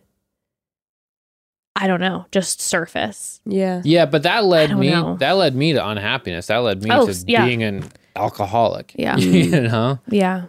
[1.76, 3.42] I don't know, just surface.
[3.46, 3.82] Yeah.
[3.84, 5.18] Yeah, but that led me know.
[5.18, 6.48] that led me to unhappiness.
[6.48, 7.46] That led me Oh, to yeah.
[7.46, 8.94] being an alcoholic.
[8.96, 9.18] Yeah.
[9.18, 10.00] you know?
[10.08, 10.46] Yeah.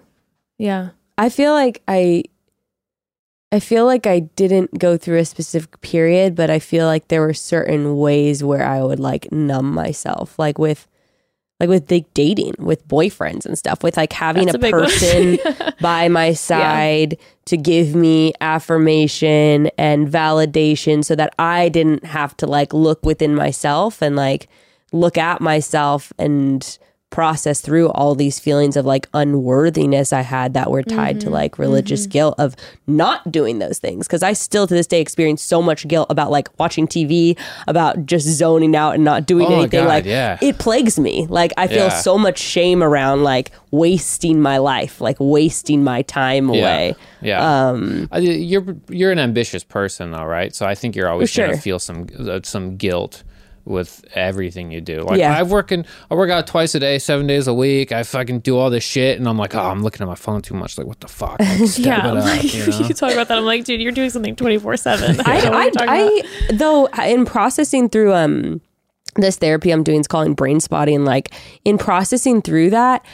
[0.58, 0.90] Yeah.
[1.16, 2.24] I feel like I
[3.54, 7.20] I feel like I didn't go through a specific period, but I feel like there
[7.20, 10.88] were certain ways where I would like numb myself, like with
[11.60, 15.38] like with like dating, with boyfriends and stuff, with like having That's a, a person
[15.80, 22.48] by my side to give me affirmation and validation so that I didn't have to
[22.48, 24.48] like look within myself and like
[24.90, 26.76] look at myself and
[27.14, 31.28] process through all these feelings of like unworthiness I had that were tied Mm-hmm.
[31.28, 32.56] to like religious guilt of
[32.88, 34.08] not doing those things.
[34.08, 37.38] Cause I still to this day experience so much guilt about like watching TV,
[37.68, 39.84] about just zoning out and not doing Oh anything.
[39.84, 40.38] God, like yeah.
[40.42, 41.26] it plagues me.
[41.28, 42.00] Like I feel Yeah.
[42.00, 46.96] so much shame around like wasting my life, like wasting my time away.
[47.22, 47.68] Yeah.
[47.68, 50.52] Um, I- you're you're an ambitious person though, right?
[50.54, 51.46] So I think you're always Sure.
[51.46, 53.22] gonna feel some uh, some guilt
[53.64, 55.00] with everything you do.
[55.02, 55.36] Like Yeah.
[55.36, 57.92] I work in, I work out twice a day, seven days a week.
[57.92, 60.42] I fucking do all this shit, and I'm like, oh, I'm looking at my phone
[60.42, 60.76] too much.
[60.76, 61.38] Like, what the fuck?
[61.40, 62.10] Like, Yeah.
[62.10, 62.78] it up, like, you know?
[62.88, 63.38] you talk about that.
[63.38, 65.20] I'm like, dude, you're doing something 24 7.
[65.24, 66.22] I, I, I,
[66.52, 68.60] though, in processing through um
[69.16, 71.04] this therapy I'm doing is calling brain spotting.
[71.04, 71.32] Like
[71.64, 73.04] in processing through that,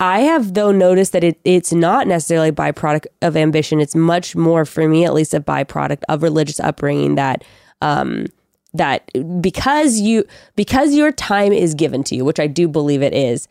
[0.00, 3.78] I have though noticed that it it's not necessarily a byproduct of ambition.
[3.78, 7.44] It's much more for me, at least, a byproduct of religious upbringing that
[7.82, 8.26] um
[8.74, 9.10] that
[9.40, 10.24] because you
[10.56, 13.48] because your time is given to you, which I do believe it is,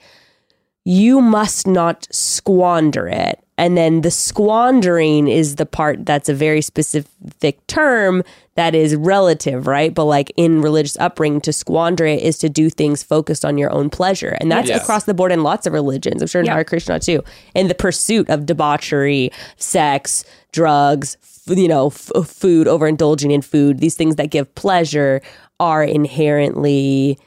[0.86, 3.40] you must not squander it.
[3.58, 8.24] And then the squandering is the part that's a very specific term
[8.56, 9.94] that is relative, right?
[9.94, 13.70] But like in religious upbringing, to squander it is to do things focused on your
[13.74, 14.38] own pleasure.
[14.40, 14.82] And that's Yes.
[14.82, 16.22] across the board in lots of religions.
[16.22, 16.54] I'm sure in Yeah.
[16.54, 17.22] Hare Krishna too.
[17.54, 20.24] In the pursuit of debauchery, sex,
[20.54, 25.22] drugs, f- you know, f- uh, food, overindulging in food, these things that give pleasure
[25.60, 27.18] are inherently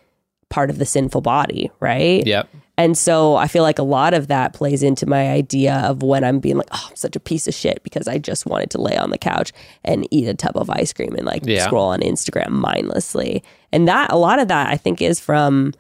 [0.49, 2.27] part of the sinful body, right?
[2.27, 2.49] Yep.
[2.79, 6.25] And so I feel like a lot of that plays into my idea of when
[6.25, 8.81] I'm being like, oh, I'm such a piece of shit because I just wanted to
[8.81, 9.53] lay on the couch
[9.85, 11.65] and eat a tub of ice cream and like Yeah.
[11.67, 13.43] scroll on Instagram mindlessly.
[13.73, 15.75] And that a lot of that I think is from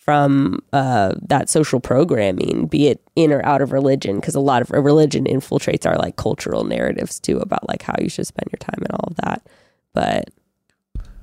[0.00, 4.62] from uh, that social programming, be it in or out of religion, because a lot
[4.62, 8.58] of religion infiltrates our like cultural narratives too about like how you should spend your
[8.58, 9.46] time and all of that.
[9.92, 10.30] But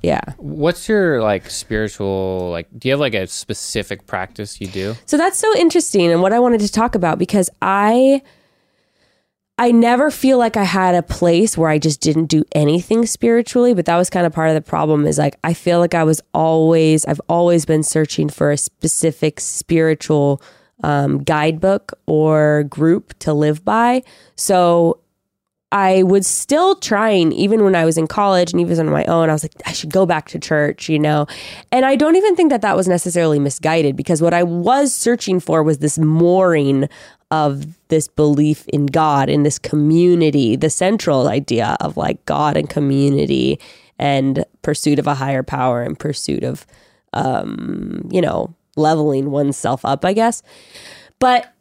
[0.03, 0.21] yeah.
[0.37, 2.67] What's your like spiritual like?
[2.77, 4.95] Do you have like a specific practice you do?
[5.07, 8.21] So that's so interesting and what I wanted to talk about because I
[9.59, 13.73] I never feel like I had a place where I just didn't do anything spiritually,
[13.73, 16.03] but that was kind of part of the problem is like I feel like I
[16.03, 20.41] was always I've always been searching for a specific spiritual
[20.83, 24.03] um, guidebook or group to live by.
[24.35, 24.99] So
[25.71, 29.29] I was still trying, even when I was in college and even on my own.
[29.29, 31.27] I was like, I should go back to church, you know?
[31.73, 35.41] And I don't even think that that was necessarily misguided because what I was searching
[35.41, 36.87] for was this mooring
[37.29, 42.69] of this belief in God, in this community, the central idea of like God and
[42.69, 43.59] community
[43.99, 46.65] and pursuit of a higher power and pursuit of,
[47.13, 50.41] um, you know, leveling oneself up, I guess.
[51.19, 51.53] But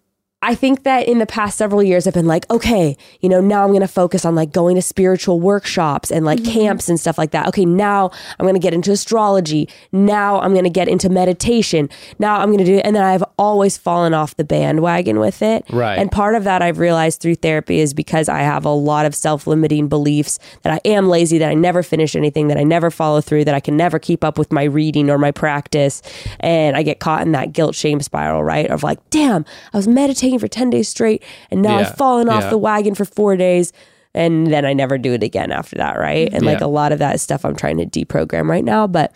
[0.42, 3.64] I think that in the past several years, I've been like, okay, you know, now
[3.64, 6.52] I'm going to focus on like going to spiritual workshops and like mm-hmm.
[6.52, 7.48] camps and stuff like that.
[7.48, 9.66] Okay, now I'm going to get into astrology.
[9.92, 11.88] Now I'm going to get into meditation.
[12.18, 12.84] Now I'm going to do, it.
[12.84, 15.64] and then I've always fallen off the bandwagon with it.
[15.72, 15.98] Right.
[15.98, 19.14] And part of that I've realized through therapy is because I have a lot of
[19.14, 22.90] self limiting beliefs that I am lazy, that I never finish anything, that I never
[22.90, 26.02] follow through, that I can never keep up with my reading or my practice.
[26.40, 28.70] And I get caught in that guilt shame spiral, right?
[28.70, 32.28] Of like, damn, I was meditating for 10 days straight and now Yeah, I've fallen
[32.28, 32.50] off yeah.
[32.50, 33.72] the wagon for four days.
[34.14, 36.32] And then I never do it again after that, right?
[36.32, 38.86] And like a lot of that is stuff I'm trying to deprogram right now.
[38.86, 39.14] But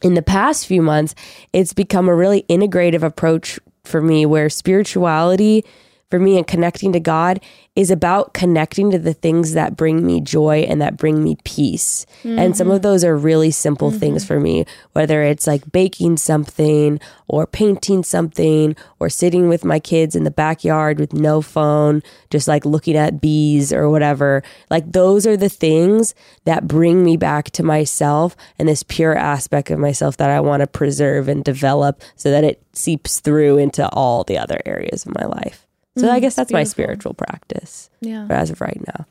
[0.00, 1.14] in the past few months,
[1.52, 5.64] it's become a really integrative approach for me where spirituality
[6.10, 7.40] for me and connecting to God
[7.76, 12.04] is about connecting to the things that bring me joy and that bring me peace.
[12.24, 12.76] And some mm-hmm.
[12.76, 14.34] of those are really simple things mm-hmm.
[14.34, 20.16] for me, whether it's like baking something or painting something or sitting with my kids
[20.16, 24.42] in the backyard with no phone, just like looking at bees or whatever.
[24.68, 26.12] Like those are the things
[26.44, 30.60] that bring me back to myself and this pure aspect of myself that I want
[30.60, 35.14] to preserve and develop so that it seeps through into all the other areas of
[35.14, 35.68] my life.
[36.00, 38.26] So I guess that's my spiritual practice Yeah.
[38.30, 39.06] as of right now.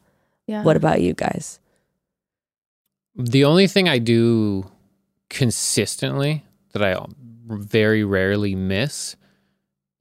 [0.48, 0.64] Yeah.
[0.64, 1.60] What about you guys?
[3.16, 4.70] The only thing I do
[5.30, 6.44] consistently
[6.74, 6.98] that I
[7.48, 9.16] very rarely miss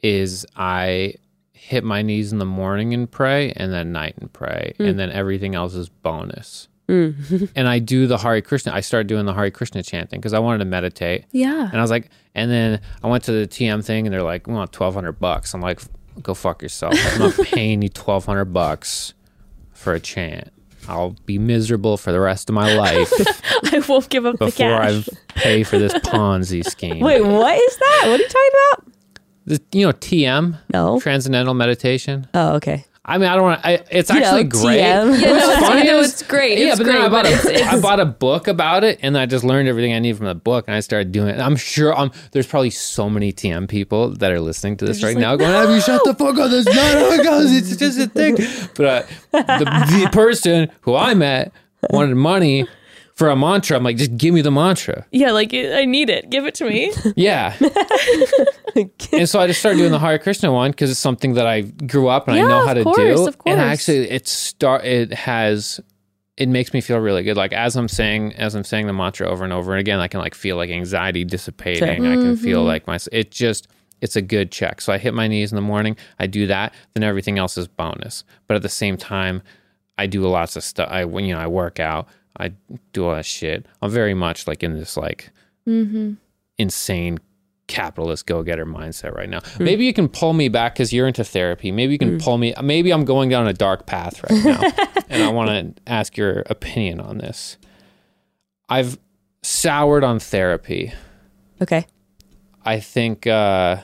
[0.03, 1.15] is I
[1.53, 5.11] hit my knees in the morning and pray and then night and pray and then
[5.11, 6.69] everything else is bonus.
[6.89, 7.51] Mm.
[7.57, 8.73] and I do the Hare Krishna.
[8.73, 11.27] I started doing the Hare Krishna chanting because I wanted to meditate.
[11.33, 11.69] Yeah.
[11.69, 14.47] And I was like, and then I went to the TM thing and they're like,
[14.47, 15.53] we want twelve hundred bucks.
[15.53, 15.81] I'm like,
[16.23, 16.95] go fuck yourself.
[17.13, 19.15] I'm not paying you twelve hundred bucks
[19.73, 20.51] for a chant.
[20.89, 23.13] I'll be miserable for the rest of my life
[23.65, 25.05] I won't give up the before I
[25.35, 27.01] pay for this Ponzi scheme.
[27.01, 28.03] Wait, what is that?
[28.07, 28.93] What are you talking about?
[29.45, 30.99] The- you know, TM, No.
[31.01, 32.27] Transcendental Meditation.
[32.33, 32.85] Oh, okay.
[33.09, 33.63] I mean, I don't want.
[33.63, 33.85] to.
[33.91, 34.81] It's You know, actually great.
[34.81, 35.09] TM.
[35.09, 36.59] What's Yeah, no, it's- funny no, is- it's great.
[36.59, 38.99] Yeah, It's but then I bought, a, it's- it's- I bought a book about it,
[39.03, 41.41] and I just learned everything I need from the book, and I started doing it.
[41.41, 45.17] I'm sure um, there's probably so many TM people that are listening to this right
[45.17, 46.51] now, going, "Have you shut the fuck up?
[46.51, 47.51] That's not how it goes.
[47.53, 48.37] It's just a thing."
[48.77, 49.03] But uh,
[49.59, 49.65] the,
[50.05, 51.51] the person who I met
[51.91, 52.67] wanted money
[53.19, 53.77] for a mantra.
[53.77, 55.05] I'm like, just give me the mantra.
[55.11, 56.31] Yeah, like I need it.
[56.31, 56.93] Give it to me.
[57.17, 57.55] Yeah.
[59.13, 61.63] and so I just started doing the Hare Krishna one because it's something that I
[61.63, 63.27] grew up and I Yeah, know of how to course, do.
[63.29, 63.53] of course.
[63.53, 65.81] And actually, it start it has
[66.37, 67.37] it makes me feel really good.
[67.37, 70.09] Like as I'm saying as I'm saying the mantra over and over and again, I
[70.09, 72.07] can like feel like anxiety dissipating.
[72.07, 72.67] I can feel Mm-hmm.
[72.69, 73.67] like my it just
[74.01, 74.81] it's a good check.
[74.81, 75.97] So I hit my knees in the morning.
[76.21, 76.73] I do that.
[76.95, 78.23] Then everything else is bonus.
[78.47, 79.43] But at the same time,
[79.97, 80.89] I do lots of stuff.
[80.89, 82.07] I when you know I work out.
[82.39, 82.53] I
[82.93, 83.67] do all that shit.
[83.83, 85.31] I'm very much like in this like
[85.67, 86.15] Mm-hmm.
[86.57, 87.19] insane
[87.67, 89.41] capitalist go-getter mindset right now.
[89.59, 91.71] Maybe you can pull me back because you're into therapy.
[91.71, 92.55] Maybe you can pull me.
[92.63, 94.63] Maybe I'm going down a dark path right now,
[95.11, 97.59] and I want to ask your opinion on this.
[98.71, 98.99] I've
[99.43, 100.95] soured on therapy.
[101.61, 101.87] Okay.
[102.65, 103.79] I think uh,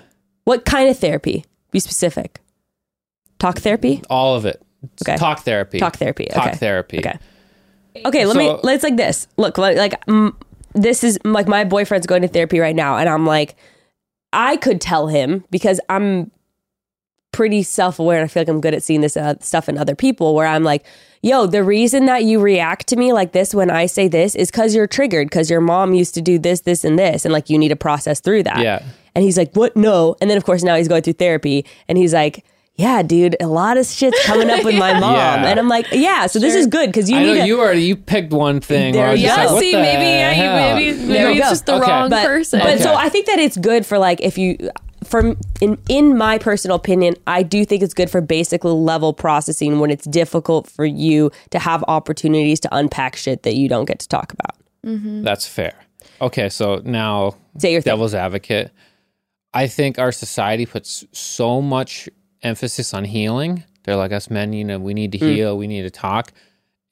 [0.44, 1.44] What kind of therapy?
[1.70, 2.40] Be specific.
[3.38, 4.02] Talk therapy?
[4.08, 4.62] all of it.
[5.02, 5.16] Okay.
[5.16, 5.78] Talk therapy.
[5.78, 6.26] Talk therapy.
[6.26, 6.56] Talk okay.
[6.56, 6.98] therapy.
[7.00, 7.18] Okay.
[7.96, 8.56] Okay, let me.
[8.62, 9.28] Let's like this.
[9.36, 10.34] Look, like, like mm,
[10.74, 13.56] this is like my boyfriend's going to therapy right now and I'm like
[14.32, 16.32] I could tell him because I'm
[17.32, 19.94] pretty self-aware and I feel like I'm good at seeing this uh, stuff in other
[19.94, 20.84] people where I'm like,
[21.22, 24.50] "Yo, the reason that you react to me like this when I say this is
[24.50, 27.48] cuz you're triggered cuz your mom used to do this this and this and like
[27.48, 28.82] you need to process through that." Yeah.
[29.14, 29.76] And he's like, "What?
[29.76, 32.44] No." And then of course now he's going through therapy and he's like,
[32.76, 35.46] "Yeah, dude, a lot of shit's coming up with my mom." Yeah.
[35.46, 37.60] And I'm like, "Yeah, so this is good cuz you I need know to you
[37.60, 38.92] already you picked one thing.
[38.92, 39.34] There where I you go.
[39.34, 40.74] like, see, maybe yeah, hell?
[40.76, 41.90] maybe There maybe it's just the Okay.
[41.90, 42.60] wrong but, person.
[42.60, 44.56] But so I think that it's good for like if you
[45.04, 49.78] from in in my personal opinion, I do think it's good for basic level processing
[49.78, 53.98] when it's difficult for you to have opportunities to unpack shit that you don't get
[54.00, 54.56] to talk about.
[54.86, 55.22] Mm-hmm.
[55.22, 55.74] That's fair.
[56.22, 57.90] Okay, so now Say your thing.
[57.92, 58.70] devil's advocate.
[59.52, 62.08] I think our society puts so much
[62.44, 63.64] emphasis on healing.
[63.84, 65.34] They're like us men, you know, we need to Mm.
[65.34, 66.32] heal, we need to talk,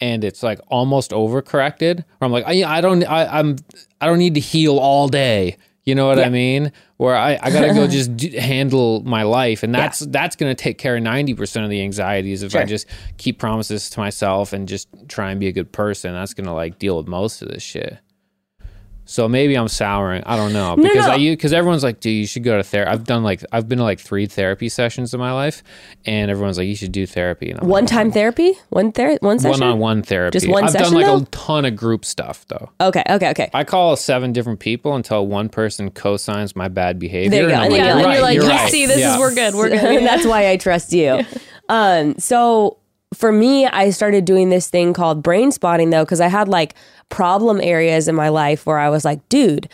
[0.01, 2.01] and it's like almost overcorrected.
[2.21, 3.57] Or I'm like, I, I don't, I, I'm,
[4.01, 5.57] I don't need to heal all day.
[5.85, 6.71] You know what I mean?
[6.99, 10.79] Where I, I gotta go just do, handle my life, and that's that's gonna take
[10.79, 14.69] care of ninety percent of the anxieties if I just keep promises to myself and
[14.69, 16.13] just try and be a good person.
[16.13, 17.99] That's gonna like deal with most of this shit.
[19.13, 20.23] So maybe I'm souring.
[20.25, 21.13] I don't know because no.
[21.13, 22.91] I because everyone's like, dude, you should go to therapy.
[22.91, 25.63] I've done like I've been to like three therapy sessions in my life,
[26.07, 27.53] and everyone's like, you should do therapy.
[27.53, 28.55] One like, time therapy?
[28.71, 29.61] One ther- one session?
[29.61, 30.39] one on one therapy.
[30.39, 31.19] Just one I've session, done like though?
[31.19, 32.71] a ton of group stuff though.
[32.81, 33.51] Okay, okay, okay.
[33.53, 37.29] I call seven different people until one person co-signs my bad behavior.
[37.31, 37.55] There you go.
[37.55, 38.71] And like, Yeah, you're and right, you're like, you're right.
[38.71, 39.13] see, this Yeah.
[39.15, 39.55] is we're good.
[39.55, 39.79] We're good.
[39.85, 41.21] and that's why I trust you.
[41.69, 42.79] Um, so
[43.15, 46.75] for me, I started doing this thing called brain spotting though, because I had like
[47.13, 49.69] problem areas in my life where I was like, dude,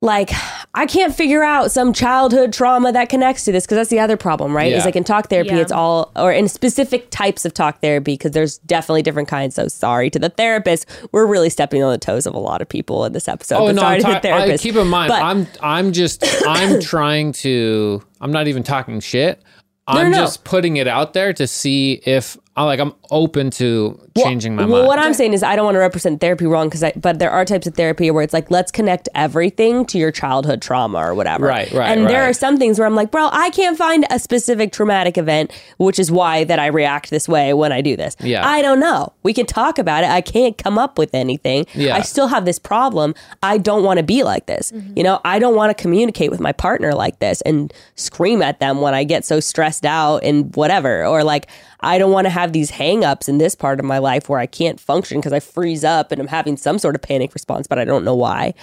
[0.00, 0.30] like
[0.74, 4.16] I can't figure out some childhood trauma that connects to this because that's the other
[4.16, 4.70] problem, right?
[4.72, 4.84] Is Yeah.
[4.84, 5.62] like in talk therapy, Yeah.
[5.62, 9.56] it's all or in specific types of talk therapy because there's definitely different kinds.
[9.56, 10.86] So sorry to the therapist.
[11.10, 13.56] We're really stepping on the toes of a lot of people in this episode.
[13.56, 13.80] Oh but no!
[13.82, 17.32] sorry I'm to the ta- I, keep in mind, But- I'm I'm just I'm trying
[17.44, 18.00] to.
[18.20, 19.42] I'm not even talking shit.
[19.88, 20.22] I'm no, no.
[20.24, 22.78] just putting it out there to see if I like.
[22.78, 24.72] I'm open to changing my mind.
[24.72, 27.18] well, what I'm saying is I don't want to represent therapy wrong because I, but
[27.18, 30.98] there are types of therapy where it's like let's connect everything to your childhood trauma
[30.98, 31.46] or whatever.
[31.46, 34.18] Right, right, And there are some things where I'm like, bro, I can't find a
[34.18, 38.16] specific traumatic event, which is why that I react this way when I do this.
[38.20, 38.46] Yeah.
[38.46, 39.12] I don't know.
[39.22, 40.10] We can talk about it.
[40.10, 41.66] I can't come up with anything.
[41.74, 41.96] Yeah.
[41.96, 43.14] I still have this problem.
[43.42, 44.72] I don't want to be like this.
[44.72, 44.94] Mm-hmm.
[44.96, 48.60] You know, I don't want to communicate with my partner like this and scream at
[48.60, 51.04] them when I get so stressed out and whatever.
[51.04, 51.48] Or like,
[51.80, 54.46] I don't want to have these hangups in this part of my life where I
[54.46, 57.78] can't function because I freeze up and I'm having some sort of panic response, but
[57.78, 58.54] I don't know why.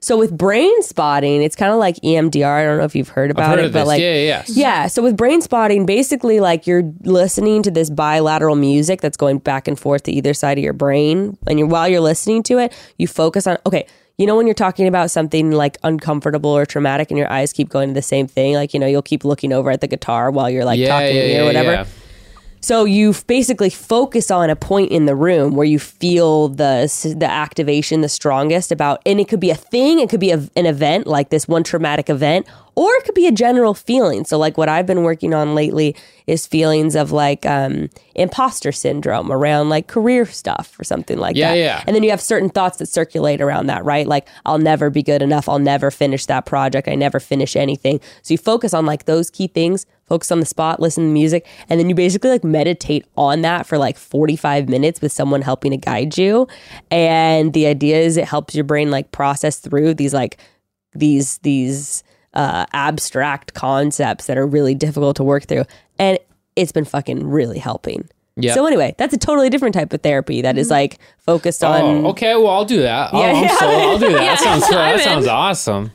[0.00, 2.44] So with brain spotting, it's kind of like EMDR.
[2.44, 3.86] I don't know if you've heard about heard it, but this.
[3.86, 4.86] like, Yeah, yeah, yeah.
[4.86, 9.66] So with brain spotting, basically, like you're listening to this bilateral music that's going back
[9.66, 12.74] and forth to either side of your brain, and you're while you're listening to it,
[12.98, 13.86] you focus on okay.
[14.16, 17.68] You know when you're talking about something like uncomfortable or traumatic, and your eyes keep
[17.70, 20.30] going to the same thing, like you know you'll keep looking over at the guitar
[20.30, 21.72] while you're like yeah, talking yeah, to me or whatever.
[21.72, 21.86] yeah.
[22.64, 27.30] So you basically focus on a point in the room where you feel the the
[27.30, 30.64] activation the strongest about, and it could be a thing, it could be a, an
[30.64, 32.46] event like this one traumatic event,
[32.76, 34.24] or it could be a general feeling.
[34.24, 35.94] So like what I've been working on lately
[36.26, 41.50] is feelings of like um, imposter syndrome around like career stuff or something like Yeah,
[41.52, 41.58] that.
[41.58, 41.84] yeah.
[41.86, 44.06] And then you have certain thoughts that circulate around that, right?
[44.06, 45.48] Like I'll never be good enough.
[45.48, 46.88] I'll never finish that project.
[46.88, 48.00] I never finish anything.
[48.22, 51.46] So you focus on like those key things, focus on the spot, listen to music,
[51.68, 55.70] and then you basically like meditate on that for like 45 minutes with someone helping
[55.72, 56.48] to guide you.
[56.90, 60.38] And the idea is it helps your brain like process through these like
[60.94, 62.02] these these
[62.34, 65.64] uh, abstract concepts that are really difficult to work through.
[65.98, 66.18] And
[66.56, 68.08] it's been fucking really helping.
[68.36, 68.54] Yeah.
[68.54, 72.06] So anyway, that's a totally different type of therapy that is like focused on Oh,
[72.08, 72.34] okay.
[72.34, 73.10] Well, I'll do that.
[73.12, 73.56] Oh, Yeah, I'm yeah.
[73.60, 74.18] I'll do that.
[74.18, 75.92] that sounds I'm that sounds awesome.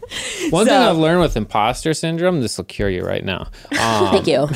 [0.50, 3.50] One thing I've learned with imposter syndrome, this will cure you right now.
[3.80, 4.48] Um, Thank you.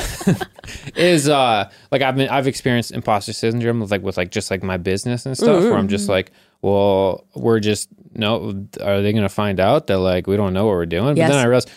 [0.96, 4.64] is uh like I've been I've experienced imposter syndrome with like with like just like
[4.64, 6.32] my business and stuff where I'm just like,
[6.64, 10.72] well, we're just no are they gonna find out that like we don't know what
[10.72, 11.18] we're doing?
[11.18, 11.30] Yes.
[11.30, 11.70] But then I realized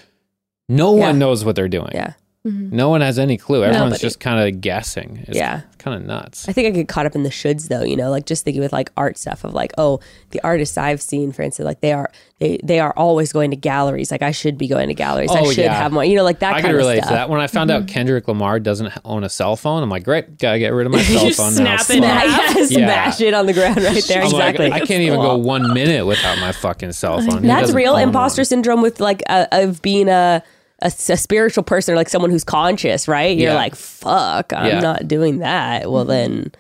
[0.69, 1.09] no Yeah.
[1.09, 1.91] one knows what they're doing.
[1.93, 2.13] Yeah.
[2.47, 3.65] No one has any clue.
[3.65, 4.01] Everyone's Nobody.
[4.01, 5.25] just kind of guessing.
[5.27, 5.63] It's Yeah.
[5.79, 6.49] kind of nuts.
[6.49, 8.61] I think I get caught up in the shoulds though, you know, like just thinking
[8.63, 10.01] with like art stuff of like, oh,
[10.31, 13.57] the artists I've seen, for instance, like they are they they are always going to
[13.57, 14.11] galleries.
[14.11, 15.31] Like I should be going to galleries.
[15.31, 15.75] I Oh, should yeah.
[15.75, 17.09] have more, you know, like that I kind can of relate stuff.
[17.09, 17.31] to that.
[17.31, 20.59] When I found out Kendrick Lamar doesn't own a cell phone, I'm like, great, gotta
[20.59, 21.77] get rid of my cell phone now.
[21.79, 22.25] snap it Fuck.
[22.25, 22.57] out.
[22.71, 22.87] Yeah, Yeah.
[22.87, 24.23] smash it on the ground right there.
[24.23, 24.73] I'm like, exactly.
[24.73, 27.43] I can't even go one minute without my fucking cell phone.
[27.43, 28.47] That's real imposter one.
[28.47, 30.43] syndrome with like uh, of being a,
[30.87, 33.37] a s- a spiritual person or like someone who's conscious, right?
[33.37, 33.57] You're Yeah.
[33.57, 34.81] like, fuck, I'm Yeah.
[34.81, 35.91] not doing that.
[35.91, 36.53] Well, then,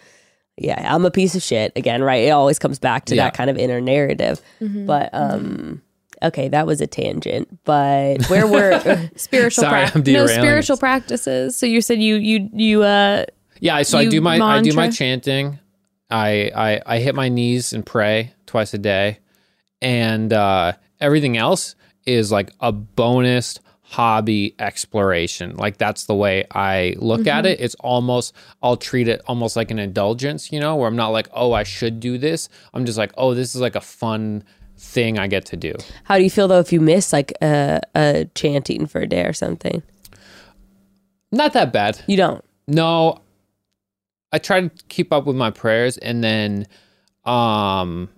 [0.59, 2.25] yeah, I'm a piece of shit again, right?
[2.25, 3.25] It always comes back to Yeah.
[3.25, 4.41] that kind of inner narrative.
[4.61, 5.83] But um,
[6.23, 7.47] okay, that was a tangent.
[7.65, 8.81] But where were
[9.17, 11.57] spiritual Sorry, prac- I'm no spiritual practices.
[11.57, 13.25] So you said you you you uh
[13.61, 15.59] Yeah, so I do my I do my chanting.
[16.11, 19.19] I, I I hit my knees and pray twice a day,
[19.83, 21.75] and uh, everything else
[22.07, 23.59] is like a bonus
[23.89, 25.55] hobby exploration.
[25.57, 27.61] Like that's the way I look at it.
[27.61, 31.29] It's almost I'll treat it almost like an indulgence, you know, where I'm not like,
[31.33, 32.49] oh, I should do this.
[32.75, 34.43] I'm just like, oh, this is like a fun
[34.77, 35.75] thing I get to do.
[36.05, 39.25] How do you feel though if you miss like a, a chanting for a day
[39.25, 39.83] or something?
[41.31, 42.01] Not that bad.
[42.07, 42.45] You don't.
[42.67, 43.21] No,
[44.33, 46.67] I try to keep up with my prayers, and then,
[47.25, 48.09] um,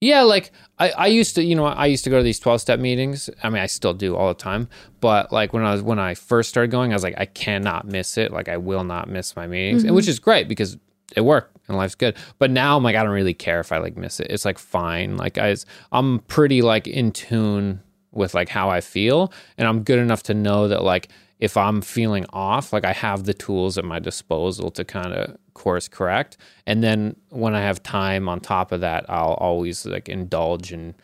[0.00, 2.60] yeah, like I, I used to, you know, I used to go to these twelve
[2.60, 3.28] step meetings.
[3.42, 4.68] I mean, I still do all the time,
[5.00, 7.86] but like when I was when I first started going, I was like, I cannot
[7.86, 8.32] miss it.
[8.32, 9.96] Like I will not miss my meetings, and mm-hmm.
[9.96, 10.76] which is great because
[11.16, 12.16] it worked and life's good.
[12.38, 14.28] But now I'm like, I don't really care if I like miss it.
[14.30, 15.16] It's like fine.
[15.16, 15.56] Like I,
[15.90, 17.80] I'm pretty like in tune
[18.12, 21.08] with like how I feel, and I'm good enough to know that like
[21.38, 25.36] if I'm feeling off, like I have the tools at my disposal to kind of
[25.54, 26.36] course correct.
[26.66, 30.94] And then when I have time on top of that, I'll always like indulge in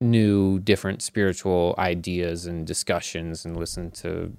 [0.00, 4.32] new, different spiritual ideas and discussions and listen to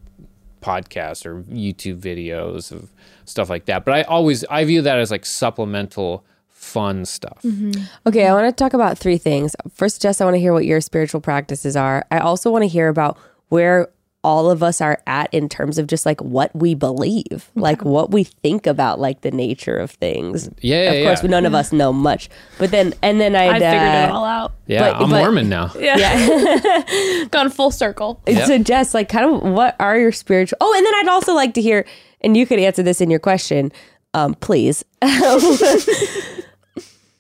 [0.61, 2.91] podcasts or YouTube videos of
[3.25, 3.85] stuff like that.
[3.85, 7.41] But I always I view that as like supplemental fun stuff.
[7.43, 7.81] Mm-hmm.
[8.07, 9.55] Okay, I want to talk about three things.
[9.73, 12.05] First, Jess, I want to hear what your spiritual practices are.
[12.11, 13.17] I also want to hear about
[13.47, 13.89] where
[14.23, 18.11] all of us are at in terms of just like what we believe, like what
[18.11, 20.49] we think about like the nature of things.
[20.61, 21.29] Yeah, of yeah, course, yeah.
[21.29, 22.29] none of us know much.
[22.57, 24.53] But then, and then I'd, I figured it uh, all out.
[24.67, 25.71] Yeah, But- I'm but- Mormon now.
[25.79, 26.83] Yeah.
[27.31, 28.21] Gone full circle.
[28.27, 28.47] Yep.
[28.47, 30.57] So, Jess, like, kind of what are your spiritual?
[30.59, 31.85] Oh, and then I'd also like to hear,
[32.21, 33.71] and you could answer this in your question,
[34.13, 34.83] um, please.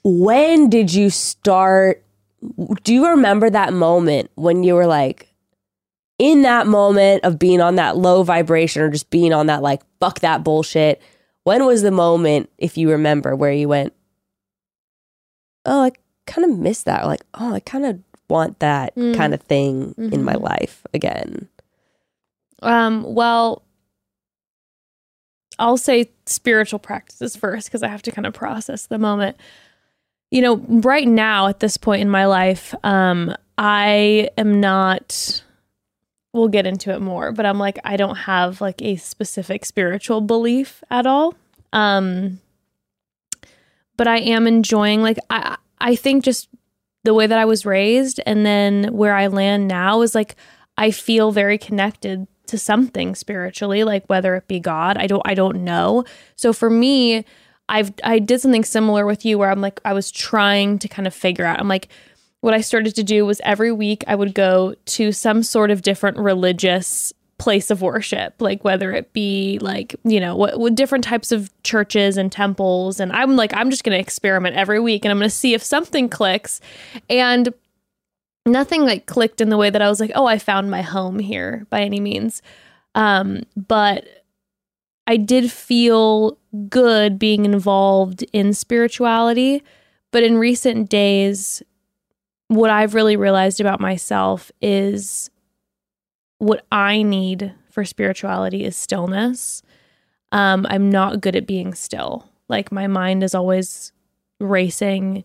[0.03, 2.03] when did you start?
[2.83, 5.28] Do you remember that moment when you were like,
[6.19, 9.81] in that moment of being on that low vibration or just being on that, like,
[9.99, 11.01] fuck that bullshit?
[11.45, 13.93] When was the moment, if you remember, where you went,
[15.65, 15.91] oh, I
[16.27, 17.05] kind of miss that?
[17.07, 19.15] Like, oh, I kind of want that Mm.
[19.15, 20.41] kind of thing in my Mhm.
[20.41, 21.47] life again.
[22.61, 23.63] Um, well,
[25.57, 29.37] I'll say spiritual practices first because I have to kind of process the moment.
[30.31, 35.43] You know, right now at this point in my life, um, I am not.
[36.33, 40.21] We'll get into it more, but I'm like I don't have like a specific spiritual
[40.21, 41.33] belief at all.
[41.73, 42.39] Um,
[43.97, 46.47] but I am enjoying like I I think just
[47.03, 50.35] the way that I was raised and then where I land now is like
[50.77, 55.33] I feel very connected to something spiritually, like whether it be God, I don't I
[55.33, 56.03] don't know.
[56.35, 57.25] So for me,
[57.67, 61.07] I've I did something similar with you where I'm like I was trying to kind
[61.07, 61.59] of figure out.
[61.59, 61.89] I'm like
[62.41, 65.81] what I started to do was every week I would go to some sort of
[65.81, 71.03] different religious place of worship, like whether it be like, you know, what, what different
[71.03, 72.99] types of churches and temples.
[72.99, 75.53] And I'm like, I'm just going to experiment every week and I'm going to see
[75.53, 76.61] if something clicks.
[77.09, 77.53] And
[78.45, 81.17] nothing like clicked in the way that I was like, oh, I found my home
[81.17, 82.41] here by any means.
[82.93, 84.05] Um, but
[85.07, 86.37] I did feel
[86.67, 89.63] good being involved in spirituality.
[90.11, 91.63] But in recent days,
[92.49, 95.29] what I've really realized about myself is
[96.39, 99.61] what I need for spirituality is stillness.
[100.31, 102.27] Um, I'm not good at being still.
[102.49, 103.91] Like my mind is always
[104.39, 105.23] racing.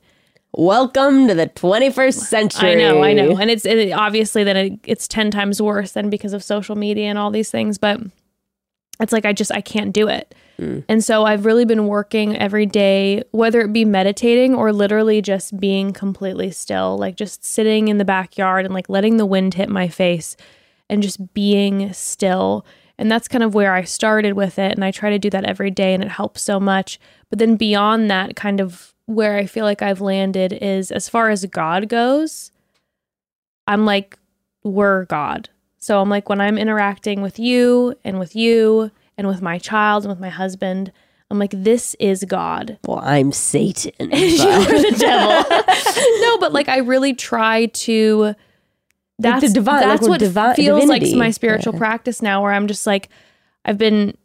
[0.52, 2.72] Welcome to the 21st century.
[2.72, 6.10] I know, I know, and it's it, obviously then it, it's ten times worse than
[6.10, 7.78] because of social media and all these things.
[7.78, 8.00] But
[9.00, 10.84] it's like I just I can't do it, mm.
[10.88, 15.58] and so I've really been working every day, whether it be meditating or literally just
[15.58, 19.68] being completely still, like just sitting in the backyard and like letting the wind hit
[19.68, 20.36] my face,
[20.88, 22.64] and just being still.
[22.96, 25.44] And that's kind of where I started with it, and I try to do that
[25.44, 27.00] every day, and it helps so much.
[27.28, 31.30] But then beyond that, kind of where I feel like I've landed is as far
[31.30, 32.52] as God goes,
[33.66, 34.18] I'm like,
[34.62, 35.48] we're God.
[35.84, 40.04] So I'm like, when I'm interacting with you and with you and with my child
[40.04, 40.90] and with my husband,
[41.30, 42.78] I'm like, this is God.
[42.86, 43.92] Well, I'm Satan.
[44.00, 45.44] You're the devil.
[46.22, 48.18] no, but like, I really try to.
[48.22, 48.36] Like
[49.18, 51.78] That's the divine- That's with what divi- feels like my spiritual Yeah.
[51.80, 53.10] practice now, where I'm just like,
[53.66, 54.16] I've been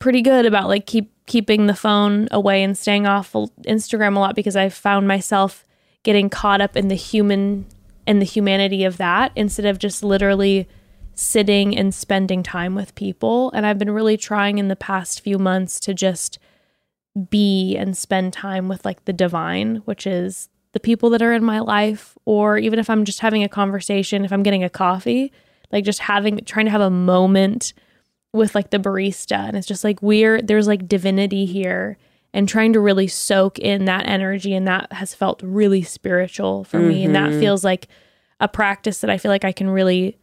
[0.00, 4.34] pretty good about like keep keeping the phone away and staying off Instagram a lot
[4.34, 5.64] because I've found myself
[6.02, 7.64] getting caught up in the human
[8.08, 10.68] and the humanity of that instead of just literally
[11.16, 13.50] sitting and spending time with people.
[13.52, 16.38] And I've been really trying in the past few months to just
[17.30, 21.42] be and spend time with like the divine, which is the people that are in
[21.42, 25.32] my life, or even if I'm just having a conversation, if I'm getting a coffee,
[25.72, 27.72] like just having, trying to have a moment
[28.34, 29.48] with like the barista.
[29.48, 31.96] And it's just like we're, there's like divinity here
[32.34, 34.52] and trying to really soak in that energy.
[34.52, 37.06] And that has felt really spiritual for me.
[37.06, 37.40] And that mm-hmm.
[37.40, 37.88] feels like
[38.38, 40.18] a practice that I feel like I can really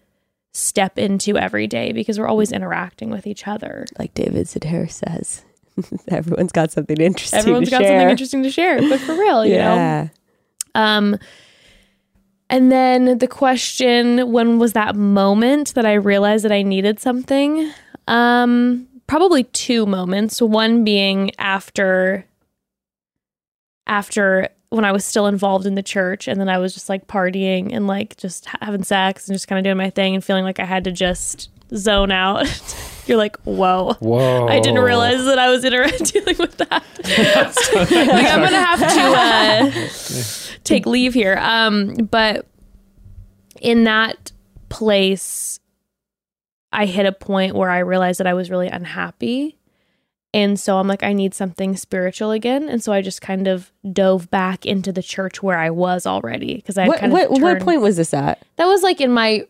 [0.54, 3.86] step into every day because we're always interacting with each other.
[3.98, 5.44] like David Sedaris says,
[6.10, 7.90] everyone's got something interesting Everyone's to got share.
[8.00, 9.76] something interesting to share, but for real, you know.
[9.76, 10.08] yeah.
[10.76, 11.18] Um,
[12.50, 17.72] and then the question, when was that moment that I realized that I needed something?
[18.08, 20.40] Um, probably two moments.
[20.42, 22.26] One being after
[23.88, 27.06] after when I was still involved in the church and then I was just like
[27.06, 30.44] partying and like just having sex and just kind of doing my thing and feeling
[30.44, 32.48] like I had to just zone out.
[33.06, 33.94] You're like, whoa.
[34.00, 34.48] Whoa.
[34.48, 36.84] I didn't realize that I was inter- dealing with that.
[37.76, 41.38] like, I'm gonna have to uh, take leave here.
[41.40, 42.48] Um, but
[43.62, 44.32] in that
[44.70, 45.60] place,
[46.72, 49.56] I hit a point where I realized that I was really unhappy.
[50.34, 52.68] And so I'm like, I need something spiritual again.
[52.68, 56.56] And so I just kind of dove back into the church where I was already
[56.56, 58.42] because I What kind what of what turned- point was this at?
[58.56, 59.46] that was like in my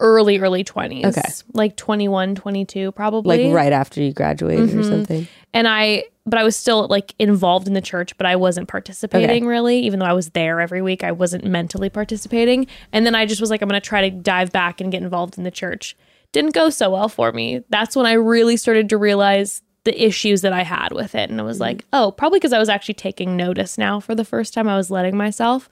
[0.00, 1.28] early early 20s Okay.
[1.52, 4.88] like 21 22 probably Like right after you graduated or Mhm.
[4.88, 5.28] something.
[5.52, 9.44] and i but i was still like involved in the church but i wasn't participating
[9.44, 13.26] really even though i was there every week i wasn't mentally participating and then i
[13.26, 15.50] just was like i'm going to try to dive back and get involved in the
[15.50, 15.96] church
[16.32, 17.62] didn't go so well for me.
[17.68, 21.30] That's when i really started to realize the issues that i had with it.
[21.30, 24.24] And i was like oh probably because i was actually taking notice now for the
[24.24, 25.68] first time i was letting myself.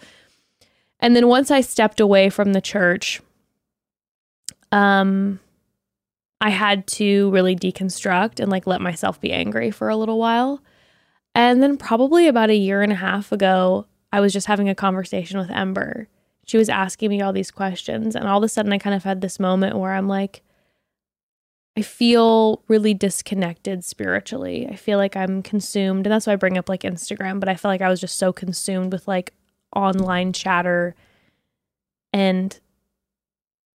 [1.01, 3.21] And then once i stepped away from the church
[4.73, 5.41] um
[6.41, 10.63] I had to really deconstruct and like let myself be angry for a little while.
[11.35, 14.75] And then probably about a year and a half ago, I was just having a
[14.75, 16.09] conversation with Ember.
[16.47, 18.17] She was asking me all these questions.
[18.17, 20.43] And all of a sudden I kind of had this moment where I'm like
[21.81, 24.69] I feel really disconnected spiritually.
[24.71, 27.55] I feel like I'm consumed and that's why I bring up like Instagram, but I
[27.55, 29.33] feel like I was just so consumed with like
[29.75, 30.95] online chatter
[32.13, 32.61] and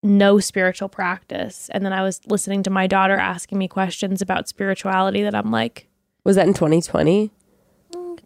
[0.04, 1.68] no spiritual practice.
[1.74, 5.50] And then I was listening to my daughter asking me questions about spirituality that I'm
[5.50, 5.88] like,
[6.24, 7.32] Was that in 2020?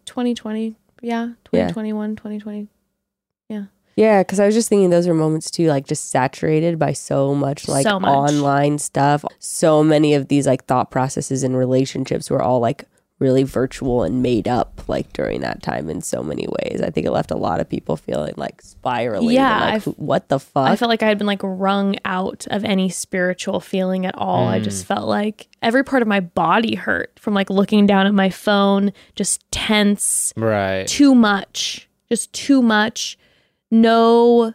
[0.04, 1.68] 2020, mm, yeah, Yeah.
[1.68, 2.68] 2021, 2020.
[3.96, 7.34] Yeah, because I was just thinking those are moments too, like just saturated by so
[7.34, 8.10] much like So much.
[8.10, 9.24] online stuff.
[9.38, 12.84] So many of these like thought processes and relationships were all like
[13.20, 16.80] really virtual and made up like during that time in so many ways.
[16.80, 19.34] I think it left a lot of people feeling like spiraling.
[19.34, 20.68] Yeah, and, like, what the fuck?
[20.70, 24.48] I felt like I had been like wrung out of any spiritual feeling at all.
[24.48, 24.88] I just mm.
[24.88, 28.92] felt like every part of my body hurt from like looking down at my phone,
[29.14, 30.86] just tense, Right.
[30.86, 33.18] too much, just too much.
[33.70, 34.54] No.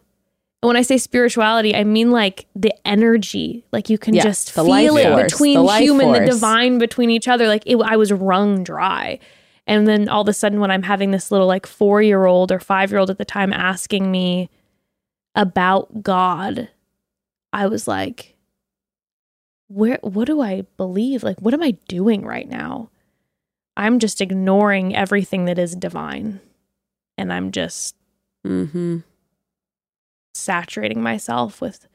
[0.62, 3.66] When I say spirituality, I mean like the energy.
[3.72, 7.28] Like you can Yeah, just feel it force, between the human, the divine between each
[7.28, 7.48] other.
[7.48, 9.20] Like it, I was wrung dry.
[9.68, 12.52] And then all of a sudden, when I'm having this little like four year old
[12.52, 14.50] or five year old at the time asking me
[15.36, 16.70] about God,
[17.54, 18.36] I was like,
[19.68, 21.24] where, what do I believe?
[21.24, 22.90] Like, what am I doing right now?
[23.78, 26.40] I'm just ignoring everything that is divine.
[27.18, 27.96] And I'm just
[28.46, 28.98] mm-hmm.
[30.34, 31.88] saturating myself with,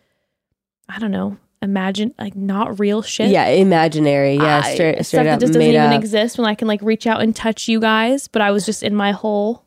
[0.89, 3.31] I don't know, imagine like not real shit.
[3.31, 4.35] Yeah, imaginary.
[4.35, 6.01] Yeah, I- straight, stuff straight that just doesn't even up.
[6.01, 8.29] exist when I can like reach out and touch you guys.
[8.29, 9.65] But I was just in my hole.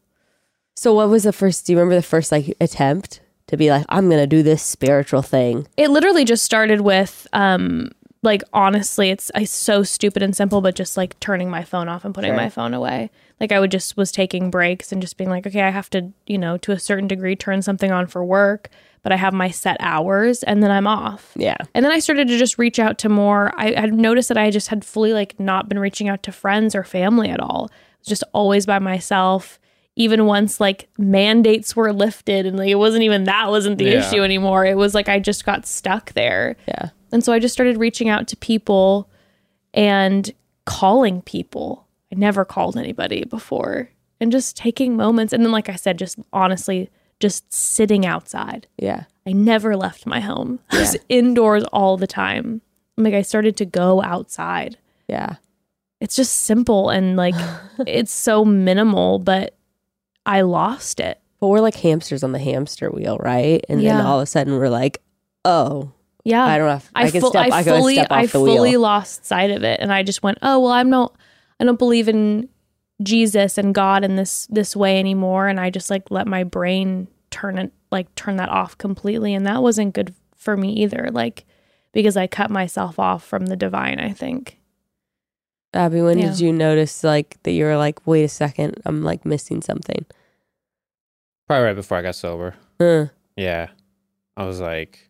[0.75, 1.65] so, what was the first?
[1.65, 5.21] Do you remember the first like attempt to be like, I'm gonna do this spiritual
[5.21, 5.67] thing?
[5.77, 7.91] It literally just started with, um,
[8.23, 12.03] like honestly, it's, it's so stupid and simple, but just like turning my phone off
[12.05, 12.37] and putting Sure.
[12.37, 13.11] my phone away.
[13.39, 16.11] Like I would just was taking breaks and just being like, okay, I have to,
[16.25, 18.69] you know, to a certain degree, turn something on for work,
[19.01, 21.33] but I have my set hours and then I'm off.
[21.35, 23.51] Yeah, And then I started to just reach out to more.
[23.57, 26.73] I had noticed that I just had fully like not been reaching out to friends
[26.73, 27.69] or family at all.
[28.05, 29.59] Just always by myself.
[29.95, 33.99] Even once like mandates were lifted and like it wasn't even that wasn't the Yeah.
[34.07, 34.65] issue anymore.
[34.65, 36.55] It was like I just got stuck there.
[36.67, 36.89] yeah.
[37.11, 39.07] And so I just started reaching out to people
[39.73, 40.31] and
[40.65, 41.85] calling people.
[42.11, 43.89] I never called anybody before
[44.19, 45.33] and just taking moments.
[45.33, 46.89] And then, like I said, just honestly,
[47.19, 48.67] just sitting outside.
[48.79, 49.03] Yeah.
[49.27, 50.59] I never left my home.
[50.71, 52.61] I was indoors all the time.
[52.97, 54.77] Like I started to go outside.
[55.07, 55.35] Yeah.
[56.01, 57.35] It's just simple and like
[57.87, 59.55] it's so minimal, but
[60.25, 61.19] I lost it.
[61.39, 63.63] But we're like hamsters on the hamster wheel, right?
[63.67, 65.01] And then all of a sudden we're like,
[65.43, 65.91] oh,
[66.23, 66.45] Yeah.
[66.45, 66.89] I don't have.
[66.95, 67.51] I, I, can fu- step.
[67.51, 68.79] I, I can fully, step I fully wheel.
[68.81, 71.15] lost sight of it, and I just went, "Oh well, I'm not,
[71.59, 72.47] I don't believe in
[73.01, 77.09] Jesus and God in this this way anymore." And I just like let my brain
[77.29, 81.09] turn it, like turn that off completely, and that wasn't good for me either.
[81.11, 81.43] Like
[81.91, 83.99] because I cut myself off from the divine.
[83.99, 84.59] I think.
[85.73, 86.29] Abby, when Yeah.
[86.29, 90.05] did you notice like that you were like, wait a second, I'm like missing something?
[91.47, 92.55] Probably right before I got sober.
[92.79, 93.07] Huh.
[93.35, 93.67] Yeah.
[94.37, 95.09] I was like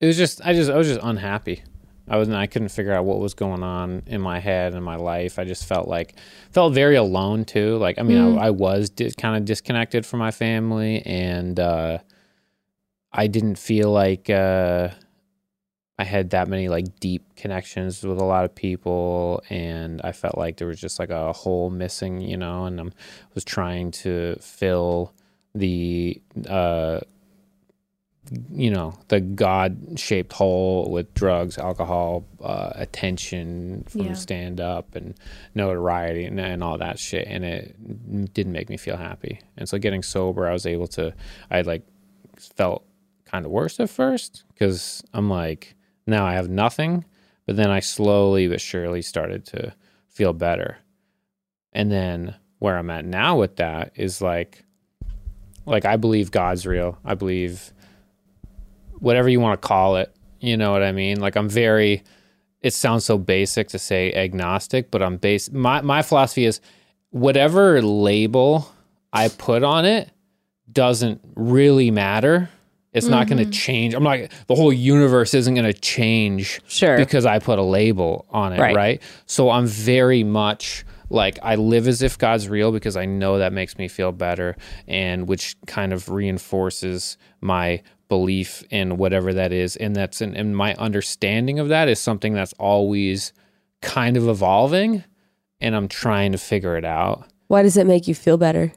[0.00, 1.62] it was just I just I was just unhappy.
[2.08, 4.96] I was I couldn't figure out what was going on in my head and my
[4.96, 5.38] life.
[5.38, 6.14] I just felt like
[6.50, 7.76] felt very alone too.
[7.78, 8.38] Like I mean Mm.
[8.38, 11.98] I, I was di- kind of disconnected from my family and uh
[13.12, 14.90] I didn't feel like uh
[15.98, 20.36] I had that many like deep connections with a lot of people and I felt
[20.36, 22.84] like there was just like a hole missing, you know, and I
[23.34, 25.12] was trying to fill
[25.54, 27.00] the uh
[28.52, 34.12] you know the god shaped hole with drugs alcohol uh attention from Yeah.
[34.14, 35.14] stand up and
[35.54, 39.78] notoriety and, and all that shit and it didn't make me feel happy and so
[39.78, 41.14] getting sober i was able to
[41.52, 41.82] i like
[42.36, 42.84] felt
[43.26, 45.74] kind of worse at first because I'm like,
[46.06, 47.04] now I have nothing.
[47.46, 49.72] But then I slowly but surely started to
[50.08, 50.78] feel better.
[51.72, 54.64] And then where I'm at now with that is like,
[55.64, 56.98] like I believe God's real.
[57.04, 57.72] I believe
[58.98, 60.14] whatever you want to call it.
[60.40, 61.20] You know what I mean?
[61.20, 62.02] Like I'm very.
[62.62, 65.50] It sounds so basic to say agnostic, but I'm base.
[65.52, 66.60] My my philosophy is
[67.10, 68.68] whatever label
[69.12, 70.10] I put on it
[70.72, 72.50] doesn't really matter.
[72.96, 73.50] It's not going to mm-hmm.
[73.50, 73.94] change.
[73.94, 74.18] I'm not.
[74.46, 76.96] The whole universe isn't going to change Sure.
[76.96, 78.74] because I put a label on it, Right.
[78.74, 79.02] right.
[79.26, 83.52] So I'm very much like I live as if God's real because I know that
[83.52, 84.56] makes me feel better,
[84.88, 90.56] and which kind of reinforces my belief in whatever that is, and that's and, and
[90.56, 93.32] my understanding of that is something that's always
[93.82, 95.04] kind of evolving,
[95.60, 97.26] and I'm trying to figure it out.
[97.48, 98.72] Why does it make you feel better?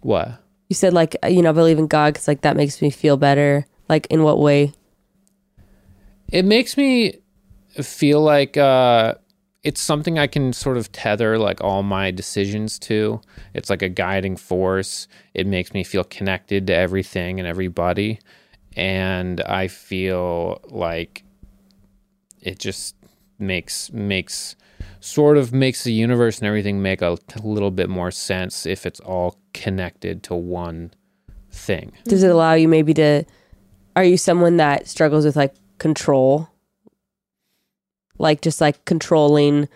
[0.00, 0.43] What?
[0.68, 3.66] You said like you know believe in God because like that makes me feel better.
[3.88, 4.72] Like in what way?
[6.34, 7.20] it makes me
[7.80, 9.14] feel like uh,
[9.62, 13.20] it's something I can sort of tether like all my decisions to.
[13.54, 15.06] It's like a guiding force.
[15.32, 18.18] It makes me feel connected to everything and everybody.
[18.76, 21.22] And I feel like
[22.40, 22.96] it just
[23.38, 24.56] makes makes
[25.00, 29.00] sort of makes the universe and everything make a little bit more sense if it's
[29.00, 30.92] all connected to one
[31.50, 31.92] thing.
[32.04, 33.24] Does it allow you maybe to?
[33.96, 36.48] Are you someone that struggles with like control?
[38.18, 39.68] Like just like controlling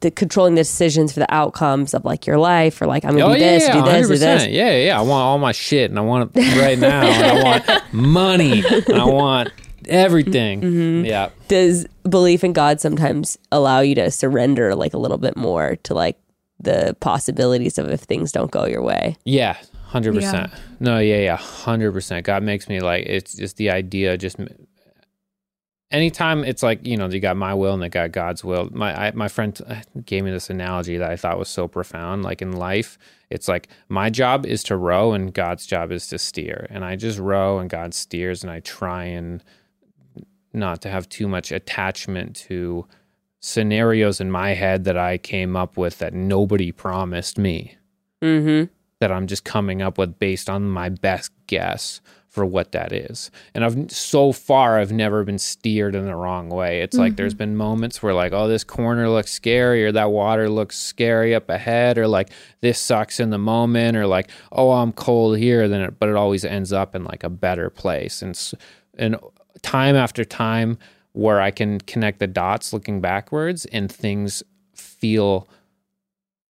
[0.00, 3.32] the controlling the decisions for the outcomes of like your life or like I'm gonna
[3.32, 4.42] oh, do this, do this, do this.
[4.44, 4.52] 100%.
[4.52, 4.98] Yeah, yeah.
[4.98, 7.02] I want all my shit and I want it right now.
[7.02, 8.62] and I want money.
[8.86, 9.52] And I want
[9.88, 10.60] everything.
[10.60, 11.04] Mm-hmm.
[11.04, 11.30] Yeah.
[11.48, 15.94] Does belief in God sometimes allow you to surrender like a little bit more to
[15.94, 16.18] like
[16.60, 19.16] the possibilities of if things don't go your way?
[19.24, 19.56] Yeah.
[19.88, 20.52] Hundred percent.
[20.80, 22.26] No, yeah, yeah, hundred percent.
[22.26, 24.18] God makes me like it's just the idea.
[24.18, 24.36] Just
[25.90, 28.68] anytime it's like you know you got my will and they got God's will.
[28.70, 29.58] My I, my friend
[30.04, 32.22] gave me this analogy that I thought was so profound.
[32.22, 32.98] Like in life,
[33.30, 36.96] it's like my job is to row and God's job is to steer, and I
[36.96, 39.42] just row and God steers, and I try and
[40.52, 42.86] not to have too much attachment to
[43.40, 47.76] scenarios in my head that I came up with that nobody promised me
[48.20, 48.64] Mm-hmm.
[48.98, 53.30] that I'm just coming up with based on my best guess for what that is.
[53.54, 56.82] And I've so far I've never been steered in the wrong way.
[56.82, 60.50] It's like there's been moments where like, oh, this corner looks scary or that water
[60.50, 62.30] looks scary up ahead or like
[62.60, 66.16] this sucks in the moment or like, oh, I'm cold here then it, but it
[66.16, 68.20] always ends up in like a better place.
[68.20, 68.36] And
[68.98, 69.16] and
[69.62, 70.78] time after time
[71.12, 74.42] where I can connect the dots looking backwards and things
[74.74, 75.48] feel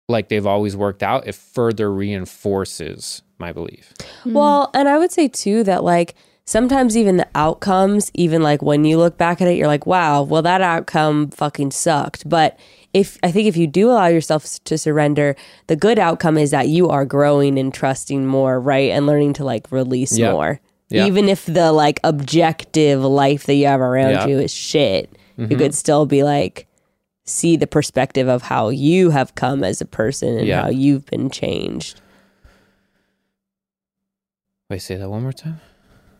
[0.09, 3.93] like they've always worked out, it further reinforces my belief.
[4.23, 4.33] Hmm.
[4.33, 6.15] Well, and I would say too that like
[6.45, 10.23] sometimes even the outcomes, even like when you look back at it, you're like, wow,
[10.23, 12.27] well that outcome fucking sucked.
[12.27, 12.57] But
[12.93, 15.35] if I think if you do allow yourself to surrender,
[15.67, 18.91] the good outcome is that you are growing and trusting more, right?
[18.91, 20.31] And learning to like release Yeah.
[20.31, 20.59] more.
[20.89, 21.05] Yeah.
[21.05, 24.25] Even if the like objective life that you have around Yeah.
[24.27, 25.51] you is shit, Mm-hmm.
[25.51, 26.65] you could still be like
[27.25, 30.61] see the perspective of how you have come as a person and Yeah.
[30.63, 31.99] how you've been changed.
[34.69, 35.59] Wait, say that one more time.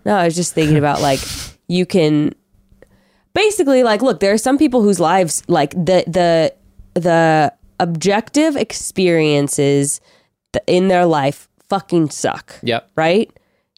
[0.06, 1.20] No, I was just thinking about like
[1.68, 2.34] you can
[3.34, 6.54] basically like look, there are some people whose lives like the the
[7.00, 10.02] the objective experiences
[10.66, 12.90] in their life fucking suck, Yep.
[12.96, 13.32] right?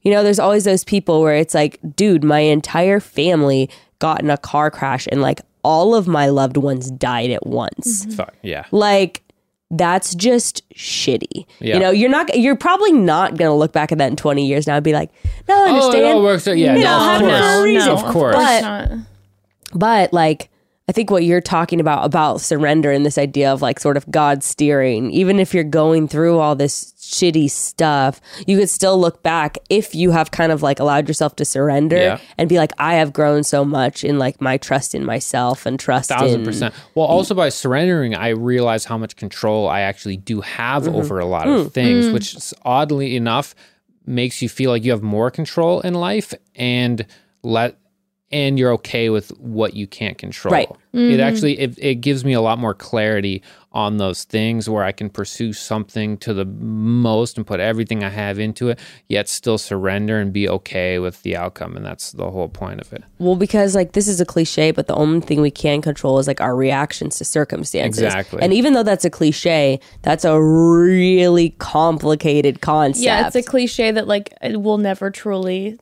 [0.03, 3.69] You know, there's always those people where it's like, dude, my entire family
[3.99, 8.05] got in a car crash and like all of my loved ones died at once.
[8.05, 8.11] Mm-hmm.
[8.15, 8.33] Fuck.
[8.41, 8.65] Yeah.
[8.71, 9.23] Like
[9.71, 11.45] that's just shitty.
[11.59, 11.73] Yeah.
[11.75, 14.47] You know, you're not you're probably not going to look back at that in 20
[14.47, 15.11] years now and be like,
[15.47, 16.57] "No, I Oh, understand." it all works out.
[16.57, 16.75] Yeah.
[16.75, 17.31] You no, know, of course.
[17.41, 17.89] no reason.
[17.91, 18.35] Of course.
[18.35, 18.89] But- not.
[19.73, 20.49] But like
[20.87, 24.09] I think what you're talking about about surrender and this idea of like sort of
[24.09, 29.23] God steering, even if you're going through all this shitty stuff, you could still look
[29.23, 32.19] back if you have kind of like allowed yourself to surrender Yeah.
[32.37, 35.79] and be like, I have grown so much in like my trust in myself and
[35.79, 36.73] trust thousand in percent.
[36.95, 40.95] Well, also by surrendering, I realize how much control I actually do have Mm-hmm.
[40.95, 41.73] over a lot of mm.
[41.73, 42.13] things, mm.
[42.13, 43.53] which is oddly enough
[44.05, 47.05] makes you feel like you have more control in life and
[47.43, 47.77] let
[48.31, 50.53] and you're okay with what you can't control.
[50.53, 50.69] Right.
[50.93, 51.21] It mm-hmm.
[51.21, 55.09] actually it, it gives me a lot more clarity on those things where I can
[55.09, 60.19] pursue something to the most and put everything I have into it, yet still surrender
[60.19, 61.77] and be okay with the outcome.
[61.77, 63.03] And that's the whole point of it.
[63.19, 66.27] Well, because like this is a cliche, but the only thing we can control is
[66.27, 68.01] like our reactions to circumstances.
[68.01, 68.41] Exactly.
[68.41, 73.03] And even though that's a cliche, that's a really complicated concept.
[73.03, 75.77] Yeah, it's a cliche that like it will never truly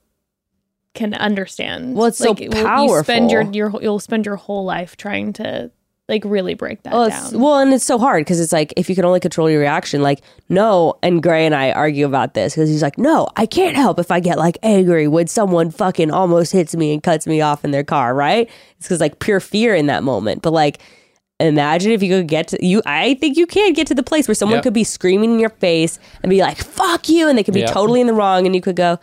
[0.93, 1.95] can understand.
[1.95, 5.71] Well, it's so You spend your your you'll spend your whole life trying to
[6.09, 7.39] like really break that Well, down.
[7.39, 10.01] well, and it's so hard because it's like if you can only control your reaction,
[10.01, 10.97] like no.
[11.03, 14.09] And Gray and I argue about this because he's like, no, I can't help if
[14.11, 17.71] I get like angry when someone fucking almost hits me and cuts me off in
[17.71, 18.49] their car, right?
[18.77, 20.41] It's because like pure fear in that moment.
[20.43, 20.79] But like,
[21.39, 22.81] imagine if you could get to you.
[22.85, 24.63] I think you can get to the place where someone Yep.
[24.63, 27.59] could be screaming in your face and be like, "Fuck you," and they could be
[27.61, 27.71] Yep.
[27.73, 28.97] totally in the wrong, and you could go,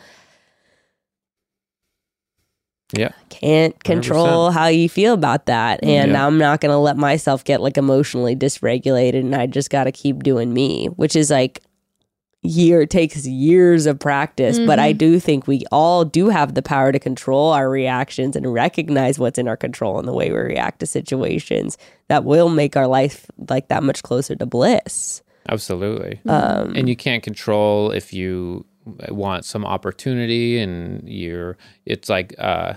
[2.97, 3.11] Yeah.
[3.29, 6.27] can't control how you feel about that and Yeah.
[6.27, 10.53] i'm not gonna let myself get like emotionally dysregulated and i just gotta keep doing
[10.55, 11.61] me which is like
[12.47, 16.93] year takes years of practice but i do think we all do have the power
[16.93, 20.81] to control our reactions and recognize what's in our control and the way we react
[20.81, 26.21] to situations that will make our life like that much closer to bliss Absolutely.
[26.27, 28.65] Um, and you can't control if you
[29.11, 32.73] want some opportunity and you're it's like uh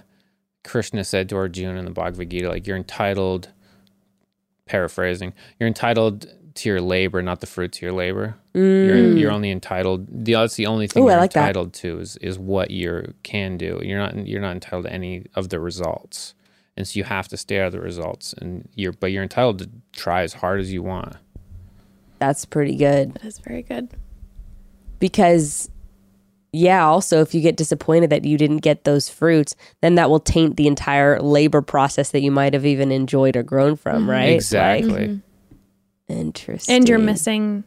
[0.68, 3.50] Krishna said to Arjuna in the Bhagavad Gita, like you're entitled
[4.66, 8.36] paraphrasing, you're entitled to your labor, not the fruits of your labor.
[8.54, 11.06] You're you're only entitled the that's the only thing Mm.
[11.06, 11.42] Ooh, you're like that.
[11.42, 13.80] entitled to is is what you can do.
[13.84, 16.34] You're not you're not entitled to any of the results.
[16.76, 19.60] And so you have to stay out of the results and you're but you're entitled
[19.60, 21.16] to try as hard as you want.
[22.20, 23.90] that's pretty good that is very good.
[25.00, 25.70] because
[26.54, 30.20] yeah also if you get disappointed that you didn't get those fruits then that will
[30.20, 34.10] taint the entire labor process that you might have even enjoyed or grown from mm-hmm.
[34.10, 34.90] right Exactly.
[34.90, 35.18] Like, mm-hmm.
[36.14, 37.64] interesting And you're missing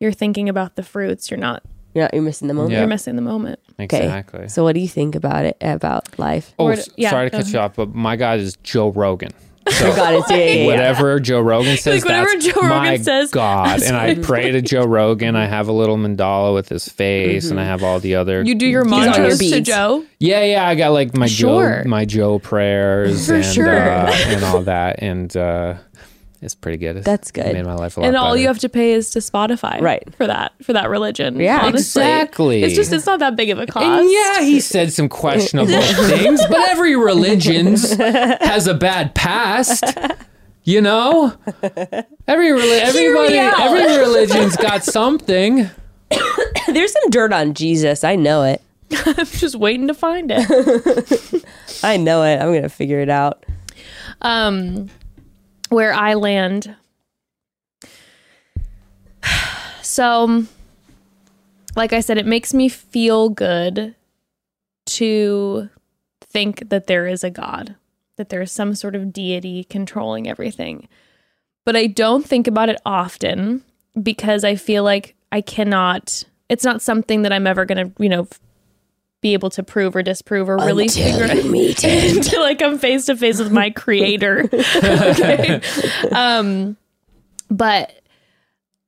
[0.00, 1.30] you're thinking about the fruits.
[1.30, 1.62] You're not
[1.94, 2.78] yeah you're missing the moment Yeah.
[2.80, 3.60] you're missing the moment.
[3.80, 4.48] okay Exactly.
[4.48, 7.30] so what do you think about it about life Oh, Or s- to- yeah, sorry
[7.30, 9.30] to go cut you off, but my God is Joe Rogan.
[9.70, 10.66] So got it yeah, yeah, yeah.
[10.66, 13.82] whatever Joe Rogan says, whatever that's Joe Rogan my says, God.
[13.82, 15.36] And I pray to Joe Rogan.
[15.36, 18.42] I have a little mandala with his face, and I have all the other.
[18.42, 19.60] You do your mantras to.
[19.60, 20.04] Joe.
[20.18, 20.66] yeah, yeah.
[20.68, 21.82] I got like my Sure.
[21.84, 23.88] Joe, my Joe prayers, For and sure.
[23.90, 25.74] uh, and all that, and uh,
[26.42, 26.96] it's pretty good.
[26.96, 27.52] It's That's good.
[27.52, 28.40] Made my life a lot And all better.
[28.42, 30.02] you have to pay is to Spotify, Right.
[30.16, 31.38] For that, for that religion.
[31.38, 31.60] Yeah.
[31.62, 32.02] honestly.
[32.02, 32.62] Exactly.
[32.64, 33.86] It's just it's not that big of a cost.
[33.86, 35.72] And yeah, he said some questionable
[36.08, 39.84] things, but every religion's has a bad past.
[40.64, 41.32] You know,
[42.28, 45.68] every reli- everybody, every religion's got something.
[46.68, 48.60] there's some dirt on jesus i know it
[49.06, 51.44] I'm just waiting to find it.
[51.82, 53.46] i know it i'm gonna figure it out
[54.20, 54.90] um,
[55.72, 56.76] where I land.
[59.84, 60.46] So,
[61.74, 63.94] like I said, it makes me feel good
[64.86, 65.68] to
[66.20, 67.74] think that there is a God,
[68.16, 70.88] that there is some sort of deity controlling everything.
[71.66, 73.64] But I don't think about it often
[74.00, 78.08] because I feel like I cannot, it's not something that I'm ever going to, you
[78.08, 78.28] know,
[79.22, 83.38] be able to prove or disprove or really figure until like I'm face to face
[83.38, 84.50] with my creator.
[84.76, 85.60] okay.
[86.10, 86.76] Um,
[87.48, 88.02] but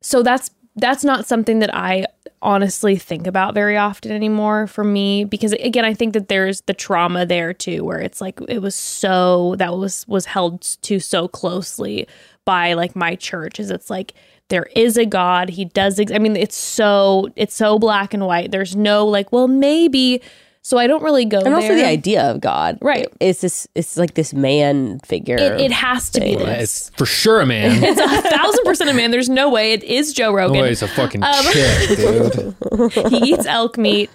[0.02, 2.06] so that's that's not something that I
[2.42, 6.74] honestly think about very often anymore for me because again I think that there's the
[6.74, 11.26] trauma there too where it's like it was so that was was held to so
[11.26, 12.06] closely
[12.44, 14.12] by like my church is it's like
[14.48, 18.26] there is a god he does ex- I mean it's so it's so black and
[18.26, 20.20] white there's no like well maybe
[20.66, 23.06] so I don't really go and there also the idea of god Right.
[23.20, 27.40] it's this it's like this man figure it, it has to be It's for sure
[27.40, 27.82] a man.
[27.84, 30.82] it's a thousand percent a man there's no way it is Joe Rogan Boy, he's
[30.82, 32.92] a fucking Um, chick, dude.
[33.10, 34.10] he eats elk meat.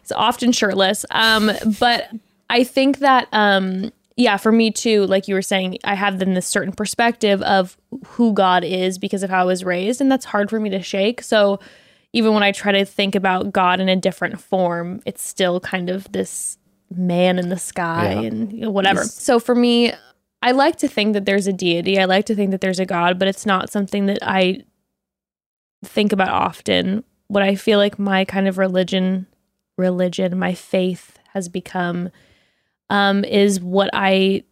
[0.00, 1.04] He's often shirtless.
[1.10, 2.08] Um, but
[2.48, 6.34] I think that um, yeah, for me too, like you were saying, I have then
[6.34, 7.76] this certain perspective of
[8.06, 10.82] who God is because of how I was raised, and that's hard for me to
[10.82, 11.22] shake.
[11.22, 11.58] So
[12.12, 15.88] even when I try to think about God in a different form, it's still kind
[15.88, 16.58] of this
[16.94, 18.20] man in the sky Yeah.
[18.28, 19.04] and you know, whatever.
[19.04, 19.92] So for me,
[20.42, 21.98] I like to think that there's a deity.
[21.98, 24.64] I like to think that there's a God, but it's not something that I
[25.84, 27.04] think about often.
[27.28, 29.26] What I feel like my kind of religion,
[29.78, 32.10] religion, my faith has become
[32.90, 34.44] um, is what I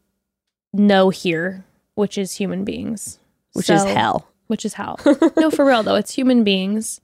[0.72, 3.18] know here, which is human beings,
[3.52, 4.98] which is hell which is hell.
[5.36, 7.00] no, for real though, it's human beings,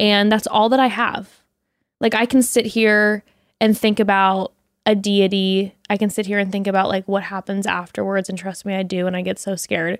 [0.00, 1.40] and that's all that I have.
[2.00, 3.22] Like I can sit here
[3.60, 4.52] and think about
[4.86, 5.74] a deity.
[5.90, 8.82] I can sit here and think about like what happens afterwards, and trust me, I
[8.82, 9.98] do, and I get so scared.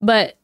[0.00, 0.36] But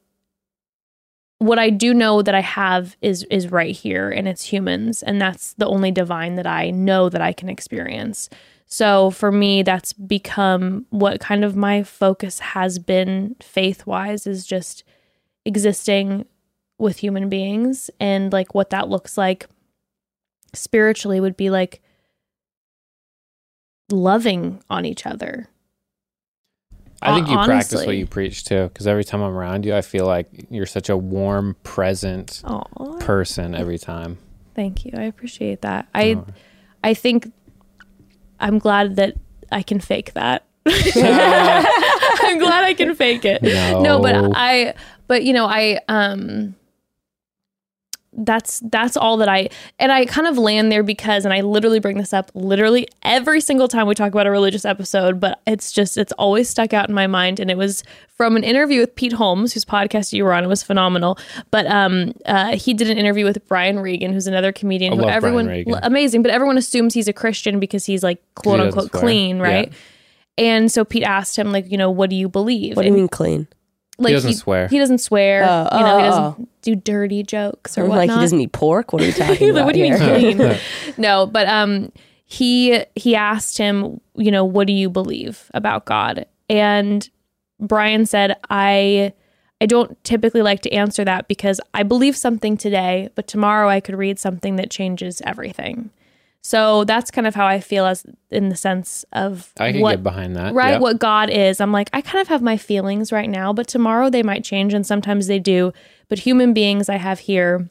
[1.39, 5.21] what I do know that I have is is right here, and it's humans, and
[5.21, 8.29] that's the only divine that I know that I can experience.
[8.71, 14.47] So for me, that's become what kind of my focus has been faith wise is
[14.47, 14.85] just
[15.47, 16.27] existing
[16.79, 19.47] with human beings and like what that looks like
[20.55, 21.81] spiritually would be like
[23.91, 25.49] loving on each other.
[27.01, 29.75] I think you Hon- practice what you preach too, because every time I'm around you,
[29.75, 34.19] I feel like you're such a warm, present Oh, person every time.
[34.55, 34.93] thank you.
[34.97, 35.89] I appreciate that.
[35.95, 36.27] I Oh.
[36.85, 37.33] I think
[38.41, 39.15] I'm glad that
[39.51, 40.45] I can fake that.
[40.67, 43.43] I'm glad I can fake it.
[43.43, 44.01] No.
[44.01, 44.75] but I
[45.07, 46.55] but you know, I um
[48.13, 49.49] that's that's all that I
[49.79, 53.41] and I kind of land there because and I literally bring this up literally every
[53.41, 56.89] single time we talk about a religious episode, but it's just it's always stuck out
[56.89, 57.85] in my mind and it was
[58.17, 60.43] from an interview with Pete Holmes, whose podcast you were on.
[60.43, 61.19] It was phenomenal.
[61.51, 65.03] But um uh he did an interview with Brian Regan, who's another comedian I who
[65.03, 65.75] love Brian everyone Regan.
[65.83, 69.01] amazing, but everyone assumes he's a Christian because he's like quote unquote swear.
[69.03, 69.43] clean, Yeah.
[69.43, 69.73] right?
[70.39, 72.77] And so Pete asked him, like, you know, what do you believe?
[72.77, 73.49] What do you mean clean?
[73.99, 74.69] Like doesn't swear.
[74.69, 75.45] He doesn't swear.
[75.45, 78.09] Oh, you know, he oh, doesn't do dirty jokes or I'm whatnot.
[78.09, 78.93] like he doesn't eat pork.
[78.93, 79.99] What are you talking about what do you mean
[80.37, 80.59] clean?
[80.97, 81.93] no, but um,
[82.25, 86.27] he he asked him, you know, what do you believe about God?
[86.49, 87.09] And
[87.61, 89.13] Brian said, I
[89.61, 93.81] I don't typically like to answer that because I believe something today, but tomorrow I
[93.81, 95.91] could read something that changes everything.
[96.43, 99.97] So that's kind of how I feel as in the sense of I can what
[99.97, 100.55] get behind that.
[100.55, 101.61] right what god is.
[101.61, 104.73] I'm like i kind of have my feelings right now but tomorrow they might change
[104.73, 105.73] and sometimes they do.
[106.09, 107.69] But human beings i have here.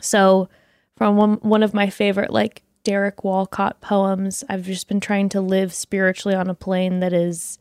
[0.00, 0.48] So
[0.96, 5.40] from one, one of my favorite like derek walcott poems i've just been trying to
[5.40, 7.58] live spiritually on a plane that is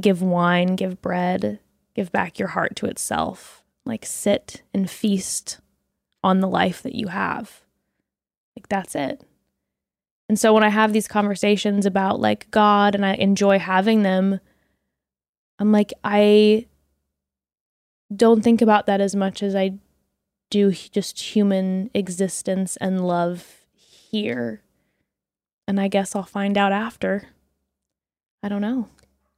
[0.00, 1.60] give wine give bread
[1.94, 3.62] give back your heart to itself.
[3.86, 5.60] Like sit and feast
[6.22, 7.60] on the life that you have
[8.56, 9.24] like that's it
[10.28, 14.40] and so when I have these conversations about like God and I enjoy having them,
[15.58, 16.66] I'm like, I
[18.14, 19.78] don't think about that as much as I
[20.50, 24.62] do just human existence and love here.
[25.66, 27.28] And I guess I'll find out after.
[28.42, 28.88] I don't know.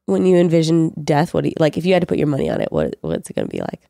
[0.06, 1.76] When you envision death, what do you like?
[1.76, 3.60] If you had to put your money on it, what what's it going to be
[3.60, 3.88] like?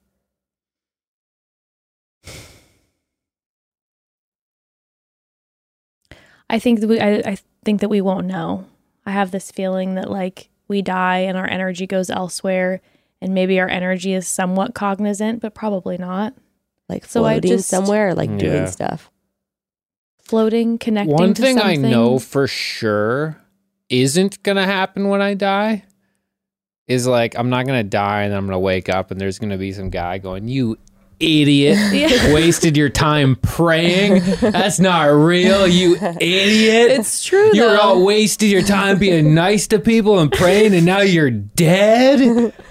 [6.49, 8.67] I think that we I, I think that we won't know.
[9.05, 12.81] I have this feeling that like we die and our energy goes elsewhere
[13.21, 16.35] and maybe our energy is somewhat cognizant, but probably not.
[16.89, 18.37] Like So I floating just- somewhere, like Yeah.
[18.39, 19.11] doing stuff.
[20.19, 23.41] Floating, connecting One to thing I know for sure
[23.89, 25.85] isn't gonna happen when I die
[26.89, 29.73] is like I'm not gonna die and I'm gonna wake up and there's gonna be
[29.73, 30.79] some guy going, "You
[31.21, 32.35] idiot, Yeah.
[32.35, 34.23] wasted your time praying.
[34.41, 37.81] That's not real, you idiot." It's true You're though.
[37.81, 42.53] all wasted your time being nice to people and praying, and now you're dead.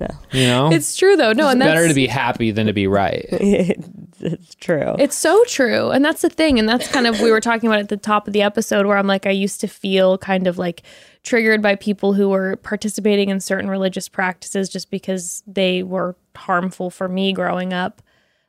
[0.00, 0.08] No.
[0.32, 1.32] You know, it's true though.
[1.32, 3.24] No, It's and that's better to be happy than to be right.
[4.24, 4.94] it's true.
[4.98, 5.90] It's so true.
[5.90, 6.58] And that's the thing.
[6.58, 8.96] And that's kind of, we were talking about at the top of the episode where
[8.96, 10.82] I'm like, I used to feel kind of like
[11.22, 16.90] triggered by people who were participating in certain religious practices just because they were harmful
[16.90, 18.02] for me growing up.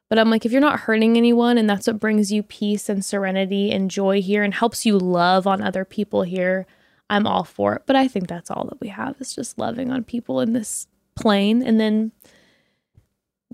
[0.10, 3.04] But I'm like, if you're not hurting anyone and that's what brings you peace and
[3.04, 6.68] serenity and joy here and helps you love on other people here,
[7.10, 7.84] I'm all for it.
[7.86, 10.88] But I think that's all that we have is just loving on people in this
[11.16, 11.64] plane.
[11.64, 12.12] And then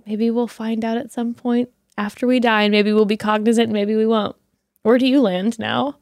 [0.06, 1.70] maybe we'll find out at some point
[2.02, 4.36] after we die and maybe we'll be cognizant and maybe we won't.
[4.82, 5.98] Where do you land now?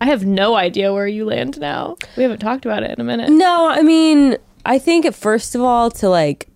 [0.00, 1.96] I have no idea where you land now.
[2.16, 3.30] We haven't talked about it in a minute.
[3.30, 4.36] No, I mean,
[4.66, 6.48] I think first of all to like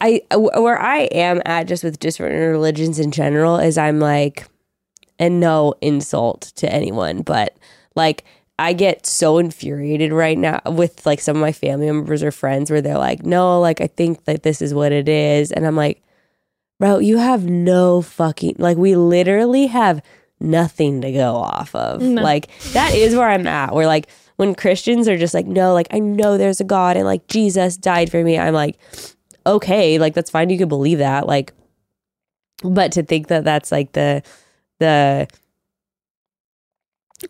[0.00, 4.48] I where I am at just with different religions in general is I'm like
[5.20, 7.56] and no insult to anyone, but
[7.94, 8.24] like
[8.58, 12.68] I get so infuriated right now with like some of my family members or friends
[12.68, 15.76] where they're like, "No, like I think that this is what it is." And I'm
[15.76, 16.02] like,
[16.82, 20.02] "Bro, you have no fucking like we literally have
[20.40, 22.20] nothing to go off of." No.
[22.20, 23.72] Like that is where I'm at.
[23.72, 27.06] Where like when Christians are just like, "No, like I know there's a God and
[27.06, 28.78] like Jesus died for me." I'm like,
[29.46, 30.50] "Okay, like that's fine.
[30.50, 31.52] You can believe that." Like
[32.64, 34.24] but to think that that's like the
[34.80, 35.28] the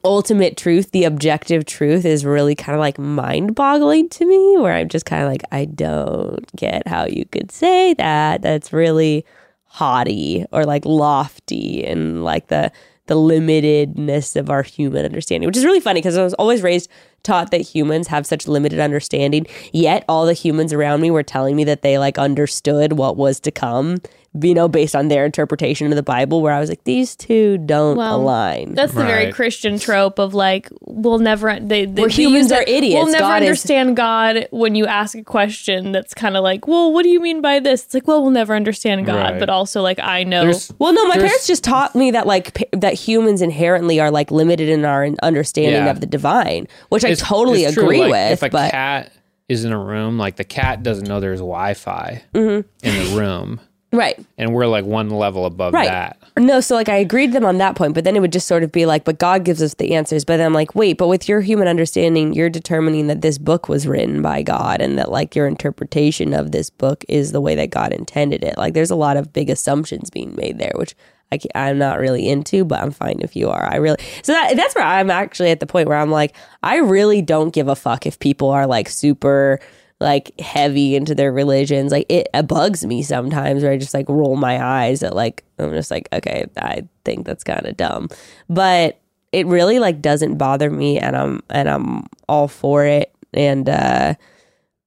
[0.03, 4.73] ultimate truth, the objective truth is really kind of like mind boggling to me, where
[4.73, 8.41] I'm just kind of like, I don't get how you could say that.
[8.41, 9.27] That's really
[9.73, 12.71] haughty or like lofty and like the
[13.07, 16.91] the limitedness of our human understanding, which is really funny because I was always raised
[17.23, 21.57] taught that humans have such limited understanding, yet all the humans around me were telling
[21.57, 24.01] me that they like understood what was to come,
[24.41, 27.59] you know, based on their interpretation of the Bible, where I was like, these two
[27.59, 28.75] don't Well, align.
[28.75, 32.53] That's the very Christian trope of like we'll never they, they Where they humans use
[32.53, 32.95] are it, idiots.
[32.95, 36.67] We'll never God is- understand God when you ask a question that's kind of like,
[36.67, 37.85] well, what do you mean by this?
[37.85, 39.39] It's like, well, we'll never understand God, Right.
[39.39, 40.45] but also like I know.
[40.45, 44.11] There's Well, no, my parents just taught me that like p- that humans inherently are
[44.11, 45.91] like limited in our understanding Yeah.
[45.91, 48.33] of the divine, which It's- I totally it's true, agree like, with.
[48.33, 49.13] If a but cat
[49.49, 52.87] is in a room, like the cat doesn't know there's Wi-Fi Mm-hmm.
[52.87, 53.61] in the room,
[53.93, 56.17] right, and we're like one level above right, that.
[56.39, 56.61] no.
[56.61, 58.63] So like I agreed with them on that point, but then it would just sort
[58.63, 60.25] of be like, but God gives us the answers.
[60.25, 63.69] But then I'm like, wait, but with your human understanding, you're determining that this book
[63.69, 67.55] was written by God, and that like your interpretation of this book is the way
[67.57, 68.57] that God intended it.
[68.57, 70.95] Like there's a lot of big assumptions being made there, which.
[71.33, 73.65] I I'm not really into, but I'm fine if you are.
[73.65, 76.77] I really so that that's where I'm actually at the point where I'm like, I
[76.77, 79.59] really don't give a fuck if people are like super
[80.01, 81.93] like heavy into their religions.
[81.93, 85.45] Like it, it bugs me sometimes where I just like roll my eyes at like
[85.59, 88.09] I'm just like, okay, I think that's kind of dumb.
[88.51, 89.01] But
[89.33, 94.15] it really like doesn't bother me and I'm and I'm all for it and uh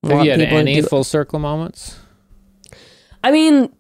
[0.04, 1.98] Have you had any do- full circle moments?
[3.24, 3.74] I mean,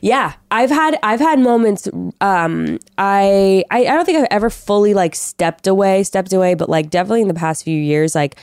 [0.00, 1.88] yeah, I've had I've had moments.
[2.20, 6.68] Um, I, I I don't think I've ever fully like stepped away, stepped away, but
[6.68, 8.36] like definitely in the past few years, like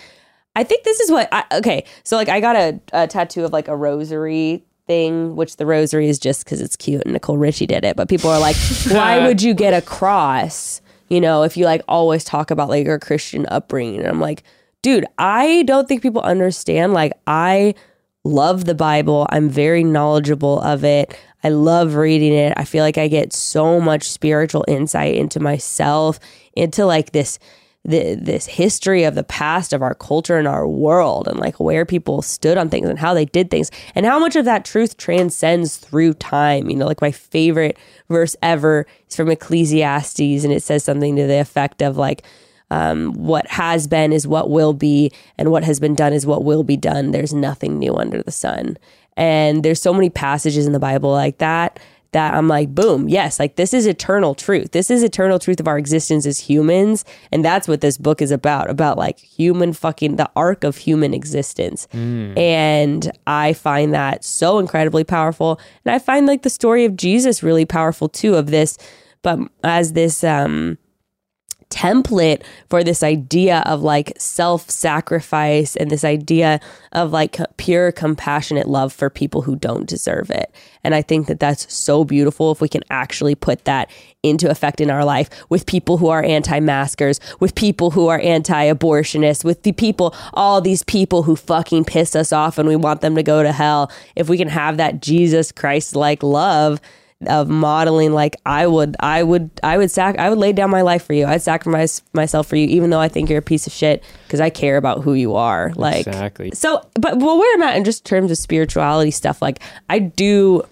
[0.56, 1.30] I think this is what.
[1.32, 5.58] I, okay, so like I got a, a tattoo of like a rosary thing, which
[5.58, 7.96] the rosary is just because it's cute and Nicole Richie did it.
[7.96, 8.56] But people are like,
[8.90, 10.82] why would you get a cross?
[11.10, 14.44] You know, if you like always talk about like your Christian upbringing, and I'm like,
[14.82, 16.94] dude, I don't think people understand.
[16.94, 17.76] Like I
[18.24, 19.28] love the Bible.
[19.30, 21.18] I'm very knowledgeable of it.
[21.44, 22.54] I love reading it.
[22.58, 26.20] I feel like I get so much spiritual insight into myself,
[26.54, 27.40] into like this
[27.86, 31.86] the, this history of the past of our culture and our world and like where
[31.86, 34.98] people stood on things and how they did things and how much of that truth
[34.98, 36.70] transcends through time.
[36.70, 37.78] You know, like my favorite
[38.10, 42.24] verse ever is from Ecclesiastes and it says something to the effect of like
[42.72, 46.44] um, what has been is what will be, and what has been done is what
[46.44, 47.12] will be done.
[47.12, 48.78] There's nothing new under the sun.
[49.20, 51.80] And there's so many passages in the Bible like that
[52.12, 54.72] that I'm like, boom, yes, like this is eternal truth.
[54.72, 57.06] This is eternal truth of our existence as humans.
[57.32, 61.14] And that's what this book is about about like human fucking, the arc of human
[61.14, 61.88] existence.
[62.38, 65.60] And I find that so incredibly powerful.
[65.86, 68.78] And I find like the story of Jesus really powerful too, of this,
[69.22, 70.80] but as this, um,
[71.70, 76.60] template for this idea of like self sacrifice and this idea
[76.94, 80.54] of like pure compassionate love for people who don't deserve it.
[80.84, 83.92] And I think that that's so beautiful if we can actually put that
[84.24, 88.20] into effect in our life with people who are anti maskers, with people who are
[88.20, 92.76] anti abortionists, with the people, all these people who fucking piss us off and we
[92.76, 93.92] want them to go to hell.
[94.16, 96.82] If we can have that Jesus Christ like love
[97.28, 100.82] of modeling like I would I would I would sac I would lay down my
[100.82, 101.26] life for you.
[101.26, 104.40] I'd sacrifice myself for you even though I think you're a piece of shit because
[104.40, 105.74] I care about who you are.
[105.76, 106.52] Like Exactly.
[106.52, 109.60] So but well where I'm at in just terms of spirituality stuff like
[109.90, 110.64] I do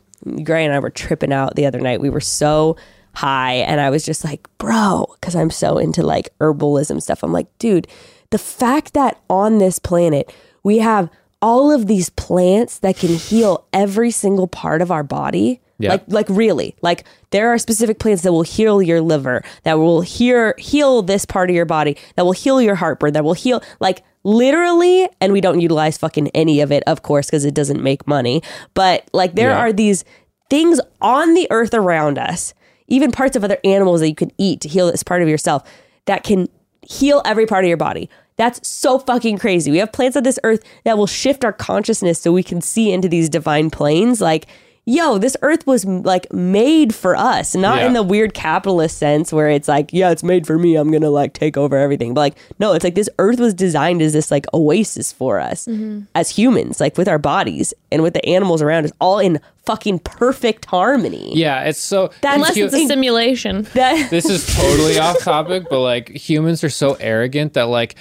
[0.43, 1.99] Gray and I were tripping out the other night.
[1.99, 2.77] We were so
[3.13, 7.33] high and I was just like, "Bro, cuz I'm so into like herbalism stuff." I'm
[7.33, 7.87] like, "Dude,
[8.29, 10.33] the fact that on this planet
[10.63, 11.09] we have
[11.41, 15.91] all of these plants that can heal every single part of our body Yeah.
[15.91, 20.01] like like really like there are specific plants that will heal your liver that will
[20.01, 23.61] heal heal this part of your body that will heal your heartburn that will heal
[23.79, 27.81] like literally and we don't utilize fucking any of it of course because it doesn't
[27.83, 28.41] make money
[28.73, 29.59] but like there Yeah.
[29.59, 30.03] are these
[30.49, 32.53] things on the earth around us
[32.87, 35.61] even parts of other animals that you can eat to heal this part of yourself
[36.05, 36.47] that can
[36.81, 40.39] heal every part of your body that's so fucking crazy we have plants on this
[40.43, 44.45] earth that will shift our consciousness so we can see into these divine planes like
[44.87, 47.87] yo, this earth was like made for us, not Yeah.
[47.87, 50.77] in the weird capitalist sense where it's like, yeah, it's made for me.
[50.77, 52.13] I'm going to like take over everything.
[52.13, 55.65] But like, no, it's like this earth was designed as this like oasis for us
[55.67, 56.03] mm-hmm.
[56.15, 59.99] as humans, like with our bodies and with the animals around us, all in fucking
[59.99, 61.33] perfect harmony.
[61.35, 62.09] Yeah, it's so.
[62.21, 63.67] That's Unless hu- it's a simulation.
[63.73, 67.95] That- this is totally off topic, but like humans are so arrogant that like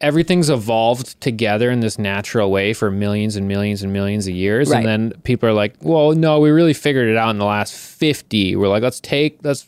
[0.00, 4.70] everything's evolved together in this natural way for millions and millions and millions of years.
[4.70, 4.78] Right.
[4.78, 7.74] And then people are like, well, no, we really figured it out in the last
[7.74, 8.56] 50.
[8.56, 9.66] We're like, let's take, let's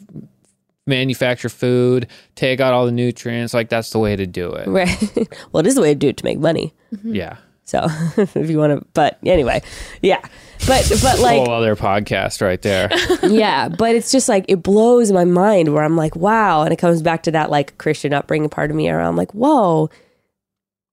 [0.86, 3.52] manufacture food, take out all the nutrients.
[3.52, 4.69] Like, that's the way to do it.
[4.69, 5.28] right.
[5.52, 6.74] well, it is the way to do it to make money.
[6.94, 7.15] Mm-hmm.
[7.15, 7.36] Yeah.
[7.65, 7.86] So
[8.16, 9.62] if you want to, but anyway,
[10.02, 10.20] yeah.
[10.66, 12.90] But but like Whole other podcast right there.
[13.23, 16.81] yeah, but it's just like it blows my mind where I'm like, wow, and it
[16.81, 19.89] comes back to that like Christian upbringing part of me where I'm like, whoa,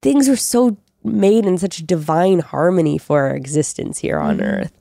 [0.07, 4.45] things are so made in such divine harmony for our existence here on mm-hmm.
[4.45, 4.79] earth.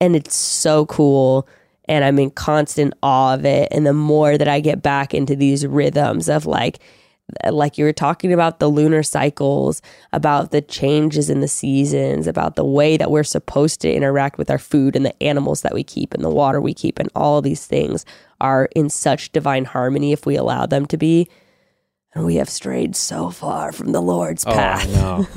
[0.00, 1.46] And it's so cool.
[1.86, 3.68] And I'm in constant awe of it.
[3.70, 6.78] And the more that I get back into these rhythms of like,
[7.50, 9.82] like you were talking about the lunar cycles,
[10.14, 14.50] about the changes in the seasons, about the way that we're supposed to interact with
[14.50, 17.42] our food and the animals that we keep and the water we keep, and all
[17.42, 18.06] these things
[18.40, 21.28] are in such divine harmony if we allow them to be.
[22.16, 24.86] And we have strayed so far from the Lord's Oh, path.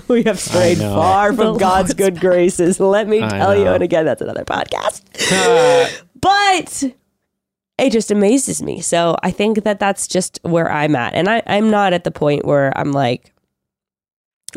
[0.07, 2.79] We have strayed far from God's good graces.
[2.79, 3.67] Let me I tell you.
[3.67, 5.01] And again, that's another podcast.
[6.21, 6.83] But
[7.77, 8.79] it just amazes me.
[8.81, 11.13] So I think that that's just where I'm at.
[11.15, 13.33] And I, I'm not at the point where I'm like,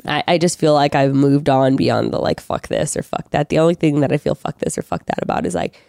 [0.07, 3.31] I, I just feel like I've moved on beyond the like, fuck this or fuck
[3.31, 3.49] that.
[3.49, 5.81] The only thing that I feel fuck this or fuck that about is like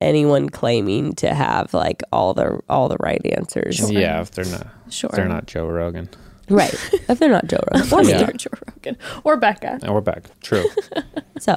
[0.00, 3.90] anyone claiming to have like all the all the right answers.
[3.90, 5.10] yeah, if they're not, Sure.
[5.10, 6.08] if they're not Joe Rogan.
[6.48, 6.72] Right.
[7.08, 7.92] if they're not Joe Rogan.
[7.92, 8.10] Or me.
[8.10, 8.28] Yeah.
[8.28, 8.96] Or Joe Rogan.
[9.24, 9.82] Or Bekah.
[9.82, 10.24] And we're back.
[10.40, 10.64] True.
[11.40, 11.56] So,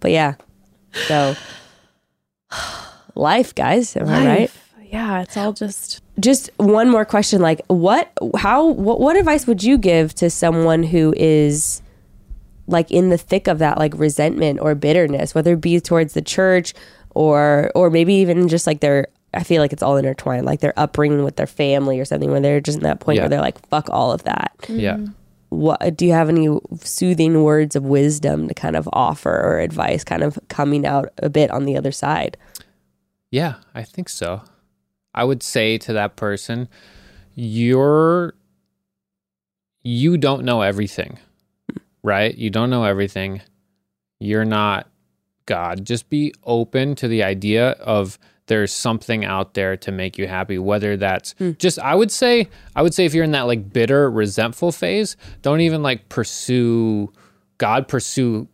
[0.00, 0.34] but yeah.
[1.06, 1.36] So,
[3.14, 3.96] life, guys.
[3.96, 4.50] Am I right?
[4.82, 9.64] Yeah, it's all just just one more question like what how what, what advice would
[9.64, 11.82] you give to someone who is
[12.68, 16.22] like in the thick of that like resentment or bitterness whether it be towards the
[16.22, 16.72] church
[17.14, 20.72] or or maybe even just like their i feel like it's all intertwined like their
[20.78, 23.22] upbringing with their family or something where they're just in that point Yeah.
[23.22, 24.80] where they're like fuck all of that mm-hmm.
[24.80, 24.98] Yeah.
[25.50, 26.48] what do you have any
[26.80, 31.28] soothing words of wisdom to kind of offer or advice kind of coming out a
[31.30, 32.36] bit on the other side
[33.30, 34.42] Yeah, I think so.
[35.12, 36.68] I would say to that person,
[37.34, 38.34] you're
[39.82, 41.18] you don't know everything.
[42.02, 42.34] Right?
[42.36, 43.40] You don't know everything.
[44.20, 44.86] You're not
[45.46, 45.84] God.
[45.84, 50.58] Just be open to the idea of there's something out there to make you happy
[50.58, 51.52] whether that's hmm.
[51.58, 55.16] just I would say I would say if you're in that like bitter resentful phase,
[55.42, 57.12] don't even like pursue
[57.58, 58.48] God pursue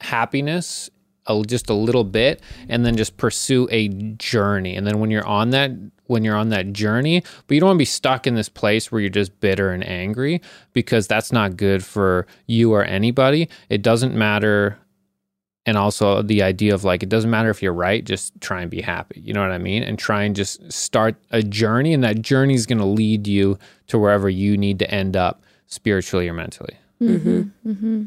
[0.00, 0.90] happiness
[1.26, 4.76] a, just a little bit and then just pursue a journey.
[4.76, 5.70] And then when you're on that
[6.06, 8.92] when you're on that journey but you don't want to be stuck in this place
[8.92, 10.40] where you're just bitter and angry
[10.72, 13.48] because that's not good for you or anybody.
[13.68, 14.78] It doesn't matter
[15.66, 18.70] and also the idea of like it doesn't matter if you're right just try and
[18.70, 19.82] be happy you know what i mean?
[19.82, 23.58] And try and just start a journey and that journey is going to lead you
[23.88, 26.76] to wherever you need to end up spiritually or mentally.
[27.00, 27.28] Mm-hmm.
[27.28, 27.70] Mm-hmm.
[27.70, 28.04] Mm-hmm.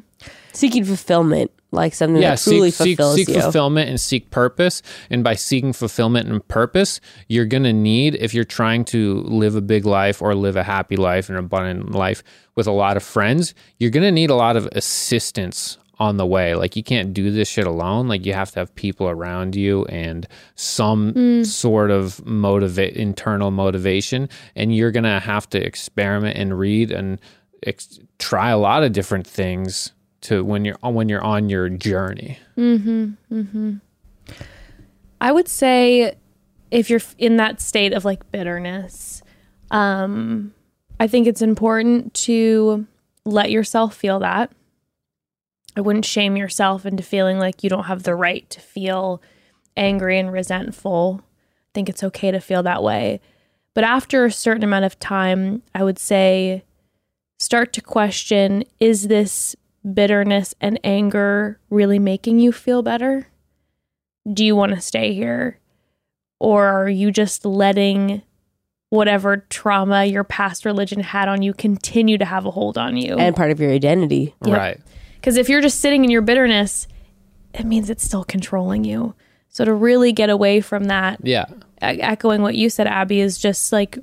[0.53, 3.41] Seeking fulfillment like something yeah, that truly seek, seek, fulfills seek you.
[3.41, 4.81] fulfillment and seek purpose.
[5.09, 9.55] And by seeking fulfillment and purpose, you're going to need, if you're trying to live
[9.55, 12.23] a big life or live a happy life, and an abundant life
[12.55, 16.25] with a lot of friends, you're going to need a lot of assistance on the
[16.25, 16.55] way.
[16.55, 18.07] Like, you can't do this shit alone.
[18.07, 21.45] Like, you have to have people around you and some mm.
[21.45, 24.29] sort of motivate, internal motivation.
[24.55, 27.19] And you're going to have to experiment and read and
[27.65, 29.91] ex- try a lot of different things
[30.21, 32.39] to when you're when you're on your journey.
[32.57, 33.73] Mm-hmm, mm-hmm.
[35.21, 36.15] I would say
[36.71, 39.21] if you're in that state of like bitterness,
[39.71, 40.53] um,
[40.99, 42.87] I think it's important to
[43.25, 44.51] let yourself feel that.
[45.77, 49.21] I wouldn't shame yourself into feeling like you don't have the right to feel
[49.77, 51.21] angry and resentful.
[51.21, 53.21] I think it's okay to feel that way.
[53.73, 56.63] But after a certain amount of time, I would say
[57.39, 59.55] start to question is this
[59.93, 63.27] bitterness and anger really making you feel better?
[64.33, 65.59] do you want to stay here?
[66.39, 68.21] Or are you just letting
[68.89, 73.17] whatever trauma your past religion had on you continue to have a hold on you?
[73.17, 74.57] and part of your identity Yep.
[74.57, 74.79] Right.
[75.19, 76.87] Because if you're just sitting in your bitterness,
[77.53, 79.13] it means it's still controlling you.
[79.49, 81.45] So to really get away from that, Yeah.
[81.81, 83.97] e- echoing what you said, Abby, is just like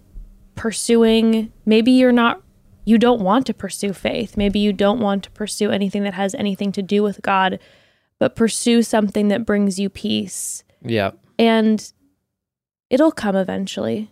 [0.55, 1.53] pursuing.
[1.67, 2.43] Maybe you're not,
[2.85, 4.37] you don't want to pursue faith.
[4.37, 7.59] Maybe you don't want to pursue anything that has anything to do with God,
[8.19, 10.65] but pursue something that brings you peace.
[10.83, 11.13] Yeah.
[11.39, 11.91] And
[12.91, 14.11] it'll come eventually.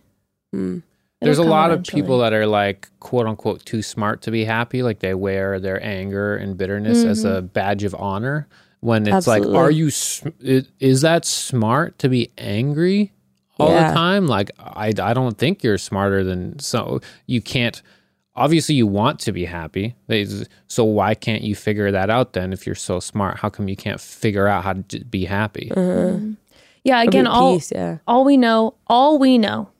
[0.51, 0.79] Hmm.
[1.23, 2.01] There's a lot eventually.
[2.01, 4.83] of people that are like quote unquote too smart to be happy.
[4.83, 7.35] Like they wear their anger and bitterness as Mm-hmm.
[7.35, 8.47] a badge of honor.
[8.81, 9.47] When it's Absolutely.
[9.53, 9.89] like, are you?
[9.91, 13.13] sm- Is that smart to be angry
[13.57, 13.87] all Yeah.
[13.89, 14.27] the time?
[14.27, 16.99] Like I, I don't think you're smarter than so.
[17.25, 17.81] You can't.
[18.35, 19.95] Obviously, you want to be happy.
[20.67, 22.51] So why can't you figure that out then?
[22.51, 25.71] If you're so smart, how come you can't figure out how to be happy?
[26.83, 29.72] Yeah, again, all peace, yeah all we know, all we know, the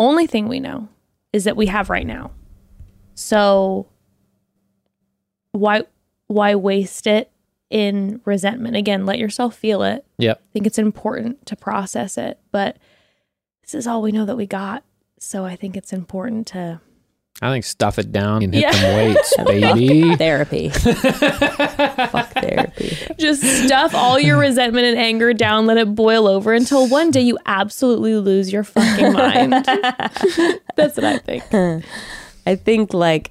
[0.00, 0.88] only thing we know
[1.32, 2.32] is that we have right now.
[3.14, 3.86] So
[5.52, 5.82] why
[6.26, 7.30] why waste it
[7.68, 8.76] in resentment?
[8.76, 10.04] Again, let yourself feel it.
[10.18, 10.40] Yep.
[10.42, 12.78] I think it's important to process it, but
[13.62, 14.82] this is all we know that we got.
[15.18, 16.80] So I think it's important to
[17.42, 18.72] I think stuff it down and hit Yeah.
[18.72, 20.14] them weights, baby.
[20.16, 20.68] Therapy.
[20.68, 22.96] Fuck therapy.
[23.18, 27.22] just stuff all your resentment and anger down, let it boil over until one day
[27.22, 29.52] you absolutely lose your fucking mind.
[30.76, 31.44] That's what I think.
[32.46, 33.30] I think like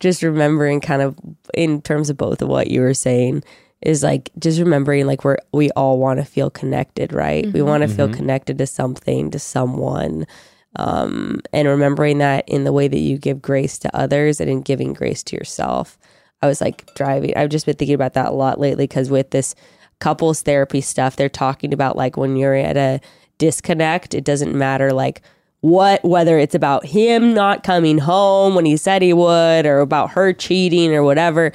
[0.00, 1.18] just remembering kind of
[1.52, 3.44] in terms of both of what you were saying
[3.82, 7.50] is like just remembering like we're we all want to feel connected, right?
[7.52, 8.16] We want to feel mm-hmm.
[8.16, 10.26] connected to something, to someone.
[10.76, 14.62] Um, and remembering that in the way that you give grace to others and in
[14.62, 15.98] giving grace to yourself.
[16.42, 17.36] I was like driving.
[17.36, 19.54] I've just been thinking about that a lot lately because with this
[19.98, 23.00] couples therapy stuff, they're talking about like when you're at a
[23.38, 25.22] disconnect, it doesn't matter like
[25.60, 30.10] what, whether it's about him not coming home when he said he would or about
[30.10, 31.52] her cheating or whatever.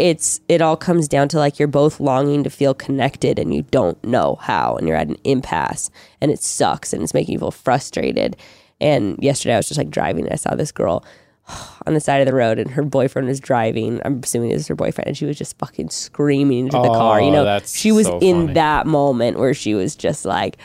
[0.00, 3.62] It's, it all comes down to like you're both longing to feel connected and you
[3.70, 5.90] don't know how and you're at an impasse
[6.22, 8.34] and it sucks and it's making you feel frustrated.
[8.80, 11.04] And yesterday I was just like driving and I saw this girl
[11.86, 14.00] on the side of the road and her boyfriend was driving.
[14.02, 17.20] I'm assuming it was her boyfriend and she was just fucking screaming into the car.
[17.20, 20.56] You Oh, know, she was so in that moment where she was just like,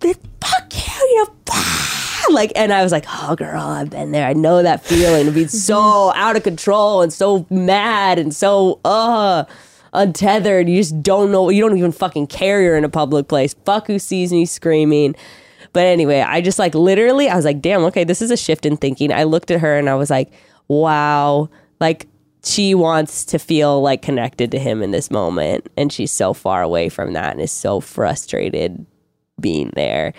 [0.00, 4.26] fuck you, you know, bah!" like, and I was like, oh girl, I've been there.
[4.26, 8.80] I know that feeling of being so out of control and so mad and so,
[8.84, 9.44] uh,
[9.92, 10.68] untethered.
[10.68, 11.50] You just don't know.
[11.50, 13.54] You don't even fucking care you're in a public place.
[13.64, 15.14] Fuck who sees me screaming.
[15.72, 18.66] But anyway, I just like literally, I was like, damn, okay, this is a shift
[18.66, 19.12] in thinking.
[19.12, 20.32] I looked at her and I was like,
[20.68, 21.48] wow,
[21.80, 22.08] like
[22.44, 25.68] she wants to feel like connected to him in this moment.
[25.76, 28.84] And she's so far away from that and is so frustrated
[29.40, 30.12] being there.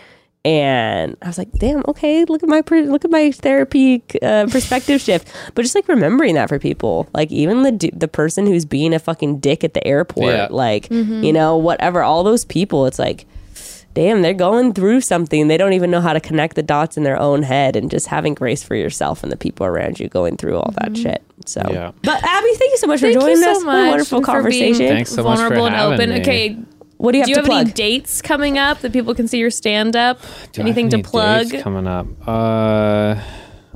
[0.46, 4.48] And I was like, damn, okay, look at my, per- look at my therapy uh,
[4.52, 5.34] perspective shift.
[5.56, 8.94] But just like remembering that for people, like even the, d- the person who's being
[8.94, 10.48] a fucking dick at the airport, Yeah.
[10.52, 13.26] like, you know, whatever, all those people, it's like,
[13.94, 15.48] damn, they're going through something.
[15.48, 18.08] They don't even know how to connect the dots in their own head and just
[18.08, 21.24] having grace for yourself and the people around you going through all that shit.
[21.46, 21.92] So, Yeah.
[22.04, 23.64] but Abby, thank you so much Thank for you joining so us.
[23.64, 24.88] What a wonderful for being conversation.
[24.88, 26.10] Thanks so much for vulnerable and open.
[26.10, 26.22] me.
[26.22, 26.58] Okay,
[26.98, 27.62] What do you have do you to have plug?
[27.66, 30.20] any dates coming up that people can see your stand up?
[30.52, 31.50] Do I Anything to plug?
[31.50, 32.08] dates coming up?
[32.28, 33.16] Uh,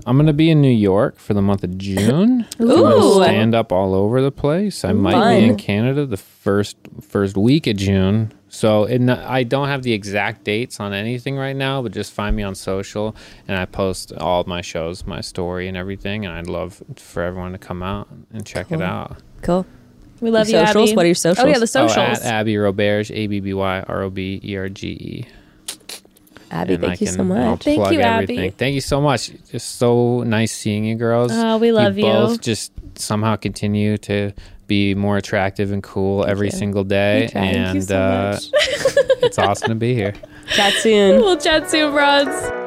[0.06, 2.46] I'm gonna be in New York for the month of June.
[2.62, 3.22] Ooh.
[3.24, 4.86] stand up all over the place.
[4.86, 8.32] I might be in Canada the first first week of June.
[8.50, 12.14] So it, n- I don't have the exact dates on anything right now, but just
[12.14, 13.14] find me on social
[13.50, 16.26] and I post all of my shows, my story, and everything.
[16.26, 19.18] And I'd love for everyone to come out and check it out.
[19.42, 19.66] Cool.
[20.20, 20.90] We love Your you, socials?
[20.90, 20.96] Abby.
[20.96, 21.46] What are your socials?
[21.46, 22.20] Oh yeah, the Oh, socials.
[22.20, 25.26] at Abby Roberge, A B B Y R O B E R G E.
[26.50, 27.64] Abby, And thank I you so can- I'll much.
[27.64, 28.50] Thank plug you, Abby.
[28.52, 29.32] Thank you so much.
[29.52, 31.32] Just so nice seeing you girls.
[31.34, 32.04] Oh, we love you.
[32.04, 34.32] both just somehow continue to
[34.66, 37.28] be more attractive and cool every single day.
[37.32, 37.42] try.
[37.42, 38.50] Thank And you so uh, much.
[39.24, 40.14] it's awesome to be here.
[40.56, 41.20] Chat soon.
[41.22, 42.67] we'll chat soon, broads.